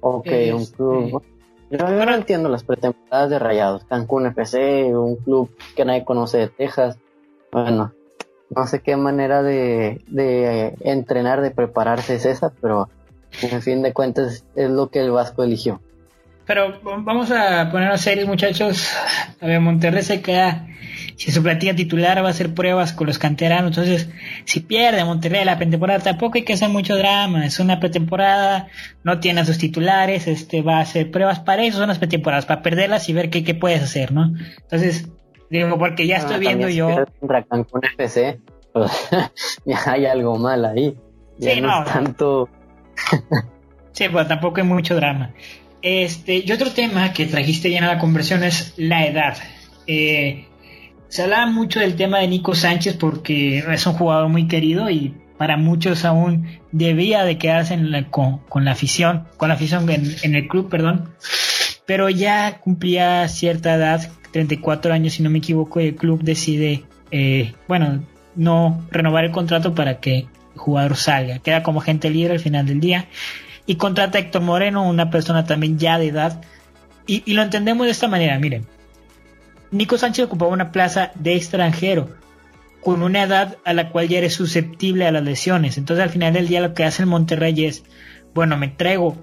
Ok, 0.00 0.26
un 0.26 0.60
este, 0.60 0.76
club. 0.76 1.22
Yo, 1.70 1.78
no 1.78 2.14
entiendo 2.14 2.48
las 2.48 2.62
pretemporadas 2.62 3.30
de 3.30 3.38
Rayados. 3.38 3.84
Cancún 3.84 4.26
FC, 4.26 4.94
un 4.94 5.16
club 5.16 5.50
que 5.74 5.84
nadie 5.84 6.04
conoce 6.04 6.38
de 6.38 6.48
Texas. 6.48 6.98
Bueno, 7.50 7.92
no 8.50 8.66
sé 8.66 8.80
qué 8.80 8.96
manera 8.96 9.42
de, 9.42 10.02
de 10.08 10.74
entrenar, 10.80 11.40
de 11.40 11.50
prepararse 11.50 12.16
es 12.16 12.26
esa, 12.26 12.50
pero 12.60 12.90
en 13.40 13.62
fin 13.62 13.82
de 13.82 13.94
cuentas 13.94 14.44
es 14.54 14.70
lo 14.70 14.90
que 14.90 15.00
el 15.00 15.10
Vasco 15.10 15.42
eligió. 15.42 15.80
Pero 16.46 16.80
vamos 16.82 17.30
a 17.32 17.70
ponernos 17.72 18.00
serios, 18.00 18.28
muchachos. 18.28 18.92
A 19.40 19.46
ver, 19.46 19.60
Monterrey 19.60 20.02
se 20.02 20.22
queda. 20.22 20.68
Si 21.16 21.32
su 21.32 21.42
platilla 21.42 21.74
titular 21.74 22.22
va 22.22 22.28
a 22.28 22.30
hacer 22.30 22.54
pruebas 22.54 22.92
con 22.92 23.06
los 23.06 23.18
canteranos, 23.18 23.70
entonces 23.70 24.10
si 24.44 24.60
pierde 24.60 25.04
Monterrey 25.04 25.44
la 25.44 25.56
pretemporada, 25.56 25.98
tampoco 26.00 26.36
hay 26.36 26.44
que 26.44 26.52
hacer 26.52 26.68
mucho 26.68 26.96
drama. 26.96 27.46
Es 27.46 27.58
una 27.58 27.80
pretemporada, 27.80 28.68
no 29.02 29.18
tiene 29.18 29.40
a 29.40 29.44
sus 29.44 29.58
titulares, 29.58 30.28
este 30.28 30.62
va 30.62 30.76
a 30.76 30.80
hacer 30.80 31.10
pruebas 31.10 31.40
para 31.40 31.64
eso, 31.64 31.78
son 31.78 31.88
las 31.88 31.98
pretemporadas, 31.98 32.46
para 32.46 32.62
perderlas 32.62 33.08
y 33.08 33.12
ver 33.12 33.30
qué, 33.30 33.42
qué 33.42 33.54
puedes 33.54 33.82
hacer, 33.82 34.12
¿no? 34.12 34.34
Entonces, 34.62 35.08
digo, 35.50 35.78
porque 35.78 36.06
ya 36.06 36.18
estoy 36.18 36.38
viendo 36.38 36.68
yo. 36.68 37.06
Contra 37.18 37.42
Cancún 37.42 37.80
FC, 37.96 38.38
pues, 38.72 39.08
ya 39.64 39.80
hay 39.86 40.06
algo 40.06 40.38
mal 40.38 40.64
ahí. 40.64 40.96
sí, 41.40 41.60
no, 41.60 41.82
tanto. 41.84 42.48
sí, 43.92 44.08
pues 44.10 44.28
tampoco 44.28 44.60
hay 44.60 44.66
mucho 44.66 44.94
drama. 44.94 45.32
Este, 45.88 46.42
y 46.44 46.50
otro 46.50 46.72
tema 46.72 47.12
que 47.12 47.26
trajiste 47.26 47.70
ya 47.70 47.78
en 47.78 47.86
la 47.86 47.98
conversión 47.98 48.42
es 48.42 48.74
la 48.76 49.06
edad. 49.06 49.36
Eh, 49.86 50.46
se 51.06 51.22
habla 51.22 51.46
mucho 51.46 51.78
del 51.78 51.94
tema 51.94 52.18
de 52.18 52.26
Nico 52.26 52.56
Sánchez 52.56 52.96
porque 52.96 53.58
es 53.58 53.86
un 53.86 53.92
jugador 53.92 54.28
muy 54.28 54.48
querido 54.48 54.90
y 54.90 55.14
para 55.38 55.56
muchos 55.56 56.04
aún 56.04 56.58
debía 56.72 57.22
de 57.22 57.38
quedarse 57.38 57.78
con, 58.10 58.64
la 58.64 58.72
afición, 58.72 59.28
con 59.36 59.48
la 59.48 59.54
afición 59.54 59.88
en, 59.88 60.34
el 60.34 60.48
club, 60.48 60.68
perdón. 60.68 61.08
Pero 61.86 62.08
ya 62.10 62.58
cumplía 62.58 63.28
cierta 63.28 63.76
edad, 63.76 64.10
34 64.32 64.92
años 64.92 65.12
si 65.12 65.22
no 65.22 65.30
me 65.30 65.38
equivoco, 65.38 65.80
y 65.80 65.86
el 65.86 65.94
club 65.94 66.20
decide, 66.24 66.82
eh, 67.12 67.52
bueno, 67.68 68.04
no 68.34 68.84
renovar 68.90 69.24
el 69.24 69.30
contrato 69.30 69.72
para 69.72 70.00
que 70.00 70.18
el 70.18 70.28
jugador 70.56 70.96
salga. 70.96 71.38
Queda 71.38 71.62
como 71.62 71.80
gente 71.80 72.10
libre 72.10 72.34
al 72.34 72.40
final 72.40 72.66
del 72.66 72.80
día 72.80 73.06
y 73.66 73.76
contrata 73.76 74.18
a 74.18 74.20
Héctor 74.20 74.42
Moreno, 74.42 74.88
una 74.88 75.10
persona 75.10 75.44
también 75.44 75.78
ya 75.78 75.98
de 75.98 76.08
edad, 76.08 76.40
y, 77.06 77.32
lo 77.32 77.42
entendemos 77.42 77.86
de 77.86 77.92
esta 77.92 78.08
manera, 78.08 78.38
miren. 78.38 78.66
Nico 79.70 79.98
Sánchez 79.98 80.26
ocupaba 80.26 80.52
una 80.52 80.72
plaza 80.72 81.12
de 81.14 81.36
extranjero 81.36 82.08
con 82.80 83.02
una 83.02 83.24
edad 83.24 83.58
a 83.64 83.72
la 83.72 83.90
cual 83.90 84.08
ya 84.08 84.18
eres 84.18 84.34
susceptible 84.34 85.06
a 85.06 85.12
las 85.12 85.24
lesiones. 85.24 85.76
Entonces 85.76 86.04
al 86.04 86.10
final 86.10 86.32
del 86.34 86.48
día 86.48 86.60
lo 86.60 86.72
que 86.72 86.84
hace 86.84 87.02
el 87.02 87.08
Monterrey 87.08 87.64
es, 87.64 87.84
bueno, 88.32 88.56
me 88.56 88.68
traigo 88.68 89.16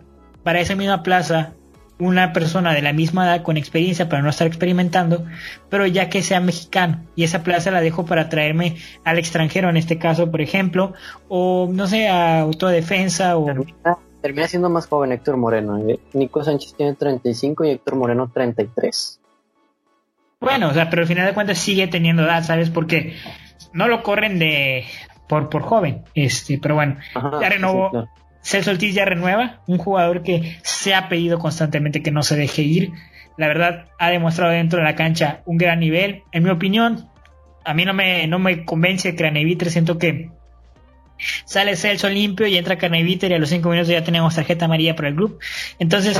para 0.43 0.59
esa 0.59 0.75
misma 0.75 1.01
plaza 1.01 1.53
una 1.99 2.33
persona 2.33 2.73
de 2.73 2.81
la 2.81 2.91
misma 2.91 3.25
edad 3.25 3.43
con 3.43 3.55
experiencia 3.55 4.09
para 4.09 4.21
no 4.21 4.29
estar 4.29 4.47
experimentando, 4.47 5.25
pero 5.69 5.85
ya 5.85 6.09
que 6.09 6.21
sea 6.21 6.39
mexicano 6.39 7.05
y 7.15 7.23
esa 7.23 7.43
plaza 7.43 7.71
la 7.71 7.81
dejo 7.81 8.05
para 8.05 8.29
traerme 8.29 8.77
al 9.05 9.17
extranjero 9.17 9.69
en 9.69 9.77
este 9.77 9.97
caso, 9.97 10.29
por 10.29 10.41
ejemplo, 10.41 10.93
o 11.29 11.69
no 11.71 11.87
sé, 11.87 12.09
a 12.09 12.41
autodefensa 12.41 13.37
o... 13.37 13.45
Termina, 14.23 14.47
siendo 14.47 14.69
más 14.69 14.87
joven 14.87 15.11
Héctor 15.11 15.35
Moreno. 15.35 15.77
¿eh? 15.77 15.99
Nico 16.13 16.45
Sánchez 16.45 16.75
tiene 16.77 16.93
35 16.93 17.65
y 17.65 17.71
Héctor 17.71 17.97
Moreno 17.97 18.31
33. 18.33 19.19
Bueno, 20.39 20.69
o 20.69 20.73
sea, 20.73 20.89
pero 20.89 21.01
al 21.01 21.09
final 21.09 21.27
de 21.27 21.33
cuentas 21.33 21.57
sigue 21.57 21.87
teniendo 21.87 22.23
edad, 22.23 22.41
¿sabes? 22.41 22.69
Porque 22.69 23.17
no 23.73 23.89
lo 23.89 24.01
corren 24.01 24.39
de 24.39 24.85
por, 25.27 25.49
por 25.49 25.63
joven, 25.63 26.05
este, 26.15 26.57
pero 26.57 26.75
bueno, 26.75 26.95
ya 27.41 27.49
renovó, 27.49 28.07
Celso 28.41 28.71
Ortiz 28.71 28.95
ya 28.95 29.03
renueva, 29.03 29.61
un 29.67 29.77
jugador 29.77 30.23
que 30.23 30.57
se 30.61 30.95
ha 30.95 31.09
pedido 31.09 31.37
constantemente 31.37 32.01
que 32.01 32.11
no 32.11 32.23
se 32.23 32.37
deje 32.37 32.61
ir. 32.61 32.91
La 33.35 33.47
verdad, 33.47 33.87
ha 33.99 34.09
demostrado 34.09 34.53
dentro 34.53 34.79
de 34.79 34.85
la 34.85 34.95
cancha 34.95 35.41
un 35.45 35.57
gran 35.57 35.81
nivel. 35.81 36.23
En 36.31 36.43
mi 36.43 36.49
opinión, 36.49 37.09
a 37.65 37.73
mí 37.73 37.83
no 37.83 37.93
me, 37.93 38.25
no 38.27 38.39
me 38.39 38.63
convence 38.63 39.17
Craneviter. 39.17 39.69
Siento 39.69 39.97
que 39.97 40.31
sale 41.45 41.75
Celso 41.75 42.09
limpio 42.09 42.47
y 42.47 42.57
entra 42.57 42.77
Craneviter 42.77 43.31
y 43.31 43.35
a 43.35 43.39
los 43.39 43.49
cinco 43.49 43.69
minutos 43.69 43.89
ya 43.89 44.03
tenemos 44.03 44.35
tarjeta 44.35 44.65
amarilla 44.65 44.95
para 44.95 45.09
el 45.09 45.15
club. 45.15 45.39
Entonces, 45.79 46.19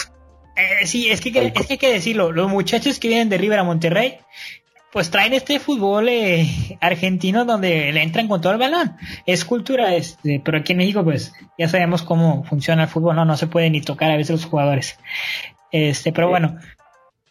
eh, 0.56 0.86
sí, 0.86 1.10
es 1.10 1.20
que, 1.20 1.28
es 1.28 1.66
que 1.66 1.74
hay 1.74 1.78
que 1.78 1.92
decirlo. 1.92 2.32
Los 2.32 2.50
muchachos 2.50 2.98
que 2.98 3.08
vienen 3.08 3.28
de 3.28 3.38
River 3.38 3.60
a 3.60 3.64
Monterrey 3.64 4.18
pues 4.96 5.10
traen 5.10 5.34
este 5.34 5.60
fútbol 5.60 6.08
eh, 6.08 6.78
argentino 6.80 7.44
donde 7.44 7.92
le 7.92 8.02
entran 8.02 8.28
con 8.28 8.40
todo 8.40 8.54
el 8.54 8.58
balón. 8.58 8.96
Es 9.26 9.44
cultura, 9.44 9.94
este, 9.94 10.40
pero 10.42 10.56
aquí 10.56 10.72
en 10.72 10.78
México, 10.78 11.04
pues 11.04 11.34
ya 11.58 11.68
sabemos 11.68 12.02
cómo 12.02 12.44
funciona 12.44 12.84
el 12.84 12.88
fútbol, 12.88 13.14
no, 13.14 13.26
no 13.26 13.36
se 13.36 13.46
puede 13.46 13.68
ni 13.68 13.82
tocar 13.82 14.10
a 14.10 14.16
veces 14.16 14.30
los 14.30 14.46
jugadores. 14.46 14.98
Este, 15.70 16.12
pero 16.12 16.30
bueno, 16.30 16.56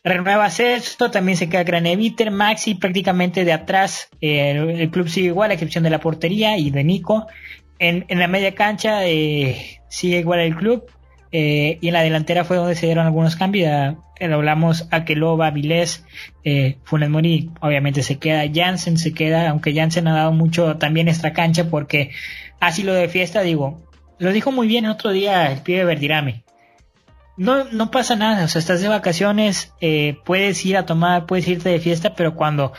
renueva 0.06 0.48
esto, 0.48 1.12
también 1.12 1.38
se 1.38 1.50
queda 1.50 1.64
Graneviter, 1.64 2.32
Maxi 2.32 2.76
prácticamente 2.76 3.44
de 3.44 3.52
atrás, 3.52 4.08
el, 4.22 4.90
club 4.92 5.10
sigue 5.10 5.28
igual, 5.28 5.52
a 5.52 5.56
excepción 5.56 5.84
de 5.84 5.90
la 5.90 6.00
portería 6.00 6.58
y 6.58 6.70
de 6.70 6.84
Nico. 6.84 7.28
En, 7.80 8.06
en 8.08 8.20
la 8.20 8.28
media 8.28 8.56
cancha 8.56 9.06
eh, 9.06 9.82
sigue 9.90 10.20
igual 10.20 10.40
el 10.40 10.56
club. 10.56 10.90
Eh, 11.38 11.80
y 11.82 11.88
en 11.90 11.94
la 11.94 12.02
delantera 12.02 12.46
fue 12.46 12.56
donde 12.56 12.76
se 12.76 12.86
dieron 12.86 13.06
algunos 13.06 13.36
cambios. 13.36 13.98
Eh, 14.20 14.32
hablamos 14.32 14.88
a 14.92 15.04
Keloba, 15.04 15.52
Vilés, 15.52 16.06
eh, 16.46 16.78
Funes 16.86 17.10
Mori, 17.10 17.50
obviamente 17.60 18.04
se 18.04 18.20
queda, 18.20 18.46
Jansen 18.54 18.98
se 18.98 19.14
queda, 19.14 19.50
aunque 19.50 19.74
Jansen 19.74 20.08
ha 20.08 20.16
dado 20.16 20.32
mucho 20.32 20.78
también 20.78 21.10
esta 21.10 21.34
cancha 21.34 21.70
porque 21.70 22.12
así 22.62 22.84
lo 22.84 22.94
de 22.94 23.10
fiesta, 23.10 23.42
digo, 23.42 23.82
lo 24.18 24.32
dijo 24.32 24.54
muy 24.54 24.68
bien 24.68 24.86
el 24.86 24.92
otro 24.92 25.12
día 25.12 25.52
el 25.52 25.60
pibe 25.60 25.84
Verdirame. 25.84 26.45
No, 27.38 27.66
no 27.66 27.92
pasa 27.92 28.16
nada, 28.16 28.46
o 28.46 28.48
sea, 28.48 28.60
estás 28.60 28.82
de 28.82 28.88
vacaciones, 28.88 29.74
eh, 29.82 30.18
puedes 30.24 30.66
ir 30.66 30.78
a 30.78 30.86
tomar, 30.86 31.26
puedes 31.26 31.48
irte 31.48 31.70
de 31.70 31.80
fiesta, 31.80 32.16
pero 32.16 32.34
cuando, 32.36 32.72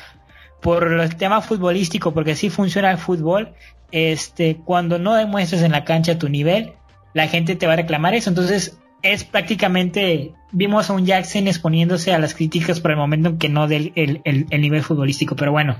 por 0.62 0.90
el 0.90 1.16
tema 1.16 1.42
futbolístico, 1.42 2.14
porque 2.14 2.32
así 2.32 2.48
funciona 2.48 2.90
el 2.90 2.98
fútbol, 2.98 3.54
este, 3.92 4.56
cuando 4.64 4.98
no 4.98 5.14
demuestres 5.14 5.62
en 5.62 5.72
la 5.72 5.84
cancha 5.84 6.18
tu 6.18 6.28
nivel, 6.28 6.72
la 7.12 7.28
gente 7.28 7.56
te 7.56 7.66
va 7.66 7.74
a 7.74 7.76
reclamar 7.76 8.14
eso. 8.14 8.30
Entonces, 8.30 8.78
es 9.02 9.24
prácticamente, 9.24 10.34
vimos 10.52 10.90
a 10.90 10.94
un 10.94 11.06
Jackson 11.06 11.48
exponiéndose 11.48 12.12
a 12.12 12.18
las 12.18 12.34
críticas 12.34 12.80
por 12.80 12.90
el 12.90 12.96
momento 12.96 13.30
en 13.30 13.38
que 13.38 13.48
no 13.48 13.68
del 13.68 13.92
el, 13.94 14.60
nivel 14.60 14.82
futbolístico. 14.82 15.36
Pero 15.36 15.52
bueno, 15.52 15.76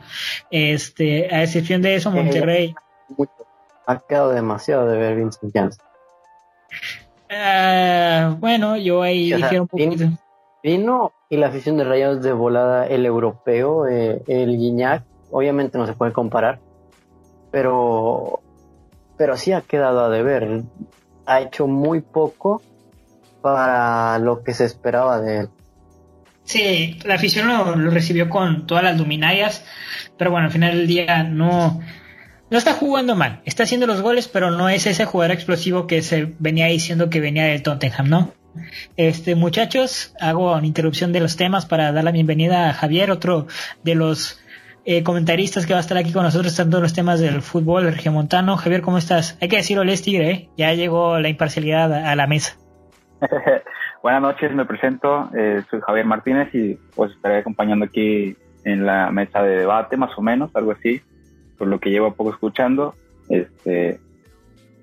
este, 0.50 1.34
a 1.34 1.42
excepción 1.42 1.82
de 1.82 1.96
eso, 1.96 2.10
Monterrey. 2.10 2.74
Ha 3.86 4.00
quedado 4.00 4.32
demasiado 4.32 4.88
de 4.88 4.98
ver 4.98 5.16
Vincent 5.16 5.52
Janssen. 5.54 5.84
Ah, 7.38 8.36
bueno, 8.38 8.76
yo 8.76 9.02
ahí 9.02 9.32
dije 9.32 9.60
un 9.60 9.68
poquito. 9.68 10.04
Vino 10.62 11.12
y 11.28 11.36
la 11.36 11.48
afición 11.48 11.76
de 11.76 11.84
Rayados 11.84 12.22
de 12.22 12.32
volada, 12.32 12.86
el 12.86 13.04
europeo, 13.06 13.86
eh, 13.86 14.22
el 14.26 14.56
Guiñac, 14.56 15.04
obviamente 15.30 15.78
no 15.78 15.86
se 15.86 15.92
puede 15.92 16.12
comparar, 16.12 16.60
pero, 17.50 18.40
pero 19.16 19.36
sí 19.36 19.52
ha 19.52 19.60
quedado 19.60 20.04
a 20.04 20.08
deber 20.08 20.64
ha 21.26 21.40
hecho 21.40 21.66
muy 21.66 22.00
poco 22.00 22.62
para 23.42 24.18
lo 24.18 24.42
que 24.42 24.54
se 24.54 24.64
esperaba 24.64 25.20
de 25.20 25.40
él. 25.40 25.48
Sí, 26.44 26.98
la 27.04 27.16
afición 27.16 27.48
lo, 27.48 27.90
recibió 27.90 28.28
con 28.28 28.66
todas 28.66 28.84
las 28.84 28.96
luminarias, 28.96 29.64
pero 30.16 30.30
bueno, 30.30 30.46
al 30.46 30.52
final 30.52 30.76
del 30.76 30.86
día 30.86 31.24
no, 31.24 31.80
no 32.50 32.58
está 32.58 32.74
jugando 32.74 33.16
mal. 33.16 33.40
Está 33.44 33.64
haciendo 33.64 33.86
los 33.86 34.02
goles, 34.02 34.28
pero 34.28 34.50
no 34.50 34.68
es 34.68 34.86
ese 34.86 35.04
jugador 35.04 35.34
explosivo 35.34 35.86
que 35.86 36.02
se 36.02 36.34
venía 36.38 36.66
diciendo 36.66 37.10
que 37.10 37.20
venía 37.20 37.44
del 37.44 37.62
Tottenham, 37.62 38.08
¿no? 38.08 38.32
Este, 38.96 39.34
muchachos, 39.34 40.14
hago 40.20 40.54
una 40.54 40.66
interrupción 40.66 41.12
de 41.12 41.20
los 41.20 41.36
temas 41.36 41.66
para 41.66 41.92
dar 41.92 42.04
la 42.04 42.10
bienvenida 42.10 42.70
a 42.70 42.72
Javier, 42.72 43.10
otro 43.10 43.46
de 43.82 43.94
los 43.94 44.40
eh, 44.84 45.02
comentaristas 45.02 45.66
que 45.66 45.74
va 45.74 45.78
a 45.78 45.82
estar 45.82 45.98
aquí 45.98 46.12
con 46.12 46.22
nosotros 46.22 46.54
todos 46.56 46.80
los 46.80 46.94
temas 46.94 47.20
del 47.20 47.42
fútbol 47.42 47.84
regiomontano. 47.84 48.56
Javier, 48.56 48.82
¿cómo 48.82 48.98
estás? 48.98 49.36
Hay 49.42 49.48
que 49.48 49.56
decirlo, 49.56 49.84
Les 49.84 50.00
Tigre, 50.00 50.30
¿eh? 50.30 50.48
ya 50.56 50.72
llegó 50.72 51.18
la 51.18 51.28
imparcialidad 51.28 51.92
a, 51.92 52.14
la 52.16 52.26
mesa. 52.26 52.56
Buenas 54.02 54.22
noches, 54.22 54.54
me 54.54 54.64
presento, 54.64 55.30
eh, 55.36 55.62
soy 55.68 55.80
Javier 55.80 56.06
Martínez 56.06 56.54
y 56.54 56.78
pues 56.94 57.12
estaré 57.12 57.38
acompañando 57.38 57.86
aquí 57.86 58.36
en 58.64 58.86
la 58.86 59.10
mesa 59.10 59.42
de 59.42 59.58
debate, 59.58 59.96
más 59.96 60.16
o 60.16 60.22
menos, 60.22 60.54
algo 60.54 60.72
así, 60.72 61.02
por 61.56 61.68
lo 61.68 61.80
que 61.80 61.90
llevo 61.90 62.14
poco 62.14 62.30
escuchando. 62.30 62.94
Este, 63.28 64.00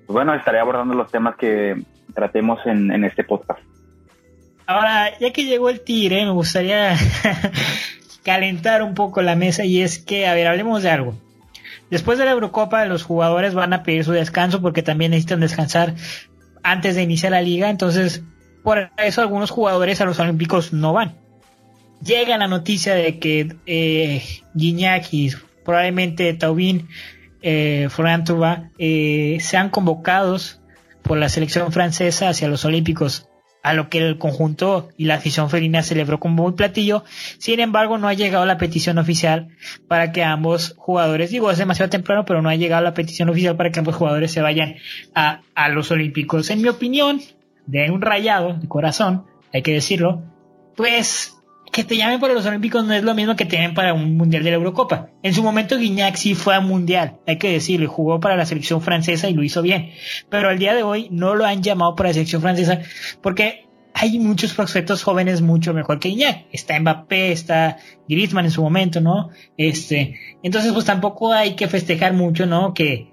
pues 0.05 0.13
bueno, 0.13 0.33
estaré 0.33 0.59
abordando 0.59 0.93
los 0.93 1.11
temas 1.11 1.35
que 1.35 1.81
tratemos 2.13 2.59
en, 2.65 3.03
este 3.03 3.23
podcast. 3.23 3.61
Ahora, 4.65 5.17
ya 5.19 5.31
que 5.31 5.45
llegó 5.45 5.69
el 5.69 5.81
Tigre, 5.81 6.25
me 6.25 6.31
gustaría 6.31 6.95
calentar 8.23 8.83
un 8.83 8.93
poco 8.93 9.21
la 9.21 9.35
mesa 9.35 9.65
y 9.65 9.81
es 9.81 9.99
que, 9.99 10.27
a 10.27 10.33
ver, 10.33 10.47
hablemos 10.47 10.83
de 10.83 10.89
algo. 10.89 11.15
Después 11.89 12.17
de 12.17 12.25
la 12.25 12.31
Eurocopa, 12.31 12.85
los 12.85 13.03
jugadores 13.03 13.53
van 13.53 13.73
a 13.73 13.83
pedir 13.83 14.03
su 14.03 14.11
descanso 14.11 14.61
porque 14.61 14.83
también 14.83 15.11
necesitan 15.11 15.41
descansar 15.41 15.93
antes 16.63 16.95
de 16.95 17.03
iniciar 17.03 17.33
la 17.33 17.41
liga. 17.41 17.69
Entonces, 17.69 18.23
por 18.63 18.91
eso 18.97 19.21
algunos 19.21 19.51
jugadores 19.51 20.01
a 20.01 20.05
los 20.05 20.19
Olímpicos 20.19 20.73
no 20.73 20.93
van. 20.93 21.15
Llega 22.03 22.37
la 22.37 22.47
noticia 22.47 22.95
de 22.95 23.19
que 23.19 23.55
eh, 23.65 24.23
y 24.55 25.31
probablemente 25.63 26.33
Taubin, 26.33 26.87
eh, 27.41 27.87
Florian 27.89 28.23
eh, 28.77 29.37
sean 29.41 29.69
convocados 29.69 30.61
por 31.01 31.17
la 31.17 31.29
selección 31.29 31.71
francesa 31.71 32.29
hacia 32.29 32.47
los 32.47 32.65
Olímpicos 32.65 33.29
a 33.63 33.73
lo 33.73 33.89
que 33.89 33.97
el 33.99 34.17
conjunto 34.17 34.89
y 34.97 35.05
la 35.05 35.15
afición 35.15 35.49
felina 35.49 35.83
celebró 35.83 36.19
con 36.19 36.35
buen 36.35 36.53
platillo. 36.53 37.05
Sin 37.37 37.61
embargo, 37.61 37.97
no 37.97 38.09
ha 38.09 38.13
llegado 38.13 38.45
la 38.45 38.57
petición 38.57 38.97
oficial 38.97 39.47
para 39.87 40.11
que 40.11 40.21
ambos 40.21 40.75
jugadores, 40.77 41.31
digo, 41.31 41.49
es 41.49 41.57
demasiado 41.57 41.89
temprano, 41.89 42.25
pero 42.25 42.41
no 42.41 42.49
ha 42.49 42.55
llegado 42.55 42.83
la 42.83 42.93
petición 42.93 43.29
oficial 43.29 43.55
para 43.55 43.71
que 43.71 43.79
ambos 43.79 43.95
jugadores 43.95 44.31
se 44.31 44.41
vayan 44.41 44.75
a, 45.15 45.41
a 45.55 45.69
los 45.69 45.91
Olímpicos. 45.91 46.49
En 46.49 46.61
mi 46.61 46.67
opinión, 46.67 47.21
de 47.65 47.89
un 47.89 48.01
rayado 48.01 48.53
de 48.53 48.67
corazón, 48.67 49.25
hay 49.53 49.61
que 49.61 49.73
decirlo, 49.73 50.23
pues 50.75 51.32
que 51.73 51.83
te 51.83 51.97
llamen 51.97 52.19
para 52.19 52.35
los 52.35 52.45
Olímpicos 52.45 52.85
no 52.85 52.93
es 52.93 53.03
lo 53.03 53.15
mismo 53.15 53.35
que 53.35 53.45
te 53.45 53.57
llamen 53.57 53.73
para 53.73 53.95
un 53.95 54.15
Mundial 54.15 54.43
de 54.43 54.51
la 54.51 54.57
Eurocopa. 54.57 55.09
En 55.23 55.33
su 55.33 55.41
momento 55.41 55.75
Guignac 55.75 56.15
sí 56.15 56.35
fue 56.35 56.53
a 56.53 56.59
Mundial, 56.59 57.17
hay 57.25 57.39
que 57.39 57.51
decirlo, 57.51 57.89
jugó 57.89 58.19
para 58.19 58.37
la 58.37 58.45
selección 58.45 58.79
francesa 58.79 59.27
y 59.27 59.33
lo 59.33 59.41
hizo 59.41 59.63
bien. 59.63 59.91
Pero 60.29 60.49
al 60.49 60.59
día 60.59 60.75
de 60.75 60.83
hoy 60.83 61.07
no 61.09 61.33
lo 61.33 61.45
han 61.45 61.63
llamado 61.63 61.95
para 61.95 62.09
la 62.09 62.13
selección 62.13 62.43
francesa 62.43 62.81
porque 63.21 63.65
hay 63.95 64.19
muchos 64.19 64.53
prospectos 64.53 65.01
jóvenes 65.01 65.41
mucho 65.41 65.73
mejor 65.73 65.99
que 65.99 66.09
Guignac. 66.09 66.45
Está 66.51 66.79
Mbappé, 66.79 67.31
está 67.31 67.77
Griezmann 68.07 68.45
en 68.45 68.51
su 68.51 68.61
momento, 68.61 69.01
¿no? 69.01 69.31
Este, 69.57 70.19
entonces 70.43 70.73
pues 70.73 70.85
tampoco 70.85 71.33
hay 71.33 71.55
que 71.55 71.67
festejar 71.67 72.13
mucho, 72.13 72.45
¿no? 72.45 72.75
Que, 72.75 73.12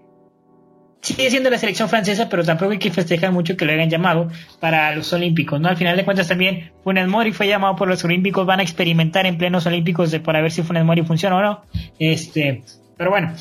sigue 1.00 1.30
siendo 1.30 1.50
la 1.50 1.58
selección 1.58 1.88
francesa, 1.88 2.28
pero 2.28 2.44
tampoco 2.44 2.72
hay 2.72 2.78
que 2.78 2.90
festejar 2.90 3.32
mucho 3.32 3.56
que 3.56 3.64
lo 3.64 3.72
hayan 3.72 3.90
llamado 3.90 4.28
para 4.58 4.94
los 4.94 5.12
Olímpicos, 5.12 5.60
¿no? 5.60 5.68
Al 5.68 5.76
final 5.76 5.96
de 5.96 6.04
cuentas 6.04 6.28
también 6.28 6.72
Funes 6.84 7.08
Mori 7.08 7.32
fue 7.32 7.48
llamado 7.48 7.76
por 7.76 7.88
los 7.88 8.04
Olímpicos, 8.04 8.46
van 8.46 8.60
a 8.60 8.62
experimentar 8.62 9.26
en 9.26 9.38
plenos 9.38 9.66
Olímpicos 9.66 10.10
de, 10.10 10.20
para 10.20 10.40
ver 10.42 10.52
si 10.52 10.62
Funes 10.62 10.84
Mori 10.84 11.02
funciona 11.02 11.36
o 11.36 11.42
no. 11.42 11.62
Este, 11.98 12.62
pero 12.96 13.10
bueno, 13.10 13.34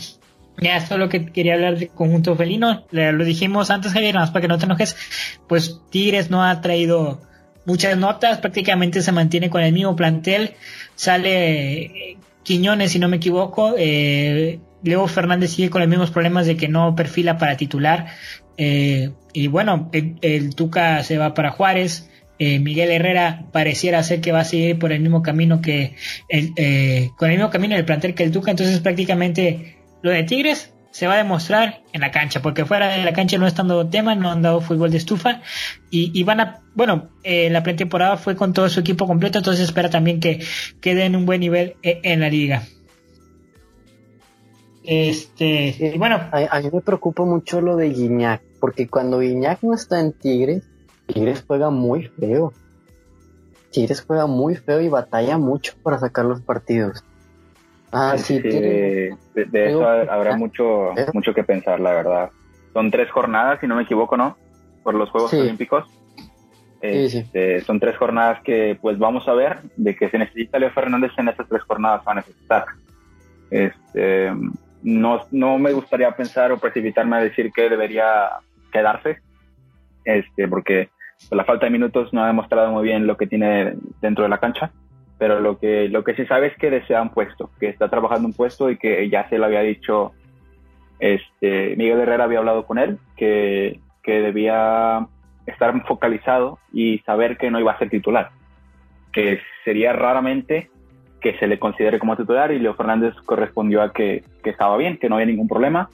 ya 0.62 0.78
esto 0.78 0.96
es 0.96 1.00
lo 1.00 1.10
que 1.10 1.26
quería 1.26 1.56
hablar 1.56 1.78
del 1.78 1.90
conjunto 1.90 2.36
felino. 2.36 2.86
Lo 2.92 3.24
dijimos 3.24 3.70
antes, 3.72 3.94
Javier, 3.94 4.16
más 4.16 4.32
para 4.32 4.42
que 4.42 4.48
no 4.48 4.58
te 4.58 4.66
enojes. 4.66 4.96
Pues 5.48 5.82
Tigres 5.90 6.30
no 6.30 6.44
ha 6.44 6.62
traído 6.62 7.22
muchas 7.66 7.98
notas, 7.98 8.40
prácticamente 8.40 9.02
se 9.02 9.12
mantiene 9.12 9.50
con 9.50 9.62
el 9.62 9.74
mismo 9.74 9.96
plantel. 9.96 10.56
Sale 10.96 11.82
eh, 11.82 12.18
Quiñones, 12.44 12.92
si 12.92 13.00
no 13.00 13.08
me 13.08 13.18
equivoco, 13.18 13.76
eh, 13.78 14.60
Leo 14.84 15.08
Fernández 15.08 15.52
sigue 15.52 15.70
con 15.70 15.82
los 15.82 15.90
mismos 15.90 16.12
problemas 16.12 16.46
de 16.46 16.58
que 16.58 16.68
no 16.68 16.96
perfila 16.96 17.38
para 17.38 17.58
titular. 17.58 18.08
Eh, 18.58 19.12
y 19.34 19.48
bueno, 19.48 19.90
el, 19.92 20.56
Tuca 20.56 21.04
se 21.04 21.18
va 21.18 21.34
para 21.34 21.52
Juárez. 21.52 22.10
eh, 22.40 22.60
Miguel 22.60 22.92
Herrera 22.92 23.46
pareciera 23.52 24.02
ser 24.04 24.22
que 24.22 24.32
va 24.32 24.42
a 24.42 24.46
seguir 24.46 24.80
por 24.80 24.92
el 24.92 25.02
mismo 25.02 25.22
camino 25.22 25.62
que 25.62 25.96
el, 26.30 26.52
eh, 26.56 27.10
con 27.18 27.30
el 27.30 27.38
mismo 27.38 27.50
camino 27.50 27.76
del 27.76 27.86
plantel 27.86 28.16
que 28.16 28.24
el 28.24 28.32
Tuca, 28.32 28.52
entonces 28.52 28.80
prácticamente 28.80 29.78
lo 30.02 30.12
de 30.12 30.24
Tigres 30.24 30.74
se 30.92 31.08
va 31.08 31.14
a 31.14 31.18
demostrar 31.18 31.82
en 31.94 32.02
la 32.02 32.12
cancha, 32.12 32.42
porque 32.42 32.66
fuera 32.66 32.90
de 32.90 33.04
la 33.04 33.14
cancha 33.14 33.38
no 33.38 33.48
están 33.48 33.68
dando 33.68 33.90
tema, 33.90 34.16
no 34.16 34.32
han 34.32 34.42
dado 34.42 34.62
fútbol 34.62 34.92
de 34.92 34.98
estufa 34.98 35.42
y, 35.92 36.24
van 36.24 36.40
a, 36.40 36.62
bueno, 36.74 37.10
eh, 37.24 37.50
la 37.50 37.64
pretemporada 37.64 38.18
fue 38.18 38.36
con 38.36 38.54
todo 38.54 38.70
su 38.70 38.80
equipo 38.80 39.08
completo, 39.08 39.38
entonces 39.38 39.64
espera 39.66 39.90
también 39.90 40.20
que 40.20 40.44
queden 40.82 41.16
un 41.16 41.26
buen 41.26 41.42
nivel 41.42 41.76
eh, 41.84 42.00
en 42.04 42.20
la 42.22 42.30
liga. 42.30 42.64
Este, 44.84 45.94
bueno. 45.98 46.20
A, 46.32 46.60
mí 46.62 46.70
me 46.72 46.82
preocupa 46.82 47.24
mucho 47.24 47.62
lo 47.62 47.76
de 47.76 47.90
Guiñac, 47.90 48.42
porque 48.60 48.88
cuando 48.88 49.20
Guiñac 49.20 49.62
no 49.64 49.74
está 49.74 50.00
en 50.00 50.14
Tigres, 50.14 50.64
Tigres 51.08 51.44
juega 51.46 51.70
muy 51.70 52.06
feo. 52.08 52.54
Tigres 53.72 54.02
juega 54.02 54.26
muy 54.26 54.56
feo 54.56 54.82
y 54.82 54.90
batalla 54.90 55.38
mucho 55.38 55.74
para 55.84 56.00
sacar 56.00 56.26
los 56.26 56.42
partidos. 56.42 57.04
Ah, 57.92 58.18
sí, 58.18 58.40
de, 58.40 59.16
eso 59.34 59.88
habrá 59.88 60.38
mucho, 60.38 60.92
¿Eh? 60.98 61.08
mucho 61.14 61.34
que 61.34 61.44
pensar, 61.44 61.80
la 61.80 61.92
verdad. 61.92 62.30
Son 62.74 62.92
tres 62.92 63.10
jornadas, 63.10 63.60
si 63.60 63.68
no 63.68 63.76
me 63.76 63.84
equivoco, 63.84 64.16
¿no? 64.16 64.38
Por 64.84 64.94
los 64.94 65.10
Juegos 65.10 65.34
Olímpicos. 65.34 65.86
Este, 66.82 67.62
son 67.62 67.80
tres 67.80 67.98
jornadas 67.98 68.42
que, 68.44 68.78
pues, 68.80 68.98
vamos 69.00 69.28
a 69.28 69.34
ver 69.34 69.60
de 69.76 69.96
que 69.96 70.10
se 70.10 70.18
necesita 70.18 70.60
Leo 70.60 70.72
Fernández 70.72 71.12
en 71.18 71.30
esas 71.30 71.48
tres 71.48 71.64
jornadas 71.64 72.02
va 72.08 72.12
a 72.12 72.16
necesitar. 72.16 72.66
Este, 73.50 74.32
no, 74.84 75.26
no 75.32 75.58
me 75.58 75.74
gustaría 75.74 76.12
pensar 76.12 76.52
o 76.52 76.58
precipitarme 76.58 77.18
a 77.18 77.22
decir 77.22 77.52
que 77.52 77.70
debería 77.70 78.30
quedarse, 78.72 79.20
este, 80.06 80.48
porque 80.48 80.90
la 81.32 81.44
falta 81.44 81.66
de 81.66 81.72
minutos 81.72 82.14
no 82.14 82.24
ha 82.24 82.28
demostrado 82.28 82.72
muy 82.72 82.84
bien 82.84 83.08
lo 83.08 83.18
que 83.18 83.28
tiene 83.28 83.74
dentro 84.02 84.24
de 84.24 84.30
la 84.30 84.40
cancha 84.40 84.72
pero 85.20 85.42
lo 85.42 85.60
que, 85.60 85.90
lo 85.90 86.04
que 86.04 86.16
se 86.16 86.26
sabe 86.26 86.48
es 86.48 86.58
que 86.58 86.72
desea 86.72 87.02
un 87.02 87.10
puesto, 87.10 87.52
que 87.60 87.68
está 87.68 87.90
trabajando 87.90 88.28
un 88.28 88.34
puesto 88.34 88.72
y 88.72 88.78
que 88.78 89.08
ya 89.10 89.28
se 89.30 89.38
lo 89.38 89.46
había 89.46 89.60
dicho, 89.62 90.14
este, 91.00 91.76
Miguel 91.76 92.00
Herrera 92.00 92.24
había 92.24 92.40
hablado 92.40 92.66
con 92.66 92.80
él, 92.80 92.98
que, 93.18 93.82
que 94.02 94.22
debía 94.22 95.06
estar 95.46 95.86
focalizado 95.86 96.58
y 96.72 97.00
saber 97.00 97.38
que 97.38 97.52
no 97.52 97.60
iba 97.60 97.74
a 97.74 97.78
ser 97.78 97.90
titular, 97.90 98.32
que 99.12 99.42
sería 99.66 99.92
raramente 99.92 100.72
que 101.22 101.38
se 101.38 101.48
le 101.48 101.60
considere 101.60 102.00
como 102.00 102.16
titular 102.16 102.52
y 102.52 102.60
Leo 102.60 102.74
Fernández 102.76 103.14
correspondió 103.26 103.82
a 103.82 103.92
que, 103.92 104.24
que 104.44 104.50
estaba 104.50 104.78
bien, 104.78 104.98
que 104.98 105.10
no 105.10 105.16
había 105.16 105.28
ningún 105.28 105.48
problema, 105.48 105.90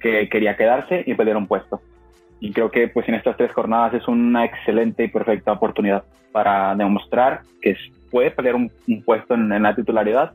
que 0.00 0.28
quería 0.28 0.56
quedarse 0.56 1.04
y 1.06 1.14
pedir 1.14 1.36
un 1.36 1.46
puesto. 1.46 1.80
Y 2.40 2.52
creo 2.52 2.70
que 2.70 2.88
pues 2.88 3.08
en 3.08 3.14
estas 3.14 3.36
tres 3.36 3.52
jornadas 3.52 3.94
es 3.94 4.06
una 4.08 4.44
excelente 4.44 5.04
y 5.04 5.08
perfecta 5.08 5.52
oportunidad 5.52 6.04
para 6.32 6.74
demostrar 6.74 7.42
que 7.62 7.76
puede 8.10 8.30
pelear 8.30 8.56
un, 8.56 8.70
puesto 9.04 9.34
en, 9.34 9.62
la 9.62 9.74
titularidad 9.74 10.32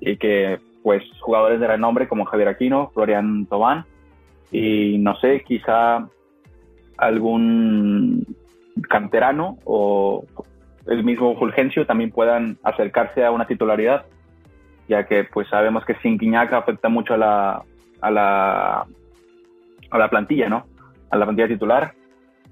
y 0.00 0.16
que 0.16 0.58
pues 0.82 1.02
jugadores 1.20 1.60
de 1.60 1.66
renombre 1.66 2.08
como 2.08 2.24
Javier 2.24 2.48
Aquino, 2.48 2.90
Florian 2.94 3.46
Tobán 3.46 3.84
y 4.50 4.98
no 4.98 5.16
sé, 5.16 5.42
quizá 5.46 6.08
algún 6.96 8.24
canterano 8.88 9.58
o 9.64 10.24
el 10.86 11.04
mismo 11.04 11.36
Fulgencio 11.38 11.86
también 11.86 12.10
puedan 12.10 12.58
acercarse 12.62 13.24
a 13.24 13.30
una 13.30 13.46
titularidad, 13.46 14.04
ya 14.88 15.06
que 15.06 15.24
pues 15.24 15.48
sabemos 15.48 15.84
que 15.84 15.94
sin 15.96 16.18
Quiñaca 16.18 16.58
afecta 16.58 16.88
mucho 16.88 17.14
a 17.14 17.18
la, 17.18 17.62
a 18.00 18.10
la, 18.10 18.86
a 19.90 19.98
la 19.98 20.10
plantilla, 20.10 20.48
¿no? 20.48 20.66
A 21.10 21.16
la 21.16 21.24
plantilla 21.24 21.48
titular. 21.48 21.94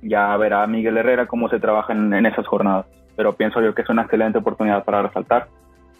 Ya 0.01 0.37
verá 0.37 0.67
Miguel 0.67 0.97
Herrera 0.97 1.27
cómo 1.27 1.49
se 1.49 1.61
trabaja 1.61 1.93
en 1.93 2.27
esas 2.27 2.47
jornadas 2.47 2.87
pero 3.17 3.37
pienso 3.37 3.61
yo 3.61 3.75
que 3.75 3.83
es 3.83 3.89
una 3.89 4.03
excelente 4.03 4.39
oportunidad 4.39 4.85
para 4.85 5.03
resaltar 5.03 5.49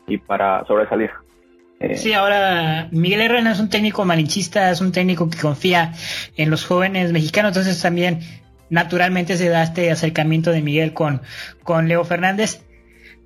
y 0.07 0.19
para 0.19 0.65
sobresalir. 0.67 1.11
Eh, 1.81 1.97
sí, 1.97 2.13
ahora 2.13 2.89
Miguel 2.93 3.23
Herrera 3.23 3.53
es 3.53 3.61
un 3.61 3.69
técnico 3.69 4.05
malinchista, 4.05 4.71
es 4.71 4.81
un 4.81 4.93
técnico 4.93 5.29
que 5.29 5.39
confía 5.39 5.93
en 6.37 6.51
los 6.51 6.65
jóvenes 6.65 7.13
mexicanos, 7.13 7.51
entonces 7.51 7.81
también 7.83 8.21
naturalmente 8.73 9.37
se 9.37 9.51
da 9.51 9.63
este 9.63 9.91
acercamiento 9.91 10.51
de 10.51 10.63
Miguel 10.63 10.95
con, 10.95 11.21
con 11.63 11.89
Leo 11.89 12.05
Fernández. 12.05 12.63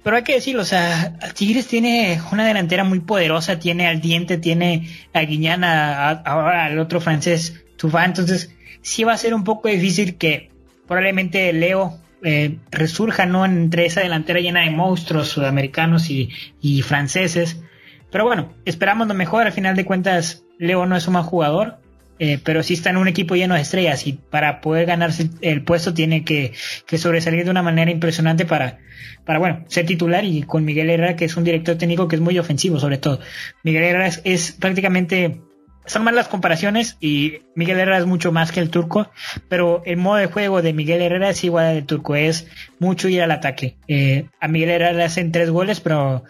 Pero 0.03 0.17
hay 0.17 0.25
que 0.25 0.35
decirlo, 0.35 0.63
o 0.63 0.67
sea, 0.67 1.19
Tigres 1.35 1.69
tiene 1.69 2.21
una 2.33 2.47
delantera 2.47 2.83
muy 2.83 2.99
poderosa, 3.01 3.59
tiene 3.59 3.87
al 3.87 4.01
diente, 4.01 4.39
tiene 4.39 4.89
a 5.13 5.21
Guiñana, 5.21 6.11
ahora 6.11 6.65
al 6.65 6.79
otro 6.81 7.01
francés, 7.01 7.65
Tufá, 7.77 8.05
entonces 8.05 8.55
sí 8.83 9.05
va 9.05 9.13
a 9.13 9.19
ser 9.19 9.35
un 9.35 9.45
poco 9.45 9.69
difícil 9.69 10.17
que 10.17 10.51
probablemente 10.87 11.53
Leo 11.53 11.99
eh, 12.23 12.59
resurja 12.73 13.25
¿no? 13.27 13.45
entre 13.45 13.87
esa 13.87 14.01
delantera 14.01 14.41
llena 14.41 14.63
de 14.63 14.71
monstruos 14.71 15.29
sudamericanos 15.29 16.11
y, 16.11 16.83
franceses. 16.83 17.63
Pero 18.11 18.25
bueno, 18.25 18.53
esperamos 18.65 19.07
lo 19.07 19.15
mejor. 19.15 19.47
Al 19.47 19.53
final 19.53 19.77
de 19.77 19.85
cuentas, 19.85 20.45
Leo 20.59 20.87
no 20.87 20.97
es 20.97 21.07
un 21.07 21.15
mal 21.15 21.23
jugador, 21.23 21.79
eh, 22.19 22.39
pero 22.43 22.63
sí 22.63 22.75
está 22.75 22.91
en 22.91 22.97
un 22.97 23.09
equipo 23.09 23.35
lleno 23.35 23.55
de 23.55 23.61
estrellas 23.61 24.07
y 24.07 24.15
para 24.15 24.61
poder 24.61 24.87
ganarse 24.87 25.31
el 25.43 25.63
puesto 25.63 25.95
tiene 25.95 26.25
que, 26.25 26.53
sobresalir 26.97 27.45
de 27.45 27.51
una 27.51 27.63
manera 27.63 27.91
impresionante 27.91 28.45
para, 28.47 28.79
para, 29.25 29.39
bueno, 29.39 29.65
ser 29.69 29.87
titular 29.87 30.25
y 30.25 30.43
con 30.43 30.65
Miguel 30.65 30.91
Herrera, 30.91 31.17
que 31.17 31.27
es 31.27 31.37
un 31.37 31.45
director 31.45 31.77
técnico 31.77 32.09
que 32.09 32.17
es 32.17 32.23
muy 32.23 32.39
ofensivo 32.39 32.81
sobre 32.81 32.99
todo. 32.99 33.21
Miguel 33.63 33.85
Herrera 33.85 34.11
es 34.25 34.53
prácticamente 34.53 35.41
son 35.87 36.03
más 36.05 36.15
las 36.15 36.29
comparaciones 36.29 36.97
y 37.01 37.39
Miguel 37.55 37.79
Herrera 37.79 37.99
es 37.99 38.07
mucho 38.07 38.33
más 38.33 38.53
que 38.53 38.61
el 38.61 38.71
turco, 38.71 39.11
pero 39.49 39.83
el 39.87 39.97
modo 39.97 40.17
de 40.17 40.27
juego 40.27 40.61
de 40.61 40.73
Miguel 40.73 41.01
Herrera 41.01 41.31
es 41.31 41.43
igual 41.45 41.67
al 41.67 41.75
del 41.77 41.87
turco, 41.87 42.17
es 42.17 42.49
mucho 42.79 43.09
ir 43.09 43.23
al 43.23 43.31
ataque. 43.31 43.77
Eh, 43.89 44.27
a 44.41 44.49
Miguel 44.49 44.71
Herrera 44.71 44.93
le 44.93 45.05
hacen 45.05 45.33
tres 45.33 45.51
goles, 45.51 45.81
pero, 45.81 46.25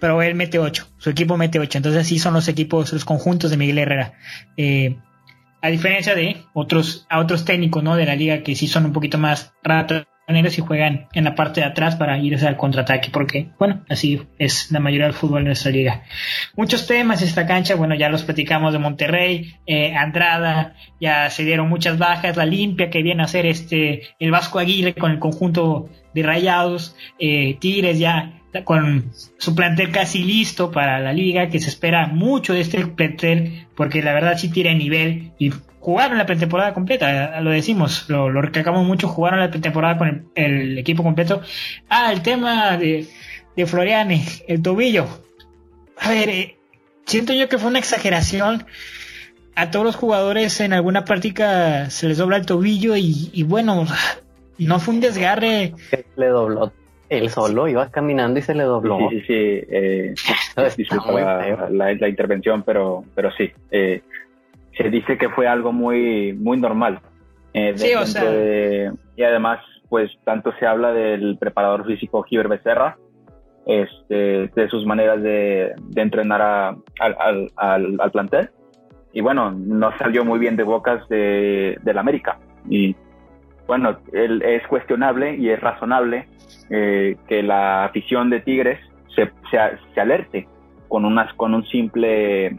pero 0.00 0.20
él 0.22 0.34
mete 0.34 0.58
ocho, 0.58 0.88
su 0.98 1.10
equipo 1.10 1.36
mete 1.36 1.58
ocho, 1.58 1.78
entonces 1.78 2.02
así 2.02 2.18
son 2.18 2.34
los 2.34 2.48
equipos, 2.48 2.92
los 2.92 3.04
conjuntos 3.04 3.50
de 3.50 3.56
Miguel 3.56 3.78
Herrera. 3.78 4.14
Eh, 4.56 4.96
a 5.66 5.70
diferencia 5.70 6.14
de 6.14 6.36
otros, 6.52 7.06
a 7.10 7.18
otros 7.18 7.44
técnicos, 7.44 7.82
¿no? 7.82 7.96
De 7.96 8.06
la 8.06 8.14
liga 8.14 8.42
que 8.42 8.54
sí 8.54 8.66
son 8.66 8.86
un 8.86 8.92
poquito 8.92 9.18
más 9.18 9.52
ratos 9.62 10.06
y 10.28 10.60
juegan 10.60 11.08
en 11.12 11.24
la 11.24 11.34
parte 11.34 11.60
de 11.60 11.66
atrás 11.66 11.94
para 11.96 12.18
irse 12.18 12.46
al 12.46 12.56
contraataque, 12.56 13.10
porque, 13.10 13.50
bueno, 13.58 13.84
así 13.88 14.22
es 14.38 14.72
la 14.72 14.80
mayoría 14.80 15.06
del 15.06 15.14
fútbol 15.14 15.40
en 15.40 15.46
nuestra 15.46 15.70
liga. 15.70 16.02
Muchos 16.56 16.86
temas 16.86 17.22
esta 17.22 17.46
cancha, 17.46 17.76
bueno, 17.76 17.94
ya 17.94 18.08
los 18.08 18.24
platicamos 18.24 18.72
de 18.72 18.80
Monterrey, 18.80 19.54
eh, 19.66 19.94
Andrada, 19.94 20.74
ya 21.00 21.30
se 21.30 21.44
dieron 21.44 21.68
muchas 21.68 21.98
bajas, 21.98 22.36
la 22.36 22.44
limpia 22.44 22.90
que 22.90 23.02
viene 23.02 23.22
a 23.22 23.26
hacer 23.26 23.46
este, 23.46 24.02
el 24.18 24.32
Vasco 24.32 24.58
Aguirre 24.58 24.94
con 24.94 25.12
el 25.12 25.20
conjunto 25.20 25.90
de 26.12 26.22
Rayados, 26.22 26.96
eh, 27.20 27.56
Tigres 27.60 27.98
ya 27.98 28.35
con 28.64 29.12
su 29.38 29.54
plantel 29.54 29.90
casi 29.90 30.24
listo 30.24 30.70
para 30.70 31.00
la 31.00 31.12
liga, 31.12 31.48
que 31.48 31.60
se 31.60 31.68
espera 31.68 32.06
mucho 32.06 32.54
de 32.54 32.60
este 32.60 32.86
plantel, 32.86 33.66
porque 33.74 34.02
la 34.02 34.14
verdad 34.14 34.38
sí 34.38 34.50
tiene 34.50 34.74
nivel 34.74 35.32
y 35.38 35.52
jugaron 35.86 36.18
la 36.18 36.26
pretemporada 36.26 36.74
completa, 36.74 37.40
lo 37.40 37.50
decimos, 37.50 38.06
lo, 38.08 38.28
lo 38.28 38.42
recalcamos 38.42 38.84
mucho, 38.84 39.06
jugaron 39.06 39.38
la 39.38 39.50
pretemporada 39.50 39.96
con 39.98 40.30
el, 40.34 40.76
equipo 40.78 41.04
completo. 41.04 41.42
Ah, 41.88 42.12
el 42.12 42.22
tema 42.22 42.76
de, 42.76 43.06
de 43.54 44.36
el 44.48 44.62
tobillo. 44.62 45.06
A 46.00 46.10
ver, 46.10 46.28
eh, 46.28 46.56
siento 47.04 47.32
yo 47.34 47.48
que 47.48 47.58
fue 47.58 47.70
una 47.70 47.78
exageración. 47.78 48.66
A 49.54 49.70
todos 49.70 49.86
los 49.86 49.94
jugadores 49.94 50.60
en 50.60 50.72
alguna 50.72 51.04
práctica 51.04 51.88
se 51.88 52.08
les 52.08 52.18
dobla 52.18 52.36
el 52.36 52.46
tobillo 52.46 52.94
y, 52.96 53.42
bueno, 53.44 53.86
no 54.58 54.80
fue 54.80 54.94
un 54.94 55.00
desgarre. 55.00 55.72
Le 56.16 56.26
dobló 56.26 56.72
él 57.08 57.30
solo, 57.30 57.68
iba 57.68 57.90
caminando 57.90 58.38
y 58.38 58.42
se 58.42 58.54
le 58.54 58.64
dobló. 58.64 58.98
Sí, 59.10 59.20
sí, 59.20 59.26
sí. 59.26 59.34
Eh, 59.34 60.14
la, 61.70 61.94
la, 61.94 62.08
intervención, 62.08 62.62
pero, 62.62 63.04
pero 63.14 63.30
sí. 63.32 63.50
Eh, 63.70 64.02
se 64.76 64.90
dice 64.90 65.16
que 65.16 65.28
fue 65.30 65.46
algo 65.46 65.72
muy, 65.72 66.32
muy 66.32 66.58
normal. 66.58 67.00
Eh, 67.52 67.72
sí, 67.76 67.94
o 67.94 68.04
sea. 68.04 68.92
y 69.16 69.22
además, 69.22 69.60
pues 69.88 70.10
tanto 70.24 70.52
se 70.58 70.66
habla 70.66 70.92
del 70.92 71.38
preparador 71.38 71.86
físico 71.86 72.22
Giver 72.24 72.48
Becerra, 72.48 72.98
este, 73.66 74.48
de 74.48 74.68
sus 74.68 74.84
maneras 74.84 75.22
de, 75.22 75.74
de 75.78 76.02
entrenar 76.02 76.42
a, 76.42 76.68
al, 77.00 77.50
al, 77.56 77.96
al, 77.98 78.10
plantel. 78.10 78.50
Y 79.12 79.22
bueno, 79.22 79.50
no 79.50 79.96
salió 79.96 80.24
muy 80.24 80.38
bien 80.38 80.56
de 80.56 80.64
bocas 80.64 81.08
de, 81.08 81.78
del 81.82 81.98
América. 81.98 82.38
Y 82.68 82.94
bueno, 83.66 83.98
él, 84.12 84.42
es 84.42 84.66
cuestionable 84.68 85.36
y 85.36 85.50
es 85.50 85.60
razonable 85.60 86.28
eh, 86.70 87.16
que 87.28 87.42
la 87.42 87.84
afición 87.84 88.30
de 88.30 88.40
Tigres 88.40 88.78
se, 89.14 89.30
se, 89.50 90.00
alerte 90.00 90.46
con, 90.88 91.04
unas, 91.04 91.32
con 91.34 91.54
un 91.54 91.64
simple 91.66 92.56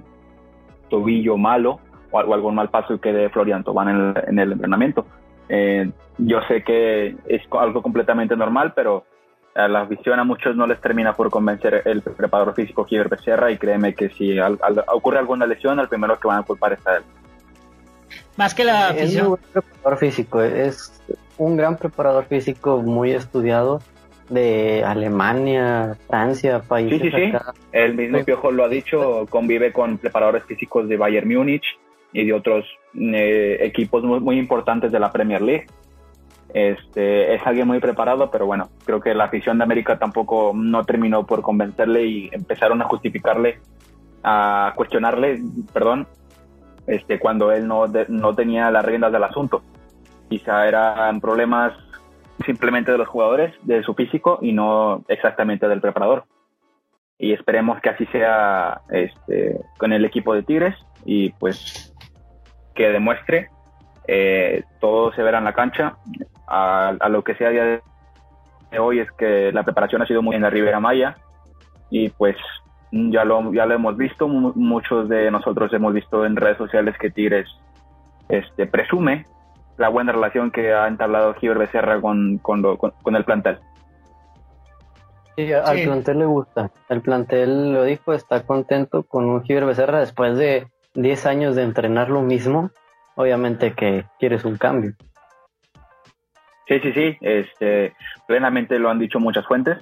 tobillo 0.89 1.37
malo 1.37 1.79
o, 2.11 2.19
algún 2.19 2.55
mal 2.55 2.69
paso 2.69 2.99
que 2.99 3.13
de 3.13 3.29
Florian 3.29 3.63
Tobán 3.63 3.89
en 3.89 3.95
el, 3.95 4.23
en 4.27 4.39
el 4.39 4.51
entrenamiento. 4.53 5.05
Eh, 5.49 5.89
yo 6.17 6.41
sé 6.47 6.63
que 6.63 7.15
es 7.27 7.41
algo 7.51 7.81
completamente 7.81 8.35
normal, 8.35 8.73
pero 8.75 9.05
a 9.55 9.67
la 9.67 9.81
afición 9.81 10.19
a 10.19 10.23
muchos 10.23 10.55
no 10.55 10.67
les 10.67 10.79
termina 10.79 11.13
por 11.13 11.29
convencer 11.29 11.81
el 11.85 12.01
preparador 12.01 12.53
físico 12.53 12.85
Kiber 12.85 13.09
Becerra 13.09 13.49
y 13.51 13.57
créeme 13.57 13.95
que 13.95 14.09
si 14.09 14.37
ocurre 14.39 15.17
alguna 15.17 15.47
lesión, 15.47 15.79
el 15.79 15.87
primero 15.87 16.19
que 16.19 16.27
van 16.27 16.39
a 16.39 16.43
culpar 16.43 16.73
es 16.73 16.85
a 16.85 16.97
él. 16.97 17.03
Más 18.35 18.53
que 18.53 18.63
la 18.63 18.89
Es 18.89 19.15
un 19.15 19.29
buen 19.29 19.41
preparador 19.51 19.97
físico, 19.99 20.41
es 20.41 21.01
un 21.37 21.57
gran 21.57 21.77
preparador 21.77 22.25
físico 22.25 22.81
muy 22.81 23.11
estudiado 23.11 23.81
de 24.29 24.83
Alemania, 24.83 25.97
Francia, 26.07 26.61
países 26.61 27.01
Sí, 27.01 27.09
sí, 27.09 27.15
sí. 27.15 27.35
acá. 27.35 27.53
El 27.71 27.95
mismo. 27.95 28.23
Piojo 28.23 28.51
lo 28.51 28.65
ha 28.65 28.69
dicho, 28.69 29.25
convive 29.29 29.71
con 29.71 29.97
preparadores 29.97 30.43
físicos 30.43 30.87
de 30.87 30.97
Bayern 30.97 31.27
Múnich 31.27 31.65
y 32.13 32.25
de 32.25 32.33
otros 32.33 32.65
eh, 32.95 33.57
equipos 33.61 34.03
muy, 34.03 34.19
muy 34.19 34.37
importantes 34.37 34.91
de 34.91 34.99
la 34.99 35.11
Premier 35.11 35.41
League. 35.41 35.67
Este, 36.53 37.35
es 37.35 37.41
alguien 37.45 37.67
muy 37.67 37.79
preparado, 37.79 38.31
pero 38.31 38.45
bueno, 38.45 38.69
creo 38.85 38.99
que 38.99 39.13
la 39.13 39.25
afición 39.25 39.57
de 39.57 39.65
América 39.65 39.99
tampoco 39.99 40.53
no 40.55 40.83
terminó 40.85 41.25
por 41.25 41.41
convencerle 41.41 42.05
y 42.05 42.29
empezaron 42.31 42.81
a 42.81 42.85
justificarle, 42.85 43.59
a 44.23 44.73
cuestionarle, 44.75 45.41
perdón, 45.73 46.07
este, 46.87 47.19
cuando 47.19 47.51
él 47.51 47.67
no, 47.67 47.85
no 48.07 48.33
tenía 48.33 48.71
las 48.71 48.85
riendas 48.85 49.11
del 49.11 49.23
asunto. 49.23 49.61
Quizá 50.29 50.67
eran 50.67 51.21
problemas 51.21 51.73
simplemente 52.45 52.91
de 52.91 52.97
los 52.97 53.07
jugadores, 53.07 53.53
de 53.63 53.83
su 53.83 53.93
físico 53.93 54.39
y 54.41 54.53
no 54.53 55.03
exactamente 55.07 55.67
del 55.67 55.81
preparador 55.81 56.25
y 57.19 57.33
esperemos 57.33 57.81
que 57.81 57.89
así 57.89 58.05
sea 58.07 58.81
este, 58.89 59.59
con 59.77 59.91
el 59.91 60.05
equipo 60.05 60.33
de 60.33 60.43
Tigres 60.43 60.75
y 61.05 61.31
pues 61.33 61.93
que 62.75 62.89
demuestre 62.89 63.49
eh, 64.07 64.63
todo 64.79 65.11
se 65.13 65.23
verá 65.23 65.39
en 65.39 65.45
la 65.45 65.53
cancha 65.53 65.97
a, 66.47 66.95
lo 67.09 67.23
que 67.23 67.35
sea 67.35 67.49
día 67.49 67.81
de 68.71 68.79
hoy 68.79 68.99
es 68.99 69.11
que 69.13 69.51
la 69.51 69.63
preparación 69.63 70.01
ha 70.01 70.05
sido 70.05 70.21
muy 70.21 70.35
en 70.35 70.43
la 70.43 70.49
Ribera 70.49 70.79
Maya 70.79 71.17
y 71.89 72.09
pues 72.09 72.37
ya 72.91 73.25
lo, 73.25 73.53
ya 73.53 73.65
lo 73.65 73.73
hemos 73.75 73.97
visto 73.97 74.27
mu- 74.27 74.53
muchos 74.55 75.09
de 75.09 75.29
nosotros 75.31 75.71
hemos 75.73 75.93
visto 75.93 76.25
en 76.25 76.35
redes 76.35 76.57
sociales 76.57 76.95
que 76.99 77.09
Tigres 77.09 77.47
este, 78.29 78.65
presume 78.67 79.25
la 79.77 79.89
buena 79.89 80.11
relación 80.11 80.51
que 80.51 80.73
ha 80.73 80.87
entablado 80.87 81.33
Giver 81.35 81.57
Becerra 81.57 81.99
con, 82.01 82.37
con, 82.39 82.61
lo- 82.61 82.77
con- 82.77 82.91
con 83.03 83.15
el 83.15 83.23
plantel 83.25 83.59
Sí, 85.35 85.53
al 85.53 85.77
Sí. 85.77 85.85
plantel 85.85 86.17
le 86.17 86.25
gusta. 86.25 86.71
El 86.89 87.01
plantel 87.01 87.71
lo 87.71 87.83
dijo, 87.83 88.11
está 88.13 88.41
contento 88.43 89.03
con 89.03 89.25
un 89.25 89.43
Giver 89.43 89.65
Becerra 89.65 89.99
después 89.99 90.35
de 90.35 90.65
10 90.95 91.27
años 91.27 91.55
de 91.55 91.61
entrenar 91.61 92.09
lo 92.09 92.23
mismo. 92.23 92.71
Obviamente 93.15 93.73
que 93.73 94.05
quieres 94.17 94.45
un 94.45 94.57
cambio. 94.57 94.93
Sí, 96.67 96.79
sí, 96.79 96.91
sí, 96.91 97.17
este, 97.21 97.93
plenamente 98.27 98.79
lo 98.79 98.89
han 98.89 98.97
dicho 98.97 99.19
muchas 99.19 99.45
fuentes. 99.45 99.77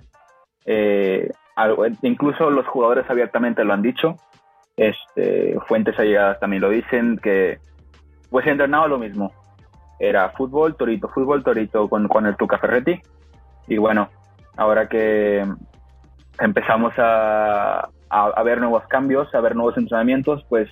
Eh, 0.65 1.31
algo- 1.55 1.85
incluso 2.01 2.49
los 2.49 2.65
jugadores 2.67 3.09
abiertamente 3.09 3.63
lo 3.63 3.73
han 3.73 3.81
dicho. 3.81 4.15
Este, 4.77 5.57
fuentes 5.67 5.97
allegadas 5.97 6.39
también 6.39 6.61
lo 6.61 6.69
dicen 6.69 7.17
que 7.17 7.59
pues 8.29 8.45
he 8.47 8.51
entrenado 8.51 8.87
lo 8.87 8.97
mismo. 8.99 9.31
Era 9.99 10.29
fútbol, 10.31 10.75
torito, 10.75 11.07
fútbol, 11.09 11.43
torito 11.43 11.87
con, 11.87 12.07
con 12.09 12.25
el 12.25 12.35
Tuca 12.35 12.57
Ferretti. 12.57 12.99
Y 13.67 13.77
bueno, 13.77 14.09
ahora 14.57 14.89
que 14.89 15.45
empezamos 16.39 16.93
a, 16.97 17.79
a, 18.09 18.25
a 18.25 18.43
ver 18.43 18.59
nuevos 18.59 18.83
cambios, 18.87 19.33
a 19.33 19.39
ver 19.39 19.55
nuevos 19.55 19.77
entrenamientos, 19.77 20.45
pues 20.49 20.69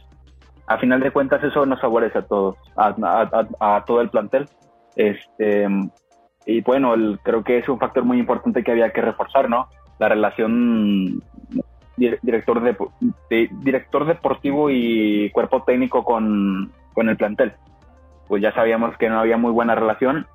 a 0.68 0.78
final 0.78 1.00
de 1.00 1.12
cuentas 1.12 1.44
eso 1.44 1.66
nos 1.66 1.80
favorece 1.80 2.20
a 2.20 2.22
todos, 2.24 2.58
a- 2.76 2.96
a 3.60 3.86
todo 3.86 4.02
el 4.02 4.10
plantel. 4.10 4.48
Este, 4.98 5.68
y 6.46 6.62
bueno, 6.62 6.94
el- 6.94 7.20
creo 7.24 7.44
que 7.44 7.60
es 7.60 7.70
un 7.70 7.80
factor 7.80 8.04
muy 8.04 8.20
importante 8.20 8.64
que 8.64 8.72
había 8.72 8.92
que 8.92 9.02
reforzar, 9.02 9.50
¿no? 9.50 9.70
La 10.00 10.10
relación 10.10 11.22
di- 11.98 12.16
director, 12.22 12.62
de, 12.62 12.76
de- 13.30 13.50
director 13.52 14.06
deportivo 14.06 14.70
y 14.70 15.30
cuerpo 15.32 15.64
técnico 15.64 16.04
con, 16.04 16.72
con 16.94 17.10
el 17.10 17.18
plantel. 17.18 17.54
Pues 18.28 18.42
ya 18.42 18.54
sabíamos 18.54 18.98
que 18.98 19.10
no 19.10 19.20
había 19.20 19.38
muy 19.38 19.52
buena 19.52 19.76
relación 19.76 20.26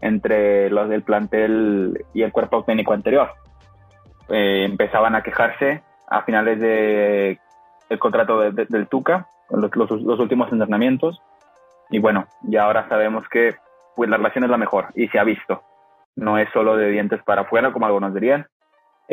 entre 0.00 0.70
los 0.70 0.88
del 0.88 1.02
plantel 1.02 2.04
y 2.14 2.22
el 2.22 2.32
cuerpo 2.32 2.64
técnico 2.64 2.92
anterior. 2.92 3.30
Eh, 4.28 4.64
empezaban 4.64 5.14
a 5.14 5.22
quejarse 5.22 5.82
a 6.08 6.22
finales 6.22 6.58
de 6.60 7.38
el 7.88 7.98
contrato 7.98 8.40
de- 8.40 8.52
de- 8.52 8.66
del 8.66 8.86
Tuca, 8.88 9.26
los, 9.50 9.74
los- 9.76 9.90
los 10.02 10.18
últimos 10.18 10.50
entrenamientos, 10.50 11.20
y 11.90 11.98
bueno, 11.98 12.26
ya 12.42 12.64
ahora 12.64 12.88
sabemos 12.88 13.28
que 13.28 13.54
pues 13.94 14.08
la 14.08 14.16
relación 14.16 14.44
es 14.44 14.50
la 14.50 14.56
mejor 14.56 14.86
y 14.94 15.08
se 15.08 15.18
ha 15.18 15.24
visto. 15.24 15.62
No 16.16 16.38
es 16.38 16.48
solo 16.54 16.76
de 16.76 16.88
dientes 16.88 17.22
para 17.22 17.42
afuera, 17.42 17.72
como 17.72 17.84
algunos 17.84 18.14
dirían. 18.14 18.46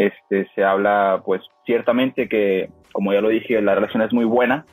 Este, 0.07 0.47
se 0.55 0.63
habla, 0.63 1.21
pues, 1.25 1.41
ciertamente 1.65 2.29
que, 2.29 2.69
como 2.93 3.11
ya 3.13 3.21
lo 3.21 3.29
dije, 3.29 3.61
la 3.61 3.75
relación 3.75 4.01
es 4.01 4.13
muy 4.13 4.25
buena. 4.25 4.65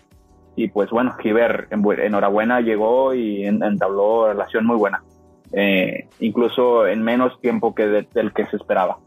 Y 0.55 0.69
pues 0.69 0.89
bueno, 0.91 1.15
Giver, 1.23 1.67
en 1.71 1.83
bu- 1.83 1.99
enhorabuena, 2.01 2.61
llegó 2.61 3.13
y 3.15 3.45
en- 3.45 3.63
entabló 3.63 4.29
relación 4.29 4.65
muy 4.67 4.77
buena. 4.77 5.03
Eh, 5.53 6.09
incluso 6.21 6.87
en 6.87 7.03
menos 7.03 7.39
tiempo 7.41 7.75
que 7.75 7.87
de- 7.87 8.09
del 8.15 8.33
que 8.33 8.47
se 8.47 8.57
esperaba. 8.57 8.99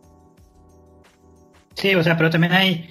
Sí, 1.74 1.96
o 1.96 2.04
sea, 2.04 2.18
pero 2.18 2.30
también 2.30 2.54
hay. 2.54 2.90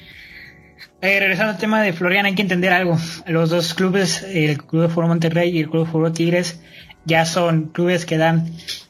eh, 1.00 1.20
regresando 1.20 1.52
al 1.52 1.58
tema 1.58 1.80
de 1.82 1.92
Florian, 1.92 2.26
hay 2.26 2.34
que 2.34 2.42
entender 2.42 2.72
algo. 2.72 2.96
Los 3.26 3.50
dos 3.50 3.74
clubes, 3.74 4.22
el 4.24 4.58
Club 4.58 4.82
de 4.82 4.88
Fútbol 4.88 5.08
Monterrey 5.08 5.50
y 5.56 5.60
el 5.60 5.70
Club 5.70 5.84
de 5.86 5.92
Fútbol 5.92 6.12
Tigres, 6.12 6.60
ya 7.04 7.24
son 7.24 7.68
clubes 7.68 8.04
que 8.06 8.16
dan 8.18 8.46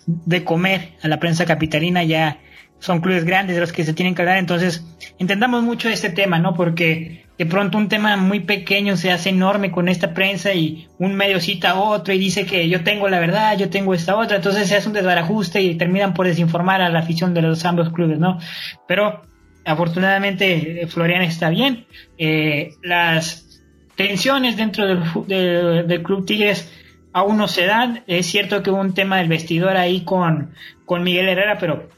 de 0.07 0.45
comer 0.45 0.95
a 1.03 1.09
la 1.09 1.19
prensa 1.19 1.45
capitalina, 1.45 2.05
ya 2.05 2.39
son 2.81 3.01
clubes 3.01 3.25
grandes 3.25 3.57
de 3.57 3.61
los 3.61 3.73
que 3.73 3.85
se 3.85 3.93
tienen 3.93 4.15
que 4.15 4.23
hablar. 4.23 4.39
Entonces, 4.39 4.85
entendamos 5.19 5.63
mucho 5.63 5.89
este 5.89 6.11
tema, 6.11 6.39
¿no? 6.39 6.55
Porque 6.55 7.25
de 7.39 7.47
pronto 7.47 7.79
un 7.79 7.89
tema 7.89 8.17
muy 8.17 8.41
pequeño 8.41 8.97
se 8.97 9.13
hace 9.13 9.31
enorme 9.31 9.71
con 9.71 9.89
esta 9.89 10.13
prensa 10.13 10.53
y 10.55 10.89
un 10.99 11.15
medio 11.15 11.41
cita 11.41 11.71
a 11.71 11.81
otro 11.81 12.13
y 12.13 12.19
dice 12.19 12.47
que 12.47 12.69
yo 12.69 12.83
tengo 12.83 13.09
la 13.09 13.21
verdad, 13.21 13.57
yo 13.57 13.71
tengo 13.71 13.95
esta 13.95 14.17
otra. 14.17 14.37
Entonces 14.37 14.69
se 14.69 14.77
hace 14.77 14.89
un 14.89 14.95
desbarajuste 14.95 15.63
y 15.63 15.77
terminan 15.77 16.15
por 16.15 16.27
desinformar 16.27 16.81
a 16.83 16.89
la 16.89 16.99
afición 17.01 17.35
de 17.35 17.43
los 17.43 17.65
ambos 17.65 17.91
clubes, 17.93 18.19
¿no? 18.19 18.39
Pero 18.87 19.23
afortunadamente 19.65 20.83
eh, 20.83 20.87
Florian 20.89 21.23
está 21.23 21.49
bien. 21.51 21.87
Eh, 22.17 22.73
las 22.83 23.63
tensiones 23.97 24.57
dentro 24.57 24.87
del, 24.87 25.87
del 25.87 26.03
Club 26.03 26.27
Tigres 26.27 26.73
aún 27.13 27.37
no 27.37 27.49
se 27.49 27.67
dan. 27.67 28.03
Es 28.07 28.27
cierto 28.27 28.63
que 28.63 28.71
hubo 28.71 28.81
un 28.81 28.95
tema 28.95 29.19
del 29.19 29.29
vestidor 29.29 29.77
ahí 29.77 30.03
con, 30.03 30.55
con 30.85 31.03
Miguel 31.03 31.29
Herrera, 31.29 31.59
pero 31.59 31.89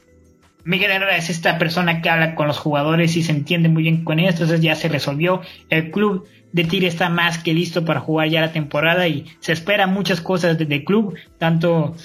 Miguel 0.63 0.91
Herrera 0.91 1.17
es 1.17 1.29
esta 1.29 1.57
persona 1.57 2.01
que 2.01 2.09
habla 2.09 2.35
con 2.35 2.47
los 2.47 2.57
jugadores 2.59 3.15
y 3.17 3.23
se 3.23 3.31
entiende 3.31 3.69
muy 3.69 3.83
bien 3.83 4.03
con 4.03 4.19
ellos, 4.19 4.33
entonces 4.33 4.61
ya 4.61 4.75
se 4.75 4.89
resolvió. 4.89 5.41
El 5.69 5.91
club 5.91 6.27
de 6.51 6.63
Tigres 6.65 6.93
está 6.93 7.09
más 7.09 7.37
que 7.37 7.53
listo 7.53 7.85
para 7.85 7.99
jugar 7.99 8.29
ya 8.29 8.41
la 8.41 8.51
temporada 8.51 9.07
y 9.07 9.25
se 9.39 9.53
espera 9.53 9.87
muchas 9.87 10.21
cosas 10.21 10.57
de- 10.57 10.65
del 10.65 10.83
club, 10.83 11.15
tanto 11.37 11.95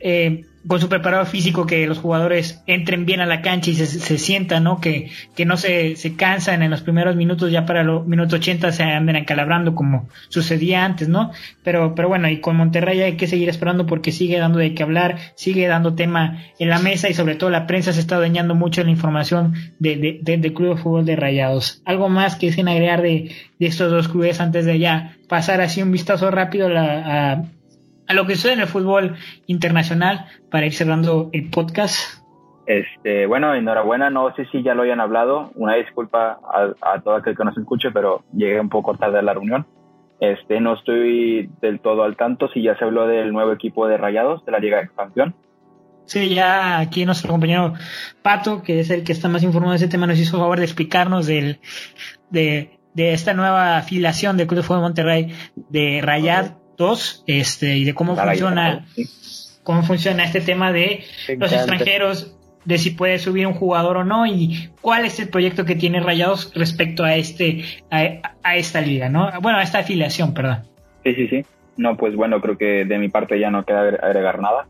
eh, 0.00 0.44
con 0.66 0.80
su 0.80 0.88
preparador 0.88 1.26
físico 1.26 1.66
que 1.66 1.86
los 1.86 1.98
jugadores 1.98 2.62
entren 2.66 3.04
bien 3.04 3.20
a 3.20 3.26
la 3.26 3.42
cancha 3.42 3.70
y 3.70 3.74
se, 3.74 3.86
se 3.86 4.18
sientan, 4.18 4.64
¿no? 4.64 4.80
Que, 4.80 5.10
que 5.34 5.44
no 5.44 5.56
se, 5.56 5.96
se 5.96 6.14
cansan 6.14 6.62
en 6.62 6.70
los 6.70 6.82
primeros 6.82 7.16
minutos, 7.16 7.50
ya 7.50 7.66
para 7.66 7.82
los 7.82 8.06
minutos 8.06 8.34
80 8.34 8.70
se 8.72 8.82
anden 8.84 9.16
acalabrando 9.16 9.74
como 9.74 10.08
sucedía 10.28 10.84
antes, 10.84 11.08
¿no? 11.08 11.32
Pero, 11.64 11.94
pero 11.94 12.08
bueno, 12.08 12.28
y 12.28 12.40
con 12.40 12.56
Monterrey 12.56 13.00
hay 13.00 13.16
que 13.16 13.26
seguir 13.26 13.48
esperando 13.48 13.86
porque 13.86 14.12
sigue 14.12 14.38
dando 14.38 14.58
de 14.58 14.74
qué 14.74 14.82
hablar, 14.82 15.16
sigue 15.34 15.66
dando 15.66 15.94
tema 15.94 16.38
en 16.58 16.68
la 16.68 16.78
mesa 16.78 17.08
y 17.08 17.14
sobre 17.14 17.34
todo 17.34 17.50
la 17.50 17.66
prensa 17.66 17.92
se 17.92 18.00
está 18.00 18.20
dañando 18.20 18.54
mucho 18.54 18.80
en 18.82 18.86
la 18.88 18.92
información 18.92 19.54
de, 19.78 19.96
de, 20.22 20.36
de- 20.38 20.52
Club 20.54 20.76
de 20.76 20.82
Fútbol 20.82 21.04
de 21.06 21.16
Rayados. 21.16 21.82
Algo 21.84 22.08
más 22.08 22.36
que 22.36 22.52
sin 22.52 22.68
agregar 22.68 23.02
de, 23.02 23.32
de 23.58 23.66
estos 23.66 23.90
dos 23.90 24.08
clubes 24.08 24.40
antes 24.40 24.64
de 24.66 24.78
ya 24.78 25.16
pasar 25.28 25.60
así 25.60 25.82
un 25.82 25.90
vistazo 25.92 26.30
rápido 26.30 26.68
la- 26.68 27.32
a, 27.32 27.42
a 28.12 28.14
lo 28.14 28.26
que 28.26 28.36
sucede 28.36 28.52
en 28.52 28.60
el 28.60 28.66
fútbol 28.66 29.16
internacional 29.46 30.26
para 30.50 30.66
ir 30.66 30.72
cerrando 30.72 31.30
el 31.32 31.50
podcast. 31.50 32.22
Este, 32.66 33.26
bueno, 33.26 33.54
enhorabuena, 33.54 34.10
no 34.10 34.34
sé 34.34 34.46
si 34.52 34.62
ya 34.62 34.74
lo 34.74 34.82
hayan 34.82 35.00
hablado, 35.00 35.50
una 35.56 35.74
disculpa 35.74 36.38
a, 36.44 36.74
a 36.80 37.00
todo 37.00 37.16
aquel 37.16 37.36
que 37.36 37.44
nos 37.44 37.56
escuche, 37.56 37.90
pero 37.90 38.22
llegué 38.32 38.60
un 38.60 38.68
poco 38.68 38.94
tarde 38.96 39.18
a 39.18 39.22
la 39.22 39.32
reunión. 39.32 39.66
Este, 40.20 40.60
no 40.60 40.74
estoy 40.74 41.50
del 41.60 41.80
todo 41.80 42.04
al 42.04 42.16
tanto 42.16 42.48
si 42.48 42.62
ya 42.62 42.76
se 42.78 42.84
habló 42.84 43.08
del 43.08 43.32
nuevo 43.32 43.52
equipo 43.52 43.88
de 43.88 43.96
Rayados, 43.96 44.44
de 44.44 44.52
la 44.52 44.60
Liga 44.60 44.76
de 44.76 44.84
Expansión. 44.84 45.34
Sí, 46.04 46.34
ya 46.34 46.78
aquí 46.78 47.04
nuestro 47.06 47.30
compañero 47.30 47.74
Pato, 48.22 48.62
que 48.62 48.80
es 48.80 48.90
el 48.90 49.04
que 49.04 49.12
está 49.12 49.28
más 49.28 49.42
informado 49.42 49.72
de 49.72 49.78
ese 49.78 49.88
tema, 49.88 50.06
nos 50.06 50.18
hizo 50.18 50.38
favor 50.38 50.58
de 50.58 50.64
explicarnos 50.64 51.26
del, 51.26 51.58
de, 52.30 52.78
de 52.94 53.12
esta 53.14 53.34
nueva 53.34 53.78
afiliación 53.78 54.36
del 54.36 54.46
Club 54.46 54.58
de 54.58 54.62
Fútbol 54.62 54.78
de 54.78 54.82
Monterrey 54.82 55.34
de 55.56 56.00
Rayad 56.02 56.61
2 56.76 57.24
este, 57.26 57.76
y 57.76 57.84
de 57.84 57.94
cómo 57.94 58.16
funciona, 58.16 58.86
Sí. 58.94 59.04
cómo 59.62 59.82
funciona 59.82 60.24
este 60.24 60.40
tema 60.40 60.72
de 60.72 61.04
Me 61.28 61.36
los 61.36 61.52
encanta. 61.52 61.56
extranjeros, 61.56 62.36
de 62.64 62.78
si 62.78 62.90
puede 62.90 63.18
subir 63.18 63.46
un 63.46 63.54
jugador 63.54 63.96
o 63.98 64.04
no 64.04 64.24
y 64.26 64.70
cuál 64.80 65.04
es 65.04 65.18
el 65.18 65.28
proyecto 65.28 65.64
que 65.64 65.74
tiene 65.74 65.98
Rayados 66.00 66.52
respecto 66.54 67.02
a 67.04 67.16
este 67.16 67.64
a, 67.90 68.32
a 68.44 68.56
esta 68.56 68.80
liga, 68.80 69.08
¿no? 69.08 69.30
Bueno, 69.40 69.58
a 69.58 69.62
esta 69.62 69.80
afiliación, 69.80 70.32
perdón. 70.32 70.58
Sí, 71.04 71.14
sí, 71.14 71.28
sí. 71.28 71.44
No, 71.76 71.96
pues 71.96 72.14
bueno, 72.14 72.40
creo 72.40 72.56
que 72.56 72.84
de 72.84 72.98
mi 72.98 73.08
parte 73.08 73.40
ya 73.40 73.50
no 73.50 73.64
queda 73.64 73.82
agre- 73.82 73.98
agregar 74.02 74.40
nada. 74.40 74.66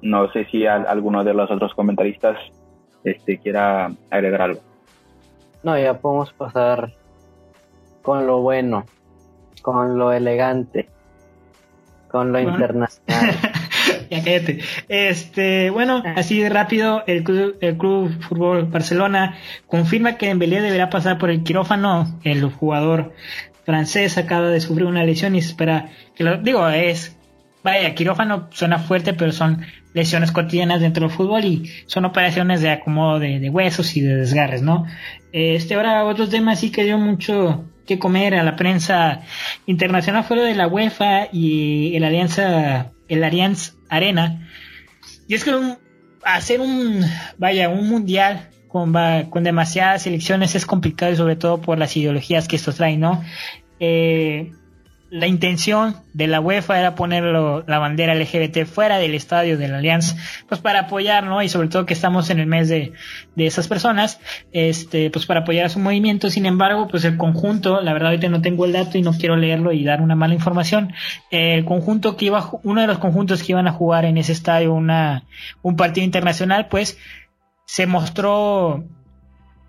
No 0.00 0.30
sé 0.32 0.46
si 0.50 0.66
al- 0.66 0.86
alguno 0.86 1.24
de 1.24 1.34
los 1.34 1.50
otros 1.50 1.74
comentaristas 1.74 2.38
este, 3.04 3.38
quiera 3.38 3.90
agregar 4.10 4.42
algo. 4.42 4.60
No, 5.62 5.78
ya 5.78 5.98
podemos 5.98 6.32
pasar 6.32 6.92
con 8.00 8.26
lo 8.26 8.40
bueno, 8.40 8.86
con 9.62 9.98
lo 9.98 10.12
elegante. 10.12 10.88
con 12.08 12.32
lo 12.32 12.40
internacional. 12.40 13.34
ya 14.10 14.22
cállate. 14.22 14.60
Este, 14.88 15.70
bueno, 15.70 16.02
ah. 16.04 16.14
así 16.16 16.40
de 16.40 16.50
rápido, 16.50 17.02
el 17.06 17.24
club, 17.24 17.56
el 17.60 17.78
club 17.78 18.10
Fútbol 18.20 18.66
Barcelona 18.66 19.38
confirma 19.66 20.18
que 20.18 20.26
Dembélé 20.26 20.60
deberá 20.60 20.90
pasar 20.90 21.16
por 21.18 21.30
el 21.30 21.42
quirófano. 21.42 22.20
El 22.22 22.44
jugador 22.50 23.12
francés 23.64 24.18
acaba 24.18 24.48
de 24.48 24.60
sufrir 24.60 24.86
una 24.86 25.04
lesión 25.04 25.36
y 25.36 25.42
se 25.42 25.48
espera 25.48 25.90
que 26.14 26.24
lo 26.24 26.38
digo 26.38 26.68
es 26.68 27.16
vaya 27.62 27.94
quirófano 27.94 28.48
suena 28.50 28.78
fuerte 28.78 29.14
pero 29.14 29.32
son 29.32 29.64
lesiones 29.94 30.32
cotidianas 30.32 30.80
dentro 30.80 31.06
del 31.06 31.16
fútbol 31.16 31.44
y 31.44 31.70
son 31.86 32.04
operaciones 32.04 32.60
de 32.60 32.70
acomodo 32.70 33.20
de, 33.20 33.50
huesos 33.50 33.96
y 33.96 34.00
de 34.00 34.16
desgarres 34.16 34.62
no 34.62 34.86
este 35.32 35.74
ahora 35.74 36.04
otros 36.04 36.30
temas 36.30 36.60
sí 36.60 36.72
que 36.72 36.84
dio 36.84 36.98
mucho 36.98 37.64
que 37.86 37.98
comer 37.98 38.34
a 38.34 38.42
la 38.42 38.56
prensa 38.56 39.22
internacional 39.66 40.24
fue 40.24 40.36
lo 40.36 40.42
de 40.42 40.54
la 40.54 40.68
UEFA 40.68 41.28
y 41.32 41.94
el 41.96 42.04
Alianza 42.04 42.92
el 43.08 43.24
Allianz 43.24 43.76
Arena 43.88 44.48
y 45.28 45.34
es 45.34 45.44
que 45.44 45.52
hacer 46.24 46.60
un 46.60 47.04
vaya 47.38 47.68
un 47.68 47.88
mundial 47.88 48.48
con, 48.68 48.94
con 49.28 49.44
demasiadas 49.44 50.06
elecciones 50.06 50.54
es 50.54 50.64
complicado 50.64 51.12
y 51.12 51.16
sobre 51.16 51.36
todo 51.36 51.60
por 51.60 51.78
las 51.78 51.94
ideologías 51.94 52.48
que 52.48 52.56
esto 52.56 52.72
trae, 52.72 52.96
¿no? 52.96 53.22
Eh, 53.80 54.52
la 55.12 55.26
intención 55.26 55.96
de 56.14 56.26
la 56.26 56.40
UEFA 56.40 56.78
era 56.78 56.94
poner 56.94 57.22
la 57.22 57.78
bandera 57.78 58.14
LGBT 58.14 58.64
fuera 58.64 58.96
del 58.96 59.14
estadio 59.14 59.58
de 59.58 59.68
la 59.68 59.76
Alianza, 59.76 60.16
pues 60.48 60.62
para 60.62 60.80
apoyar, 60.80 61.24
¿no? 61.24 61.42
Y 61.42 61.50
sobre 61.50 61.68
todo 61.68 61.84
que 61.84 61.92
estamos 61.92 62.30
en 62.30 62.40
el 62.40 62.46
mes 62.46 62.70
de, 62.70 62.94
de 63.36 63.46
esas 63.46 63.68
personas, 63.68 64.20
este, 64.52 65.10
pues 65.10 65.26
para 65.26 65.40
apoyar 65.40 65.66
a 65.66 65.68
su 65.68 65.80
movimiento. 65.80 66.30
Sin 66.30 66.46
embargo, 66.46 66.88
pues 66.88 67.04
el 67.04 67.18
conjunto, 67.18 67.82
la 67.82 67.92
verdad 67.92 68.08
ahorita 68.08 68.30
no 68.30 68.40
tengo 68.40 68.64
el 68.64 68.72
dato 68.72 68.96
y 68.96 69.02
no 69.02 69.12
quiero 69.12 69.36
leerlo 69.36 69.72
y 69.72 69.84
dar 69.84 70.00
una 70.00 70.14
mala 70.14 70.32
información. 70.32 70.94
El 71.30 71.66
conjunto 71.66 72.16
que 72.16 72.24
iba, 72.24 72.48
uno 72.62 72.80
de 72.80 72.86
los 72.86 72.96
conjuntos 72.96 73.42
que 73.42 73.52
iban 73.52 73.68
a 73.68 73.72
jugar 73.72 74.06
en 74.06 74.16
ese 74.16 74.32
estadio 74.32 74.72
una, 74.72 75.24
un 75.60 75.76
partido 75.76 76.06
internacional, 76.06 76.68
pues 76.68 76.96
se 77.66 77.86
mostró, 77.86 78.82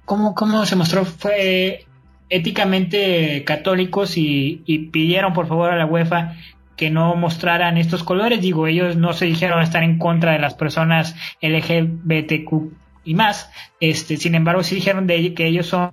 ¿cómo, 0.05 0.35
cómo 0.35 0.65
se 0.65 0.77
mostró? 0.77 1.03
Fue 1.03 1.85
éticamente 2.33 3.43
católicos 3.43 4.17
y, 4.17 4.89
pidieron 4.91 5.33
por 5.33 5.47
favor 5.47 5.69
a 5.69 5.77
la 5.77 5.85
UEFA 5.85 6.33
que 6.75 6.89
no 6.89 7.15
mostraran 7.15 7.77
estos 7.77 8.03
colores. 8.03 8.41
Digo, 8.41 8.65
ellos 8.65 8.95
no 8.95 9.13
se 9.13 9.25
dijeron 9.25 9.61
estar 9.61 9.83
en 9.83 9.99
contra 9.99 10.31
de 10.31 10.39
las 10.39 10.55
personas 10.55 11.15
LGBTQ 11.41 12.73
y 13.03 13.13
más. 13.13 13.51
Este, 13.79 14.17
sin 14.17 14.33
embargo, 14.33 14.63
sí 14.63 14.73
dijeron 14.75 15.05
de 15.05 15.35
que 15.35 15.45
ellos 15.45 15.67
son 15.67 15.91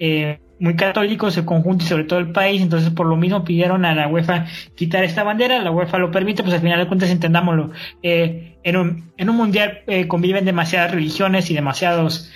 eh, 0.00 0.40
muy 0.58 0.74
católicos, 0.74 1.36
el 1.36 1.44
conjunto 1.44 1.84
y 1.84 1.86
sobre 1.86 2.04
todo 2.04 2.18
el 2.18 2.32
país. 2.32 2.60
Entonces, 2.60 2.90
por 2.90 3.06
lo 3.06 3.16
mismo 3.16 3.44
pidieron 3.44 3.84
a 3.84 3.94
la 3.94 4.08
UEFA 4.08 4.46
quitar 4.74 5.04
esta 5.04 5.22
bandera. 5.22 5.60
La 5.60 5.70
UEFA 5.70 5.98
lo 5.98 6.10
permite, 6.10 6.42
pues 6.42 6.56
al 6.56 6.60
final 6.60 6.80
de 6.80 6.88
cuentas 6.88 7.10
entendámoslo. 7.10 7.70
Eh, 8.02 8.58
en, 8.64 8.76
un, 8.76 9.12
en 9.16 9.30
un 9.30 9.36
mundial 9.36 9.82
eh, 9.86 10.08
conviven 10.08 10.44
demasiadas 10.44 10.90
religiones 10.90 11.52
y 11.52 11.54
demasiados, 11.54 12.32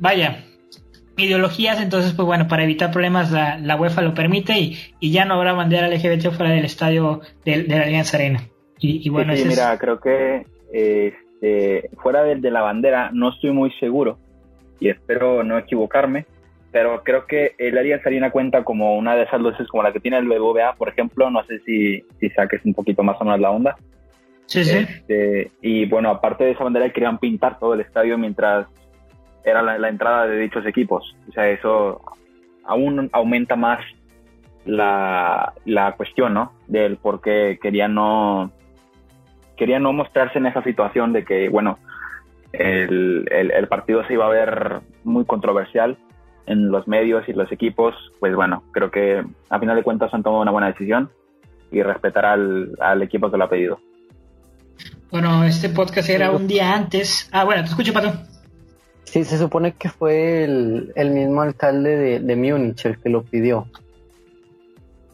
vaya, 0.00 0.44
ideologías, 1.16 1.80
entonces 1.80 2.12
pues 2.12 2.26
bueno, 2.26 2.48
para 2.48 2.64
evitar 2.64 2.90
problemas 2.90 3.30
la, 3.30 3.58
la 3.58 3.76
UEFA 3.76 4.02
lo 4.02 4.14
permite 4.14 4.58
y, 4.58 4.78
y, 5.00 5.12
ya 5.12 5.24
no 5.24 5.34
habrá 5.34 5.52
bandera 5.52 5.88
LGBT 5.88 6.30
fuera 6.30 6.52
del 6.52 6.64
estadio 6.64 7.20
de, 7.44 7.64
la 7.64 7.82
Alianza 7.82 8.16
Arena. 8.16 8.40
Y, 8.82 9.10
bueno, 9.10 9.36
sí, 9.36 9.44
mira, 9.44 9.76
creo 9.76 10.00
que 10.00 10.46
este, 10.72 11.90
fuera 12.02 12.22
de, 12.22 12.36
de, 12.36 12.50
la 12.50 12.62
bandera 12.62 13.10
no 13.12 13.28
estoy 13.28 13.50
muy 13.50 13.70
seguro 13.72 14.18
y 14.78 14.88
espero 14.88 15.44
no 15.44 15.58
equivocarme, 15.58 16.24
pero 16.72 17.02
creo 17.02 17.26
que 17.26 17.54
el 17.58 17.76
Alianza 17.76 18.08
Arena 18.08 18.30
cuenta 18.30 18.64
como 18.64 18.96
una 18.96 19.16
de 19.16 19.24
esas 19.24 19.40
luces 19.40 19.68
como 19.68 19.82
la 19.82 19.92
que 19.92 20.00
tiene 20.00 20.16
el 20.16 20.26
BBVA, 20.26 20.76
por 20.76 20.88
ejemplo, 20.88 21.30
no 21.30 21.44
sé 21.44 21.58
si, 21.66 22.02
si 22.18 22.30
saques 22.30 22.64
un 22.64 22.72
poquito 22.72 23.02
más 23.02 23.20
o 23.20 23.24
menos 23.24 23.40
la 23.40 23.50
onda. 23.50 23.76
Sí, 24.46 24.64
sí. 24.64 24.78
Este, 24.78 25.50
y 25.60 25.86
bueno, 25.86 26.10
aparte 26.10 26.44
de 26.44 26.52
esa 26.52 26.64
bandera 26.64 26.90
querían 26.90 27.18
pintar 27.18 27.58
todo 27.58 27.74
el 27.74 27.82
estadio 27.82 28.16
mientras 28.18 28.66
era 29.44 29.62
la, 29.62 29.88
entrada 29.88 30.26
de 30.26 30.38
dichos 30.38 30.66
equipos. 30.66 31.16
O 31.28 31.32
sea, 31.32 31.48
eso 31.48 32.00
aún 32.64 33.08
aumenta 33.12 33.56
más 33.56 33.80
la, 34.64 35.52
la 35.64 35.92
cuestión, 35.92 36.34
¿no? 36.34 36.52
Del 36.66 36.96
por 36.96 37.20
qué 37.20 37.58
querían 37.60 37.94
no, 37.94 38.52
querían 39.56 39.82
no 39.82 39.92
mostrarse 39.92 40.38
en 40.38 40.46
esa 40.46 40.62
situación 40.62 41.12
de 41.12 41.24
que, 41.24 41.48
bueno, 41.48 41.78
el, 42.52 43.26
el, 43.30 43.68
partido 43.68 44.04
se 44.06 44.14
iba 44.14 44.26
a 44.26 44.30
ver 44.30 44.80
muy 45.04 45.24
controversial 45.24 45.96
en 46.46 46.70
los 46.70 46.88
medios 46.88 47.28
y 47.28 47.32
los 47.32 47.50
equipos, 47.52 47.94
pues 48.18 48.34
bueno, 48.34 48.64
creo 48.72 48.90
que 48.90 49.24
a 49.50 49.58
final 49.58 49.76
de 49.76 49.82
cuentas 49.82 50.12
han 50.12 50.22
tomado 50.22 50.42
una 50.42 50.50
buena 50.50 50.68
decisión 50.68 51.10
y 51.70 51.82
respetar 51.82 52.26
al, 52.26 52.72
al 52.80 53.02
equipo 53.02 53.30
que 53.30 53.36
lo 53.36 53.44
ha 53.44 53.50
pedido. 53.50 53.78
Bueno, 55.10 55.44
este 55.44 55.68
podcast 55.68 56.08
era 56.08 56.30
un 56.30 56.46
día 56.46 56.74
antes. 56.74 57.28
Ah, 57.32 57.44
bueno, 57.44 57.62
te 57.62 57.68
escucho, 57.68 57.92
Pato. 57.92 58.12
Sí, 59.10 59.24
se 59.24 59.38
supone 59.38 59.72
que 59.72 59.88
fue 59.88 60.44
el, 60.44 61.10
mismo 61.10 61.42
alcalde 61.42 61.96
de, 61.96 62.20
de 62.20 62.36
Múnich 62.36 62.86
el 62.86 62.96
que 62.96 63.08
lo 63.08 63.24
pidió. 63.24 63.66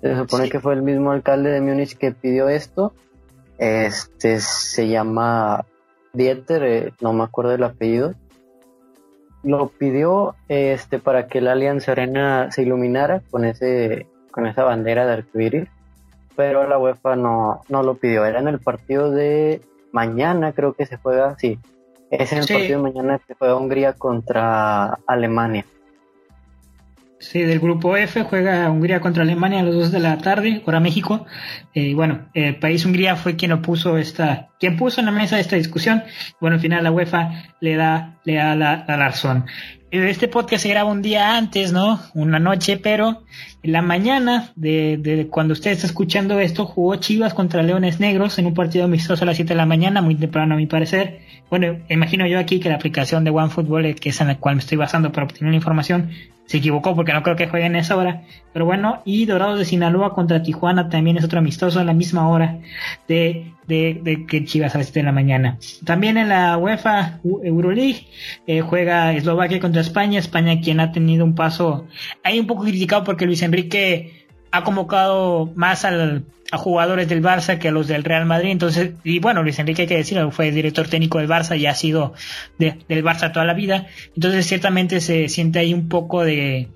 Se 0.02 0.14
supone 0.14 0.50
que 0.50 0.60
fue 0.60 0.74
el 0.74 0.82
mismo 0.82 1.12
alcalde 1.12 1.48
de 1.48 1.62
Múnich 1.62 1.96
que 1.96 2.12
pidió 2.12 2.50
esto. 2.50 2.92
Este 3.56 4.40
se 4.40 4.88
llama 4.88 5.64
Dieter, 6.12 6.62
eh, 6.64 6.92
no 7.00 7.14
me 7.14 7.24
acuerdo 7.24 7.52
el 7.52 7.64
apellido. 7.64 8.12
Lo 9.42 9.68
pidió 9.68 10.34
este 10.48 10.98
para 10.98 11.26
que 11.26 11.40
la 11.40 11.52
Alianza 11.52 11.92
Arena 11.92 12.52
se 12.52 12.64
iluminara 12.64 13.22
con 13.30 13.46
ese 13.46 14.06
con 14.30 14.46
esa 14.46 14.62
bandera 14.64 15.06
de 15.06 15.14
arcoíris, 15.14 15.68
pero 16.36 16.68
la 16.68 16.76
UEFA 16.76 17.16
no, 17.16 17.62
no 17.70 17.82
lo 17.82 17.94
pidió. 17.94 18.26
Era 18.26 18.40
en 18.40 18.48
el 18.48 18.58
partido 18.58 19.10
de 19.10 19.62
mañana, 19.90 20.52
creo 20.52 20.74
que 20.74 20.84
se 20.84 20.98
juega, 20.98 21.38
sí, 21.38 21.58
es 22.10 22.32
el 22.32 22.38
partido 22.40 22.82
de 22.82 22.92
mañana 22.92 23.20
que 23.26 23.34
juega 23.34 23.56
Hungría 23.56 23.92
contra 23.94 24.98
Alemania. 25.06 25.64
Sí, 27.18 27.42
del 27.42 27.60
grupo 27.60 27.96
F 27.96 28.24
juega 28.24 28.70
Hungría 28.70 29.00
contra 29.00 29.22
Alemania 29.22 29.60
a 29.60 29.62
las 29.62 29.74
2 29.74 29.92
de 29.92 30.00
la 30.00 30.18
tarde, 30.18 30.62
hora 30.66 30.80
México. 30.80 31.26
Y 31.72 31.92
eh, 31.92 31.94
bueno, 31.94 32.28
el 32.34 32.56
país 32.56 32.84
Hungría 32.84 33.16
fue 33.16 33.36
quien 33.36 33.52
lo 33.52 33.62
puso 33.62 33.96
esta, 33.96 34.50
quien 34.60 34.76
puso 34.76 35.00
en 35.00 35.06
la 35.06 35.12
mesa 35.12 35.40
esta 35.40 35.56
discusión. 35.56 36.02
Bueno, 36.40 36.56
al 36.56 36.60
final 36.60 36.84
la 36.84 36.92
UEFA 36.92 37.30
le 37.60 37.76
da, 37.76 38.18
le 38.24 38.34
da 38.34 38.54
la, 38.54 38.84
la 38.86 38.96
razón. 38.96 39.46
Este 39.90 40.26
podcast 40.26 40.64
se 40.64 40.68
graba 40.68 40.90
un 40.90 41.00
día 41.00 41.36
antes, 41.36 41.72
¿no? 41.72 42.00
Una 42.14 42.40
noche, 42.40 42.76
pero 42.76 43.22
en 43.62 43.72
la 43.72 43.82
mañana 43.82 44.52
de, 44.56 44.98
de, 45.00 45.28
cuando 45.28 45.52
usted 45.52 45.70
está 45.70 45.86
escuchando 45.86 46.40
esto, 46.40 46.66
jugó 46.66 46.96
Chivas 46.96 47.34
contra 47.34 47.62
Leones 47.62 48.00
Negros 48.00 48.38
en 48.38 48.46
un 48.46 48.54
partido 48.54 48.84
amistoso 48.84 49.22
a 49.22 49.26
las 49.26 49.36
7 49.36 49.50
de 49.50 49.56
la 49.56 49.64
mañana, 49.64 50.02
muy 50.02 50.16
temprano 50.16 50.54
a 50.54 50.56
mi 50.56 50.66
parecer. 50.66 51.20
Bueno, 51.50 51.78
imagino 51.88 52.26
yo 52.26 52.40
aquí 52.40 52.58
que 52.58 52.68
la 52.68 52.74
aplicación 52.74 53.22
de 53.22 53.30
OneFootball, 53.30 53.94
que 53.94 54.08
es 54.08 54.20
en 54.20 54.26
la 54.26 54.38
cual 54.38 54.56
me 54.56 54.60
estoy 54.60 54.76
basando 54.76 55.12
para 55.12 55.26
obtener 55.26 55.52
la 55.52 55.56
información, 55.56 56.10
se 56.46 56.58
equivocó 56.58 56.94
porque 56.94 57.12
no 57.12 57.22
creo 57.22 57.36
que 57.36 57.48
jueguen 57.48 57.74
en 57.74 57.80
esa 57.80 57.96
hora. 57.96 58.22
Pero 58.52 58.64
bueno, 58.64 59.02
y 59.04 59.26
Dorados 59.26 59.58
de 59.58 59.64
Sinaloa 59.64 60.14
contra 60.14 60.42
Tijuana 60.42 60.88
también 60.88 61.18
es 61.18 61.24
otro 61.24 61.40
amistoso 61.40 61.80
a 61.80 61.84
la 61.84 61.92
misma 61.92 62.28
hora 62.28 62.60
de, 63.08 63.52
de, 63.66 64.00
de 64.02 64.26
que 64.26 64.44
Chivas 64.44 64.74
a 64.74 64.78
las 64.78 64.86
7 64.86 65.00
de 65.00 65.06
la 65.06 65.12
mañana. 65.12 65.58
También 65.84 66.16
en 66.16 66.28
la 66.28 66.56
UEFA 66.56 67.20
Euroleague 67.24 68.06
eh, 68.46 68.60
juega 68.60 69.12
Eslovaquia 69.12 69.60
contra 69.60 69.82
España. 69.82 70.18
España 70.18 70.60
quien 70.60 70.80
ha 70.80 70.92
tenido 70.92 71.24
un 71.24 71.34
paso 71.34 71.86
ahí 72.22 72.38
un 72.38 72.46
poco 72.46 72.64
criticado 72.64 73.04
porque 73.04 73.26
Luis 73.26 73.42
Enrique 73.42 74.15
ha 74.50 74.64
convocado 74.64 75.50
más 75.54 75.84
al, 75.84 76.24
a 76.50 76.58
jugadores 76.58 77.08
del 77.08 77.22
Barça 77.22 77.58
que 77.58 77.68
a 77.68 77.72
los 77.72 77.88
del 77.88 78.04
Real 78.04 78.26
Madrid. 78.26 78.50
Entonces, 78.50 78.94
y 79.04 79.18
bueno, 79.18 79.42
Luis 79.42 79.58
Enrique 79.58 79.82
hay 79.82 79.88
que 79.88 79.96
decirlo, 79.96 80.30
fue 80.30 80.50
director 80.50 80.88
técnico 80.88 81.18
del 81.18 81.28
Barça 81.28 81.58
y 81.58 81.66
ha 81.66 81.74
sido 81.74 82.14
del 82.58 83.04
Barça 83.04 83.32
toda 83.32 83.44
la 83.44 83.54
vida. 83.54 83.86
Entonces, 84.14 84.46
ciertamente 84.46 85.00
se 85.00 85.28
siente 85.28 85.58
ahí 85.58 85.74
un 85.74 85.88
poco 85.88 86.24
de, 86.24 86.68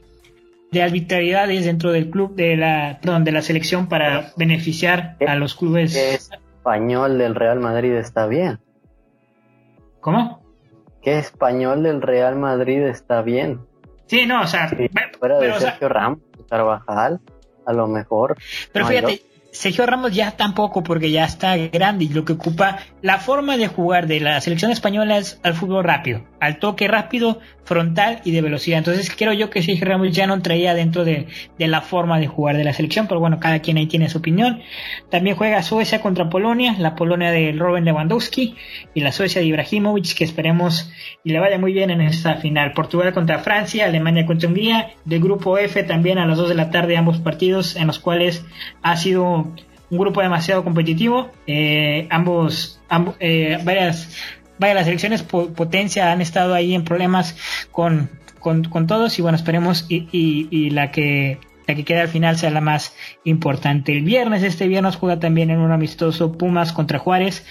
de 0.70 0.82
arbitrariedades 0.82 1.64
dentro 1.64 1.92
del 1.92 2.10
club, 2.10 2.34
de 2.34 2.56
la, 2.56 2.98
perdón, 3.00 3.24
de 3.24 3.32
la 3.32 3.42
selección 3.42 3.88
para 3.88 4.32
beneficiar 4.36 5.16
a 5.26 5.34
los 5.36 5.54
clubes. 5.54 5.94
español 5.96 7.18
del 7.18 7.34
Real 7.34 7.60
Madrid 7.60 7.92
está 7.92 8.26
bien. 8.26 8.58
¿Cómo? 10.00 10.42
¿Qué 11.02 11.18
español 11.18 11.82
del 11.82 12.02
Real 12.02 12.36
Madrid 12.36 12.82
está 12.82 13.22
bien? 13.22 13.60
Sí, 14.06 14.26
no, 14.26 14.42
o 14.42 14.46
sea, 14.46 14.70
fuera 15.18 15.38
de 15.38 15.52
Sergio 15.54 15.88
Ramos, 15.88 16.18
Carvajal, 16.48 17.20
a 17.70 17.72
lo 17.72 17.86
mejor. 17.86 18.36
Pero 18.72 18.86
fíjate, 18.86 19.22
Sergio 19.52 19.86
Ramos 19.86 20.12
ya 20.12 20.32
tampoco 20.32 20.82
porque 20.82 21.10
ya 21.10 21.24
está 21.24 21.56
grande 21.56 22.04
y 22.04 22.08
lo 22.08 22.24
que 22.24 22.34
ocupa 22.34 22.78
la 23.02 23.18
forma 23.18 23.56
de 23.56 23.68
jugar 23.68 24.06
de 24.06 24.20
la 24.20 24.40
selección 24.40 24.70
española 24.70 25.18
es 25.18 25.40
al 25.42 25.54
fútbol 25.54 25.84
rápido, 25.84 26.22
al 26.40 26.58
toque 26.58 26.88
rápido, 26.88 27.38
frontal 27.64 28.20
y 28.24 28.32
de 28.32 28.40
velocidad. 28.40 28.78
Entonces 28.78 29.14
creo 29.16 29.32
yo 29.32 29.50
que 29.50 29.62
Sergio 29.62 29.86
Ramos 29.86 30.10
ya 30.10 30.26
no 30.26 30.40
traía 30.42 30.74
dentro 30.74 31.04
de, 31.04 31.28
la 31.58 31.82
forma 31.82 32.18
de 32.18 32.26
jugar 32.26 32.56
de 32.56 32.64
la 32.64 32.72
selección, 32.72 33.06
pero 33.06 33.20
bueno, 33.20 33.38
cada 33.38 33.60
quien 33.60 33.76
ahí 33.76 33.86
tiene 33.86 34.08
su 34.08 34.18
opinión. 34.18 34.60
También 35.10 35.36
juega 35.36 35.62
Suecia 35.62 36.00
contra 36.00 36.28
Polonia, 36.28 36.74
la 36.78 36.96
Polonia 36.96 37.30
de 37.30 37.52
Robin 37.52 37.84
Lewandowski 37.84 38.56
y 38.94 39.00
la 39.00 39.12
Suecia 39.12 39.40
de 39.40 39.46
Ibrahimovic, 39.46 40.14
que 40.14 40.24
esperemos 40.24 40.90
y 41.22 41.30
le 41.30 41.38
vaya 41.38 41.58
muy 41.58 41.72
bien 41.72 41.90
en 41.90 42.00
esta 42.00 42.36
final. 42.36 42.72
Portugal 42.72 43.12
contra 43.12 43.38
Francia, 43.38 43.84
Alemania 43.84 44.26
contra 44.26 44.48
Hungría, 44.48 44.90
del 45.04 45.20
grupo 45.20 45.58
F 45.58 45.82
también 45.84 46.18
a 46.18 46.26
las 46.26 46.38
2 46.38 46.48
de 46.48 46.54
la 46.54 46.70
tarde 46.70 46.96
ambos 46.96 47.18
partidos 47.18 47.76
en 47.76 47.86
los 47.86 47.98
cuales 47.98 48.44
ha 48.82 48.96
sido 48.96 49.52
un 49.90 49.98
grupo 49.98 50.22
demasiado 50.22 50.64
competitivo. 50.64 51.30
Eh, 51.46 52.06
ambos, 52.10 52.80
eh, 53.18 53.58
varias, 53.64 54.16
varias 54.60 54.76
las 54.76 54.84
selecciones 54.84 55.22
potencia 55.22 56.12
han 56.12 56.20
estado 56.20 56.54
ahí 56.54 56.74
en 56.74 56.84
problemas 56.84 57.36
con, 57.72 58.10
con, 58.38 58.86
todos 58.86 59.18
y 59.18 59.22
bueno, 59.22 59.36
esperemos 59.36 59.86
y, 59.88 60.06
y 60.12 60.70
la 60.70 60.92
que 60.92 61.38
que 61.74 61.84
queda 61.84 62.02
al 62.02 62.08
final 62.08 62.36
sea 62.36 62.50
la 62.50 62.60
más 62.60 62.94
importante. 63.24 63.92
El 63.92 64.02
viernes, 64.02 64.42
este 64.42 64.68
viernes 64.68 64.96
juega 64.96 65.18
también 65.18 65.50
en 65.50 65.58
un 65.58 65.72
amistoso 65.72 66.32
Pumas 66.32 66.72
contra 66.72 66.98
Juárez. 66.98 67.44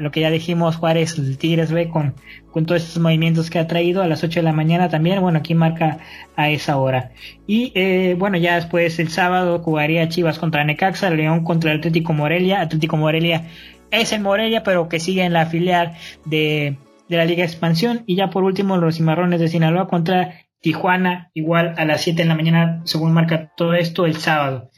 lo 0.00 0.10
que 0.10 0.20
ya 0.20 0.30
dijimos, 0.30 0.76
Juárez, 0.76 1.18
el 1.18 1.38
Tigres 1.38 1.72
ve 1.72 1.88
con, 1.88 2.14
con 2.50 2.66
todos 2.66 2.82
estos 2.82 3.02
movimientos 3.02 3.50
que 3.50 3.58
ha 3.58 3.66
traído 3.66 4.02
a 4.02 4.06
las 4.06 4.22
8 4.24 4.40
de 4.40 4.44
la 4.44 4.52
mañana 4.52 4.88
también. 4.88 5.20
Bueno, 5.20 5.38
aquí 5.38 5.54
marca 5.54 5.98
a 6.36 6.50
esa 6.50 6.76
hora. 6.76 7.12
Y 7.46 7.72
eh, 7.74 8.16
bueno, 8.18 8.38
ya 8.38 8.56
después 8.56 8.98
el 8.98 9.10
sábado 9.10 9.60
jugaría 9.60 10.08
Chivas 10.08 10.38
contra 10.38 10.64
Necaxa, 10.64 11.10
León 11.10 11.44
contra 11.44 11.72
Atlético 11.72 12.12
Morelia. 12.12 12.60
Atlético 12.60 12.96
Morelia 12.96 13.44
es 13.90 14.12
el 14.12 14.20
Morelia, 14.20 14.62
pero 14.62 14.88
que 14.88 15.00
sigue 15.00 15.24
en 15.24 15.32
la 15.32 15.46
filial 15.46 15.96
de, 16.24 16.78
de 17.08 17.16
la 17.16 17.24
Liga 17.24 17.44
Expansión. 17.44 18.04
Y 18.06 18.16
ya 18.16 18.30
por 18.30 18.44
último, 18.44 18.76
los 18.76 18.96
Cimarrones 18.96 19.40
de 19.40 19.48
Sinaloa 19.48 19.88
contra 19.88 20.34
Tijuana, 20.60 21.30
igual 21.34 21.74
a 21.76 21.84
las 21.84 22.02
7 22.02 22.22
de 22.22 22.28
la 22.28 22.34
mañana, 22.34 22.82
según 22.84 23.12
marca 23.12 23.52
todo 23.56 23.74
esto, 23.74 24.06
el 24.06 24.16
sábado. 24.16 24.70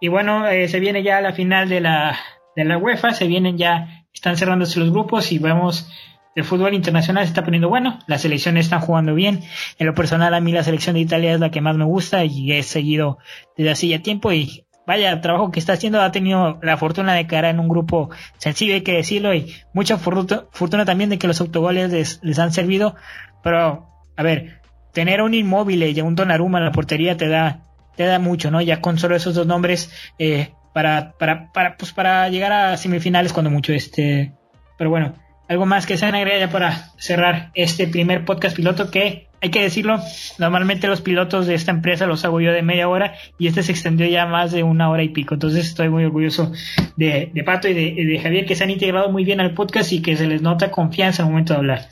Y 0.00 0.08
bueno, 0.08 0.46
eh, 0.46 0.68
se 0.68 0.80
viene 0.80 1.02
ya 1.02 1.20
la 1.20 1.32
final 1.32 1.68
de 1.68 1.80
la, 1.80 2.16
de 2.54 2.64
la 2.64 2.78
UEFA, 2.78 3.12
se 3.12 3.26
vienen 3.26 3.58
ya, 3.58 4.04
están 4.12 4.36
cerrándose 4.36 4.78
los 4.78 4.90
grupos 4.90 5.32
y 5.32 5.38
vemos 5.38 5.90
el 6.36 6.44
fútbol 6.44 6.74
internacional 6.74 7.24
se 7.24 7.30
está 7.30 7.44
poniendo 7.44 7.70
bueno, 7.70 7.98
las 8.06 8.20
selecciones 8.20 8.66
están 8.66 8.82
jugando 8.82 9.14
bien. 9.14 9.40
En 9.78 9.86
lo 9.86 9.94
personal, 9.94 10.34
a 10.34 10.40
mí 10.40 10.52
la 10.52 10.62
selección 10.62 10.94
de 10.94 11.00
Italia 11.00 11.32
es 11.32 11.40
la 11.40 11.50
que 11.50 11.62
más 11.62 11.76
me 11.76 11.86
gusta 11.86 12.24
y 12.24 12.52
he 12.52 12.62
seguido 12.62 13.16
desde 13.56 13.70
hace 13.70 13.88
ya 13.88 14.02
tiempo 14.02 14.30
y 14.32 14.65
vaya 14.86 15.20
trabajo 15.20 15.50
que 15.50 15.58
está 15.58 15.72
haciendo, 15.74 16.00
ha 16.00 16.12
tenido 16.12 16.58
la 16.62 16.76
fortuna 16.76 17.14
de 17.14 17.26
caer 17.26 17.46
en 17.46 17.60
un 17.60 17.68
grupo 17.68 18.10
sencillo, 18.38 18.74
hay 18.74 18.82
que 18.82 18.92
decirlo, 18.92 19.34
y 19.34 19.54
mucha 19.72 19.98
fortuna 19.98 20.84
también 20.84 21.10
de 21.10 21.18
que 21.18 21.26
los 21.26 21.40
autogoles 21.40 22.20
les, 22.22 22.38
han 22.38 22.52
servido, 22.52 22.94
pero 23.42 23.88
a 24.16 24.22
ver, 24.22 24.60
tener 24.92 25.20
un 25.22 25.34
inmóvil 25.34 25.82
y 25.82 26.00
un 26.00 26.14
Donnarumma 26.14 26.58
en 26.58 26.64
la 26.64 26.72
portería 26.72 27.16
te 27.16 27.28
da, 27.28 27.62
te 27.96 28.04
da 28.04 28.18
mucho, 28.18 28.50
¿no? 28.50 28.60
Ya 28.62 28.80
con 28.80 28.98
solo 28.98 29.16
esos 29.16 29.34
dos 29.34 29.46
nombres 29.46 29.90
eh, 30.18 30.52
para, 30.72 31.12
para, 31.18 31.52
para, 31.52 31.76
pues 31.76 31.92
para 31.92 32.28
llegar 32.28 32.52
a 32.52 32.76
semifinales 32.76 33.32
cuando 33.32 33.50
mucho 33.50 33.72
este. 33.72 34.32
Pero 34.78 34.90
bueno, 34.90 35.14
algo 35.48 35.66
más 35.66 35.86
que 35.86 35.96
se 35.96 36.06
agregar 36.06 36.40
ya 36.40 36.50
para 36.50 36.90
cerrar 36.96 37.50
este 37.54 37.86
primer 37.86 38.24
podcast 38.24 38.56
piloto 38.56 38.90
que 38.90 39.28
hay 39.42 39.50
que 39.50 39.62
decirlo, 39.62 39.98
normalmente 40.38 40.88
los 40.88 41.02
pilotos 41.02 41.46
de 41.46 41.54
esta 41.54 41.70
empresa 41.70 42.06
los 42.06 42.24
hago 42.24 42.40
yo 42.40 42.52
de 42.52 42.62
media 42.62 42.88
hora 42.88 43.14
y 43.38 43.46
este 43.46 43.62
se 43.62 43.72
extendió 43.72 44.06
ya 44.06 44.26
más 44.26 44.50
de 44.50 44.62
una 44.62 44.90
hora 44.90 45.02
y 45.02 45.10
pico. 45.10 45.34
Entonces 45.34 45.66
estoy 45.66 45.88
muy 45.88 46.04
orgulloso 46.04 46.52
de, 46.96 47.30
de 47.32 47.44
Pato 47.44 47.68
y 47.68 47.74
de, 47.74 48.04
de 48.04 48.18
Javier 48.18 48.46
que 48.46 48.56
se 48.56 48.64
han 48.64 48.70
integrado 48.70 49.10
muy 49.10 49.24
bien 49.24 49.40
al 49.40 49.52
podcast 49.52 49.92
y 49.92 50.02
que 50.02 50.16
se 50.16 50.26
les 50.26 50.42
nota 50.42 50.70
confianza 50.70 51.22
al 51.22 51.28
momento 51.28 51.52
de 51.52 51.58
hablar 51.58 51.88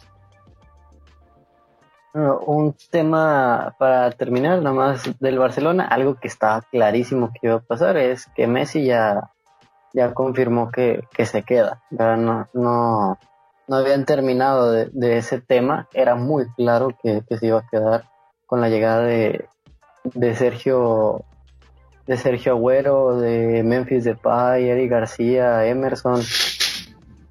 un 2.15 2.77
tema 2.91 3.75
para 3.79 4.11
terminar, 4.13 4.59
nada 4.59 4.75
más 4.75 5.19
del 5.19 5.39
Barcelona, 5.39 5.85
algo 5.85 6.15
que 6.15 6.29
estaba 6.29 6.63
clarísimo 6.63 7.33
que 7.33 7.49
iba 7.49 7.57
a 7.57 7.61
pasar 7.61 7.97
es 7.97 8.27
que 8.37 8.47
Messi 8.47 8.85
ya, 8.85 9.31
ya 9.93 10.15
confirmó 10.15 10.71
que, 10.71 11.03
se 11.25 11.43
queda. 11.43 11.83
No, 11.91 13.19
no 13.69 13.77
habían 13.77 14.05
terminado 14.05 14.73
de, 14.73 15.17
ese 15.17 15.41
tema, 15.41 15.89
era 15.93 16.15
muy 16.15 16.47
claro 16.57 16.97
que, 17.03 17.23
se 17.29 17.47
iba 17.47 17.61
a 17.61 17.69
quedar 17.71 18.05
con 18.47 18.61
la 18.61 18.69
llegada 18.69 19.05
de, 19.05 19.47
de 20.05 20.35
Sergio 20.35 21.25
de 22.07 22.19
Sergio 22.19 22.53
Agüero, 22.53 23.19
de 23.19 23.63
Memphis 23.63 24.05
Depay, 24.05 24.69
Eric 24.69 24.91
García, 24.91 25.65
Emerson. 25.67 26.21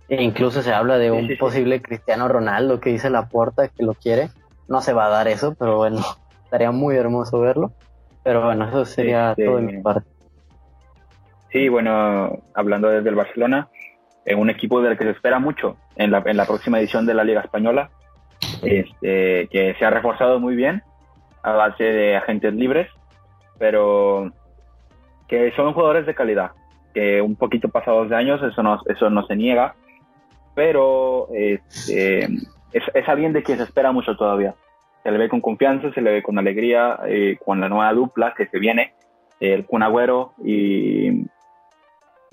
E 0.09 0.23
incluso 0.23 0.63
se 0.63 0.73
habla 0.73 0.97
de 0.97 1.11
un 1.11 1.29
posible 1.37 1.79
Cristiano 1.81 2.27
Ronaldo 2.27 2.79
que 2.79 2.89
dice 2.89 3.11
la 3.11 3.29
puerta 3.29 3.67
que 3.67 3.83
lo 3.83 3.93
quiere 3.93 4.31
no 4.67 4.81
se 4.81 4.93
va 4.93 5.05
a 5.05 5.09
dar 5.09 5.27
eso, 5.27 5.55
pero 5.57 5.77
bueno, 5.77 5.99
estaría 6.43 6.71
muy 6.71 6.95
hermoso 6.95 7.39
verlo. 7.39 7.73
Pero 8.23 8.45
bueno, 8.45 8.67
eso 8.67 8.85
sería 8.85 9.31
este, 9.31 9.45
todo 9.45 9.57
de 9.57 9.61
mi 9.63 9.81
parte. 9.81 10.09
Sí, 11.51 11.67
bueno, 11.67 12.39
hablando 12.53 12.87
desde 12.89 13.09
el 13.09 13.15
Barcelona, 13.15 13.67
en 14.25 14.39
un 14.39 14.49
equipo 14.49 14.81
del 14.81 14.97
que 14.97 15.03
se 15.03 15.11
espera 15.11 15.39
mucho 15.39 15.77
en 15.95 16.11
la, 16.11 16.23
en 16.25 16.37
la 16.37 16.45
próxima 16.45 16.79
edición 16.79 17.05
de 17.05 17.13
la 17.13 17.23
Liga 17.23 17.41
Española, 17.41 17.89
este, 18.63 19.47
que 19.51 19.75
se 19.77 19.85
ha 19.85 19.89
reforzado 19.89 20.39
muy 20.39 20.55
bien 20.55 20.83
a 21.41 21.51
base 21.51 21.83
de 21.83 22.15
agentes 22.15 22.53
libres, 22.53 22.87
pero 23.59 24.31
que 25.27 25.51
son 25.55 25.73
jugadores 25.73 26.05
de 26.05 26.15
calidad, 26.15 26.51
que 26.93 27.21
un 27.21 27.35
poquito 27.35 27.69
pasados 27.69 28.09
de 28.09 28.15
años, 28.15 28.41
eso 28.43 28.63
no, 28.63 28.79
eso 28.87 29.09
no 29.09 29.25
se 29.25 29.35
niega, 29.35 29.75
pero 30.55 31.27
este, 31.33 32.27
es, 32.71 33.09
alguien 33.09 33.33
de 33.33 33.43
quien 33.43 33.57
se 33.57 33.63
espera 33.63 33.91
mucho 33.91 34.15
todavía. 34.15 34.55
Se 35.03 35.11
le 35.11 35.17
ve 35.17 35.29
con 35.29 35.41
confianza, 35.41 35.91
se 35.93 36.01
le 36.01 36.11
ve 36.11 36.23
con 36.23 36.37
alegría, 36.37 36.99
eh, 37.07 37.37
con 37.43 37.59
la 37.59 37.67
nueva 37.67 37.91
dupla 37.93 38.33
que 38.35 38.47
se 38.47 38.59
viene, 38.59 38.93
el 39.39 39.65
Kun 39.65 39.83
Agüero 39.83 40.33
y 40.43 41.25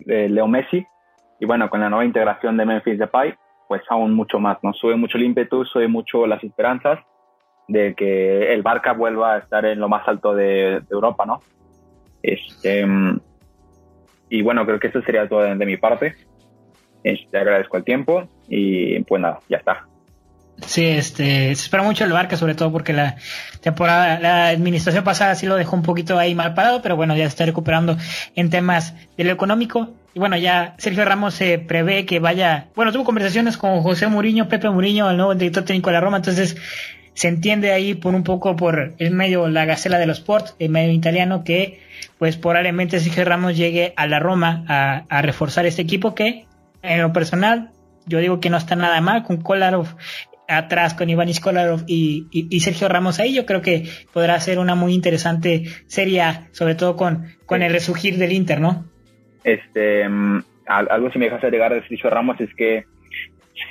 eh, 0.06 0.28
Leo 0.28 0.46
Messi. 0.46 0.86
Y 1.40 1.46
bueno, 1.46 1.68
con 1.68 1.80
la 1.80 1.88
nueva 1.88 2.04
integración 2.04 2.56
de 2.56 2.66
Memphis 2.66 2.98
Depay, 2.98 3.34
pues 3.70 3.82
aún 3.88 4.14
mucho 4.14 4.40
más, 4.40 4.58
¿no? 4.64 4.72
Sube 4.72 4.96
mucho 4.96 5.16
el 5.16 5.22
ímpetu, 5.22 5.64
sube 5.64 5.86
mucho 5.86 6.26
las 6.26 6.42
esperanzas 6.42 6.98
de 7.68 7.94
que 7.94 8.52
el 8.52 8.62
Barca 8.62 8.94
vuelva 8.94 9.34
a 9.34 9.38
estar 9.38 9.64
en 9.64 9.78
lo 9.78 9.88
más 9.88 10.08
alto 10.08 10.34
de, 10.34 10.82
Europa, 10.90 11.24
¿no? 11.24 11.40
Este, 12.20 12.84
y 14.28 14.42
bueno, 14.42 14.66
creo 14.66 14.80
que 14.80 14.88
eso 14.88 15.00
sería 15.02 15.28
todo 15.28 15.42
de, 15.42 15.54
mi 15.66 15.76
parte. 15.76 16.16
Este, 17.04 17.38
agradezco 17.38 17.76
el 17.76 17.84
tiempo 17.84 18.24
y 18.48 18.98
pues 19.04 19.22
nada, 19.22 19.38
ya 19.48 19.58
está. 19.58 19.86
Sí, 20.66 20.84
este, 20.84 21.54
se 21.54 21.64
espera 21.64 21.82
mucho 21.82 22.04
el 22.04 22.12
Barca, 22.12 22.36
sobre 22.36 22.54
todo 22.54 22.70
porque 22.70 22.92
la 22.92 23.16
temporada, 23.60 24.18
la 24.20 24.48
administración 24.48 25.04
pasada 25.04 25.34
sí 25.34 25.46
lo 25.46 25.56
dejó 25.56 25.76
un 25.76 25.82
poquito 25.82 26.18
ahí 26.18 26.34
mal 26.34 26.54
parado, 26.54 26.82
pero 26.82 26.96
bueno, 26.96 27.16
ya 27.16 27.24
se 27.24 27.28
está 27.28 27.46
recuperando 27.46 27.96
en 28.36 28.50
temas 28.50 28.94
de 29.16 29.24
lo 29.24 29.32
económico. 29.32 29.90
Y 30.14 30.18
bueno, 30.18 30.36
ya 30.36 30.74
Sergio 30.78 31.04
Ramos 31.04 31.34
se 31.34 31.58
prevé 31.58 32.04
que 32.04 32.18
vaya, 32.18 32.68
bueno, 32.74 32.92
tuvo 32.92 33.04
conversaciones 33.04 33.56
con 33.56 33.80
José 33.82 34.08
Muriño, 34.08 34.48
Pepe 34.48 34.68
Muriño, 34.70 35.10
el 35.10 35.16
nuevo 35.16 35.34
director 35.34 35.64
técnico 35.64 35.90
de 35.90 35.94
la 35.94 36.00
Roma, 36.00 36.16
entonces 36.18 36.56
se 37.14 37.28
entiende 37.28 37.72
ahí 37.72 37.94
por 37.94 38.14
un 38.14 38.24
poco 38.24 38.56
por 38.56 38.94
el 38.98 39.10
medio, 39.12 39.48
la 39.48 39.64
gacela 39.66 39.98
de 39.98 40.06
los 40.06 40.18
sports, 40.18 40.56
el 40.58 40.70
medio 40.70 40.92
italiano, 40.92 41.44
que 41.44 41.80
pues 42.18 42.36
probablemente 42.36 42.98
Sergio 42.98 43.24
Ramos 43.24 43.56
llegue 43.56 43.92
a 43.96 44.06
la 44.06 44.18
Roma 44.18 44.64
a, 44.68 45.04
a 45.08 45.22
reforzar 45.22 45.66
este 45.66 45.82
equipo 45.82 46.14
que, 46.14 46.46
en 46.82 47.02
lo 47.02 47.12
personal, 47.12 47.70
yo 48.06 48.18
digo 48.18 48.40
que 48.40 48.50
no 48.50 48.56
está 48.56 48.74
nada 48.74 49.00
mal 49.00 49.22
con 49.22 49.40
Kolarov 49.40 49.86
atrás 50.50 50.94
con 50.94 51.08
Iván 51.08 51.28
Iskolarov 51.28 51.84
y, 51.86 52.60
Sergio 52.60 52.88
Ramos 52.88 53.20
ahí, 53.20 53.34
yo 53.34 53.46
creo 53.46 53.62
que 53.62 53.84
podrá 54.12 54.38
ser 54.40 54.58
una 54.58 54.74
muy 54.74 54.94
interesante 54.94 55.64
serie, 55.86 56.22
sobre 56.52 56.74
todo 56.74 56.96
con, 56.96 57.26
con 57.46 57.62
el 57.62 57.72
resurgir 57.72 58.18
del 58.18 58.32
Inter, 58.32 58.60
¿no? 58.60 58.84
Este, 59.44 60.08
mm, 60.08 60.42
algo 60.66 61.10
si 61.10 61.18
me 61.18 61.26
dejas 61.26 61.44
agregar 61.44 61.72
de 61.72 61.86
Sergio 61.88 62.10
Ramos 62.10 62.40
es 62.40 62.54
que 62.54 62.84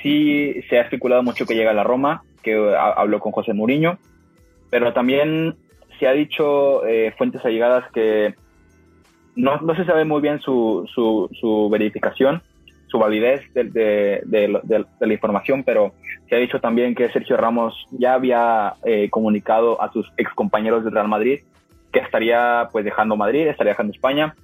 sí 0.02 0.54
se 0.68 0.78
ha 0.78 0.82
especulado 0.82 1.22
mucho 1.22 1.46
que 1.46 1.54
llega 1.54 1.70
a 1.70 1.74
la 1.74 1.84
Roma, 1.84 2.22
que 2.42 2.54
habló 2.96 3.20
con 3.20 3.32
José 3.32 3.52
Mourinho, 3.52 3.98
pero 4.70 4.92
también 4.92 5.56
se 5.98 6.06
ha 6.06 6.12
dicho 6.12 6.86
eh, 6.86 7.12
fuentes 7.16 7.44
allegadas 7.44 7.90
que 7.92 8.34
no, 9.36 9.60
no, 9.60 9.74
se 9.76 9.84
sabe 9.84 10.04
muy 10.04 10.20
bien 10.20 10.40
su, 10.40 10.88
su, 10.92 11.28
su 11.38 11.68
verificación, 11.70 12.42
su 12.88 12.98
validez 12.98 13.42
de, 13.54 14.22
la 15.00 15.12
información, 15.12 15.62
pero 15.64 15.92
se 16.30 16.36
ha 16.36 16.38
dicho 16.38 16.60
también 16.60 16.94
que 16.94 17.10
Sergio 17.10 17.36
Ramos 17.36 17.88
ya 17.90 18.14
había 18.14 18.74
eh, 18.84 19.10
comunicado 19.10 19.82
a 19.82 19.92
sus 19.92 20.10
ex 20.16 20.32
compañeros 20.32 20.84
del 20.84 20.94
Real 20.94 21.08
Madrid 21.08 21.40
que 21.92 21.98
estaría 21.98 22.68
pues 22.70 22.84
dejando 22.84 23.16
Madrid, 23.16 23.48
estaría 23.48 23.72
dejando 23.72 23.92
España 23.92 24.36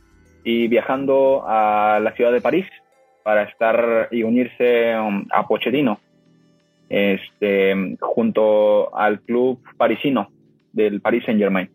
y 0.43 0.67
viajando 0.67 1.45
a 1.47 2.01
la 2.03 2.11
ciudad 2.11 2.33
de 2.33 2.41
París 2.41 2.67
para 3.23 3.45
estar 3.45 4.09
y 4.11 4.25
unirse 4.25 4.99
um, 4.99 5.27
a 5.31 5.47
Pochettino 5.47 6.01
este, 6.89 7.97
junto 8.01 8.97
al 8.97 9.21
club 9.21 9.61
parisino 9.77 10.29
del 10.73 11.01
Paris 11.01 11.23
Saint 11.25 11.41
Germain 11.41 11.71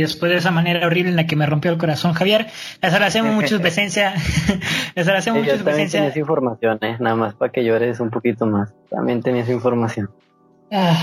y 0.00 0.02
después 0.02 0.32
de 0.32 0.38
esa 0.38 0.50
manera 0.50 0.86
horrible 0.86 1.10
en 1.10 1.16
la 1.16 1.26
que 1.26 1.36
me 1.36 1.44
rompió 1.44 1.70
el 1.70 1.76
corazón 1.76 2.14
Javier. 2.14 2.46
Les 2.80 2.94
agradecemos 2.94 3.34
mucho 3.34 3.48
su 3.56 3.60
presencia. 3.60 4.14
les 4.94 5.06
agradecemos 5.06 5.42
mucho 5.42 5.58
su 5.58 5.64
presencia. 5.64 6.00
Tenías 6.00 6.16
información, 6.16 6.78
¿eh? 6.80 6.96
nada 6.98 7.16
más 7.16 7.34
para 7.34 7.52
que 7.52 7.62
llores 7.62 8.00
un 8.00 8.08
poquito 8.08 8.46
más. 8.46 8.72
También 8.88 9.22
tenías 9.22 9.48
información. 9.50 10.08
Ah, 10.72 10.96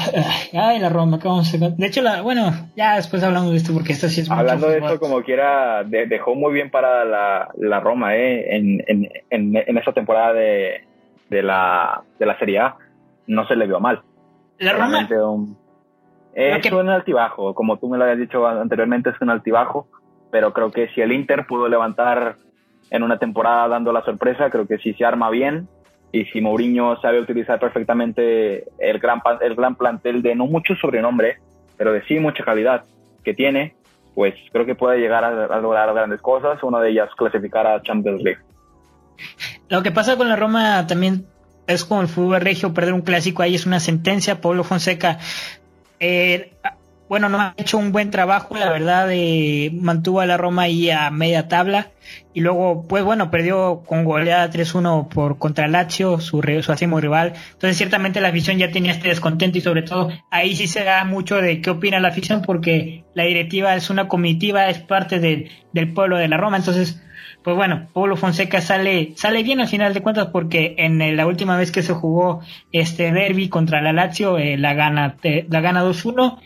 ay, 0.53 0.79
la 0.79 0.89
Roma, 0.89 1.19
¿cómo 1.19 1.43
se... 1.43 1.59
De 1.59 1.85
hecho, 1.85 2.01
la, 2.01 2.21
bueno, 2.21 2.51
ya 2.75 2.95
después 2.95 3.21
hablamos 3.21 3.51
de 3.51 3.57
esto 3.57 3.73
porque 3.73 3.91
esto 3.93 4.07
sí 4.07 4.21
es 4.21 4.31
Hablando 4.31 4.69
de 4.69 4.77
esto, 4.77 4.97
como 4.97 5.21
quiera, 5.21 5.83
dejó 5.83 6.35
muy 6.35 6.53
bien 6.53 6.71
para 6.71 7.05
la, 7.05 7.49
la 7.57 7.79
Roma, 7.81 8.15
¿eh? 8.15 8.55
En, 8.55 8.81
en, 8.87 9.09
en, 9.29 9.57
en 9.57 9.77
esta 9.77 9.91
temporada 9.91 10.33
de, 10.33 10.85
de, 11.29 11.43
la, 11.43 12.01
de 12.17 12.25
la 12.25 12.39
Serie 12.39 12.59
A. 12.59 12.77
No 13.27 13.45
se 13.45 13.57
le 13.57 13.67
vio 13.67 13.79
mal. 13.79 14.01
La 14.57 14.73
Roma. 14.73 15.07
Es 16.37 16.71
un 16.71 16.87
altibajo, 16.87 17.55
como 17.55 17.77
tú 17.77 17.89
me 17.89 17.97
lo 17.97 18.03
habías 18.03 18.19
dicho 18.19 18.45
anteriormente, 18.45 19.09
es 19.09 19.19
un 19.21 19.31
altibajo, 19.31 19.87
pero 20.29 20.53
creo 20.53 20.69
que 20.71 20.87
si 20.89 21.01
el 21.01 21.11
Inter 21.11 21.47
pudo 21.47 21.67
levantar 21.67 22.35
en 22.91 23.01
una 23.01 23.17
temporada 23.17 23.67
dando 23.67 23.91
la 23.91 24.05
sorpresa, 24.05 24.51
creo 24.51 24.67
que 24.67 24.77
si 24.77 24.93
se 24.93 25.03
arma 25.03 25.31
bien 25.31 25.67
y 26.11 26.25
si 26.25 26.39
Mourinho 26.39 27.01
sabe 27.01 27.21
utilizar 27.21 27.59
perfectamente 27.59 28.65
el 28.77 28.99
gran, 28.99 29.19
el 29.41 29.55
gran 29.55 29.75
plantel 29.75 30.21
de 30.21 30.35
no 30.35 30.45
mucho 30.45 30.75
sobrenombre, 30.75 31.39
pero 31.75 31.91
de 31.91 32.03
sí 32.03 32.19
mucha 32.19 32.43
calidad 32.43 32.83
que 33.23 33.33
tiene, 33.33 33.73
pues 34.13 34.35
creo 34.51 34.67
que 34.67 34.75
puede 34.75 34.99
llegar 34.99 35.23
a, 35.23 35.59
lograr 35.59 35.91
grandes 35.91 36.21
cosas, 36.21 36.61
una 36.61 36.79
de 36.81 36.91
ellas 36.91 37.09
clasificar 37.17 37.65
a 37.65 37.81
Champions 37.81 38.21
League. 38.21 38.41
Lo 39.69 39.81
que 39.81 39.91
pasa 39.91 40.15
con 40.17 40.29
la 40.29 40.35
Roma 40.35 40.85
también 40.85 41.25
es 41.65 41.83
como 41.83 42.01
el 42.01 42.07
fútbol 42.07 42.41
regio, 42.41 42.75
perder 42.75 42.93
un 42.93 43.01
clásico 43.01 43.41
ahí 43.41 43.55
es 43.55 43.65
una 43.65 43.79
sentencia. 43.79 44.39
Pablo 44.39 44.63
Fonseca 44.63 45.17
eh, 45.99 46.53
bueno, 47.09 47.29
no 47.29 47.39
ha 47.39 47.53
hecho 47.55 47.77
un 47.77 47.93
buen 47.93 48.11
trabajo, 48.11 48.57
la 48.57 48.69
verdad, 48.69 49.07
eh, 49.11 49.71
mantuvo 49.73 50.19
a 50.19 50.25
la 50.25 50.35
Roma 50.35 50.63
ahí 50.63 50.89
a 50.89 51.09
media 51.09 51.47
tabla 51.47 51.91
y 52.33 52.41
luego, 52.41 52.85
pues 52.87 53.03
bueno, 53.03 53.31
perdió 53.31 53.83
con 53.85 54.03
goleada 54.03 54.51
3-1 54.51 55.07
por 55.07 55.37
contra 55.37 55.69
Lazio, 55.69 56.19
su, 56.19 56.41
su 56.61 56.71
acimo 56.71 56.99
rival. 56.99 57.33
Entonces, 57.53 57.77
ciertamente 57.77 58.19
la 58.19 58.27
afición 58.27 58.57
ya 58.57 58.71
tenía 58.71 58.91
este 58.91 59.07
descontento 59.07 59.57
y 59.57 59.61
sobre 59.61 59.83
todo 59.83 60.09
ahí 60.31 60.55
sí 60.55 60.67
se 60.67 60.83
da 60.83 61.05
mucho 61.05 61.37
de 61.37 61.61
qué 61.61 61.69
opina 61.69 61.99
la 62.01 62.09
afición 62.09 62.41
porque 62.41 63.05
la 63.13 63.23
directiva 63.23 63.73
es 63.75 63.89
una 63.89 64.09
comitiva, 64.09 64.69
es 64.69 64.79
parte 64.79 65.19
del, 65.19 65.49
del 65.71 65.93
pueblo 65.93 66.17
de 66.17 66.27
la 66.27 66.35
Roma. 66.35 66.57
Entonces, 66.57 67.01
pues 67.43 67.55
bueno, 67.55 67.87
Pablo 67.93 68.17
Fonseca 68.17 68.61
sale, 68.61 69.13
sale 69.15 69.43
bien 69.43 69.61
al 69.61 69.67
final 69.67 69.93
de 69.93 70.01
cuentas 70.01 70.27
porque 70.27 70.75
en 70.77 71.15
la 71.15 71.25
última 71.25 71.55
vez 71.57 71.71
que 71.71 71.83
se 71.83 71.93
jugó 71.93 72.41
este 72.71 73.11
derby 73.11 73.47
contra 73.49 73.81
la 73.81 73.93
Lazio, 73.93 74.37
eh, 74.37 74.57
la 74.57 74.73
gana, 74.73 75.15
la 75.23 75.61
gana 75.61 75.83
2-1 75.83 76.39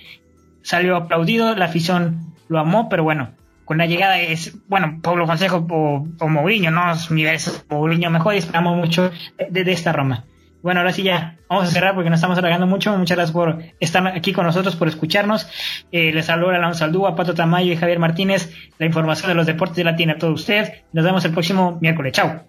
salió 0.61 0.95
aplaudido, 0.95 1.55
la 1.55 1.65
afición 1.65 2.33
lo 2.47 2.59
amó, 2.59 2.89
pero 2.89 3.03
bueno, 3.03 3.31
con 3.65 3.77
la 3.77 3.85
llegada 3.85 4.19
es, 4.19 4.57
bueno, 4.67 4.99
Pablo 5.01 5.25
Consejo 5.25 5.65
o, 5.69 6.05
o 6.19 6.27
Mourinho, 6.27 6.71
¿no? 6.71 6.91
Universo, 7.09 7.63
Mourinho 7.69 8.09
mejor 8.09 8.35
esperamos 8.35 8.75
mucho 8.75 9.11
de, 9.49 9.71
esta 9.71 9.93
Roma. 9.93 10.25
Bueno, 10.61 10.79
ahora 10.79 10.91
sí 10.93 11.03
ya 11.03 11.37
vamos 11.49 11.67
a 11.67 11.71
cerrar 11.71 11.95
porque 11.95 12.09
nos 12.09 12.17
estamos 12.17 12.37
alargando 12.37 12.67
mucho. 12.67 12.95
Muchas 12.97 13.17
gracias 13.17 13.33
por 13.33 13.63
estar 13.79 14.05
aquí 14.07 14.33
con 14.33 14.45
nosotros, 14.45 14.75
por 14.75 14.87
escucharnos. 14.87 15.47
Eh, 15.91 16.11
les 16.13 16.25
saludo 16.25 16.51
Alonso 16.51 16.85
Aldúa, 16.85 17.15
Pato 17.15 17.33
Tamayo 17.33 17.73
y 17.73 17.77
Javier 17.77 17.99
Martínez. 17.99 18.53
La 18.77 18.85
información 18.85 19.29
de 19.29 19.35
los 19.35 19.47
deportes 19.47 19.77
de 19.77 19.83
la 19.83 19.95
tiene 19.95 20.13
a 20.13 20.17
todos 20.17 20.41
ustedes. 20.41 20.71
Nos 20.93 21.03
vemos 21.03 21.25
el 21.25 21.31
próximo 21.31 21.77
miércoles. 21.81 22.13
Chao. 22.13 22.43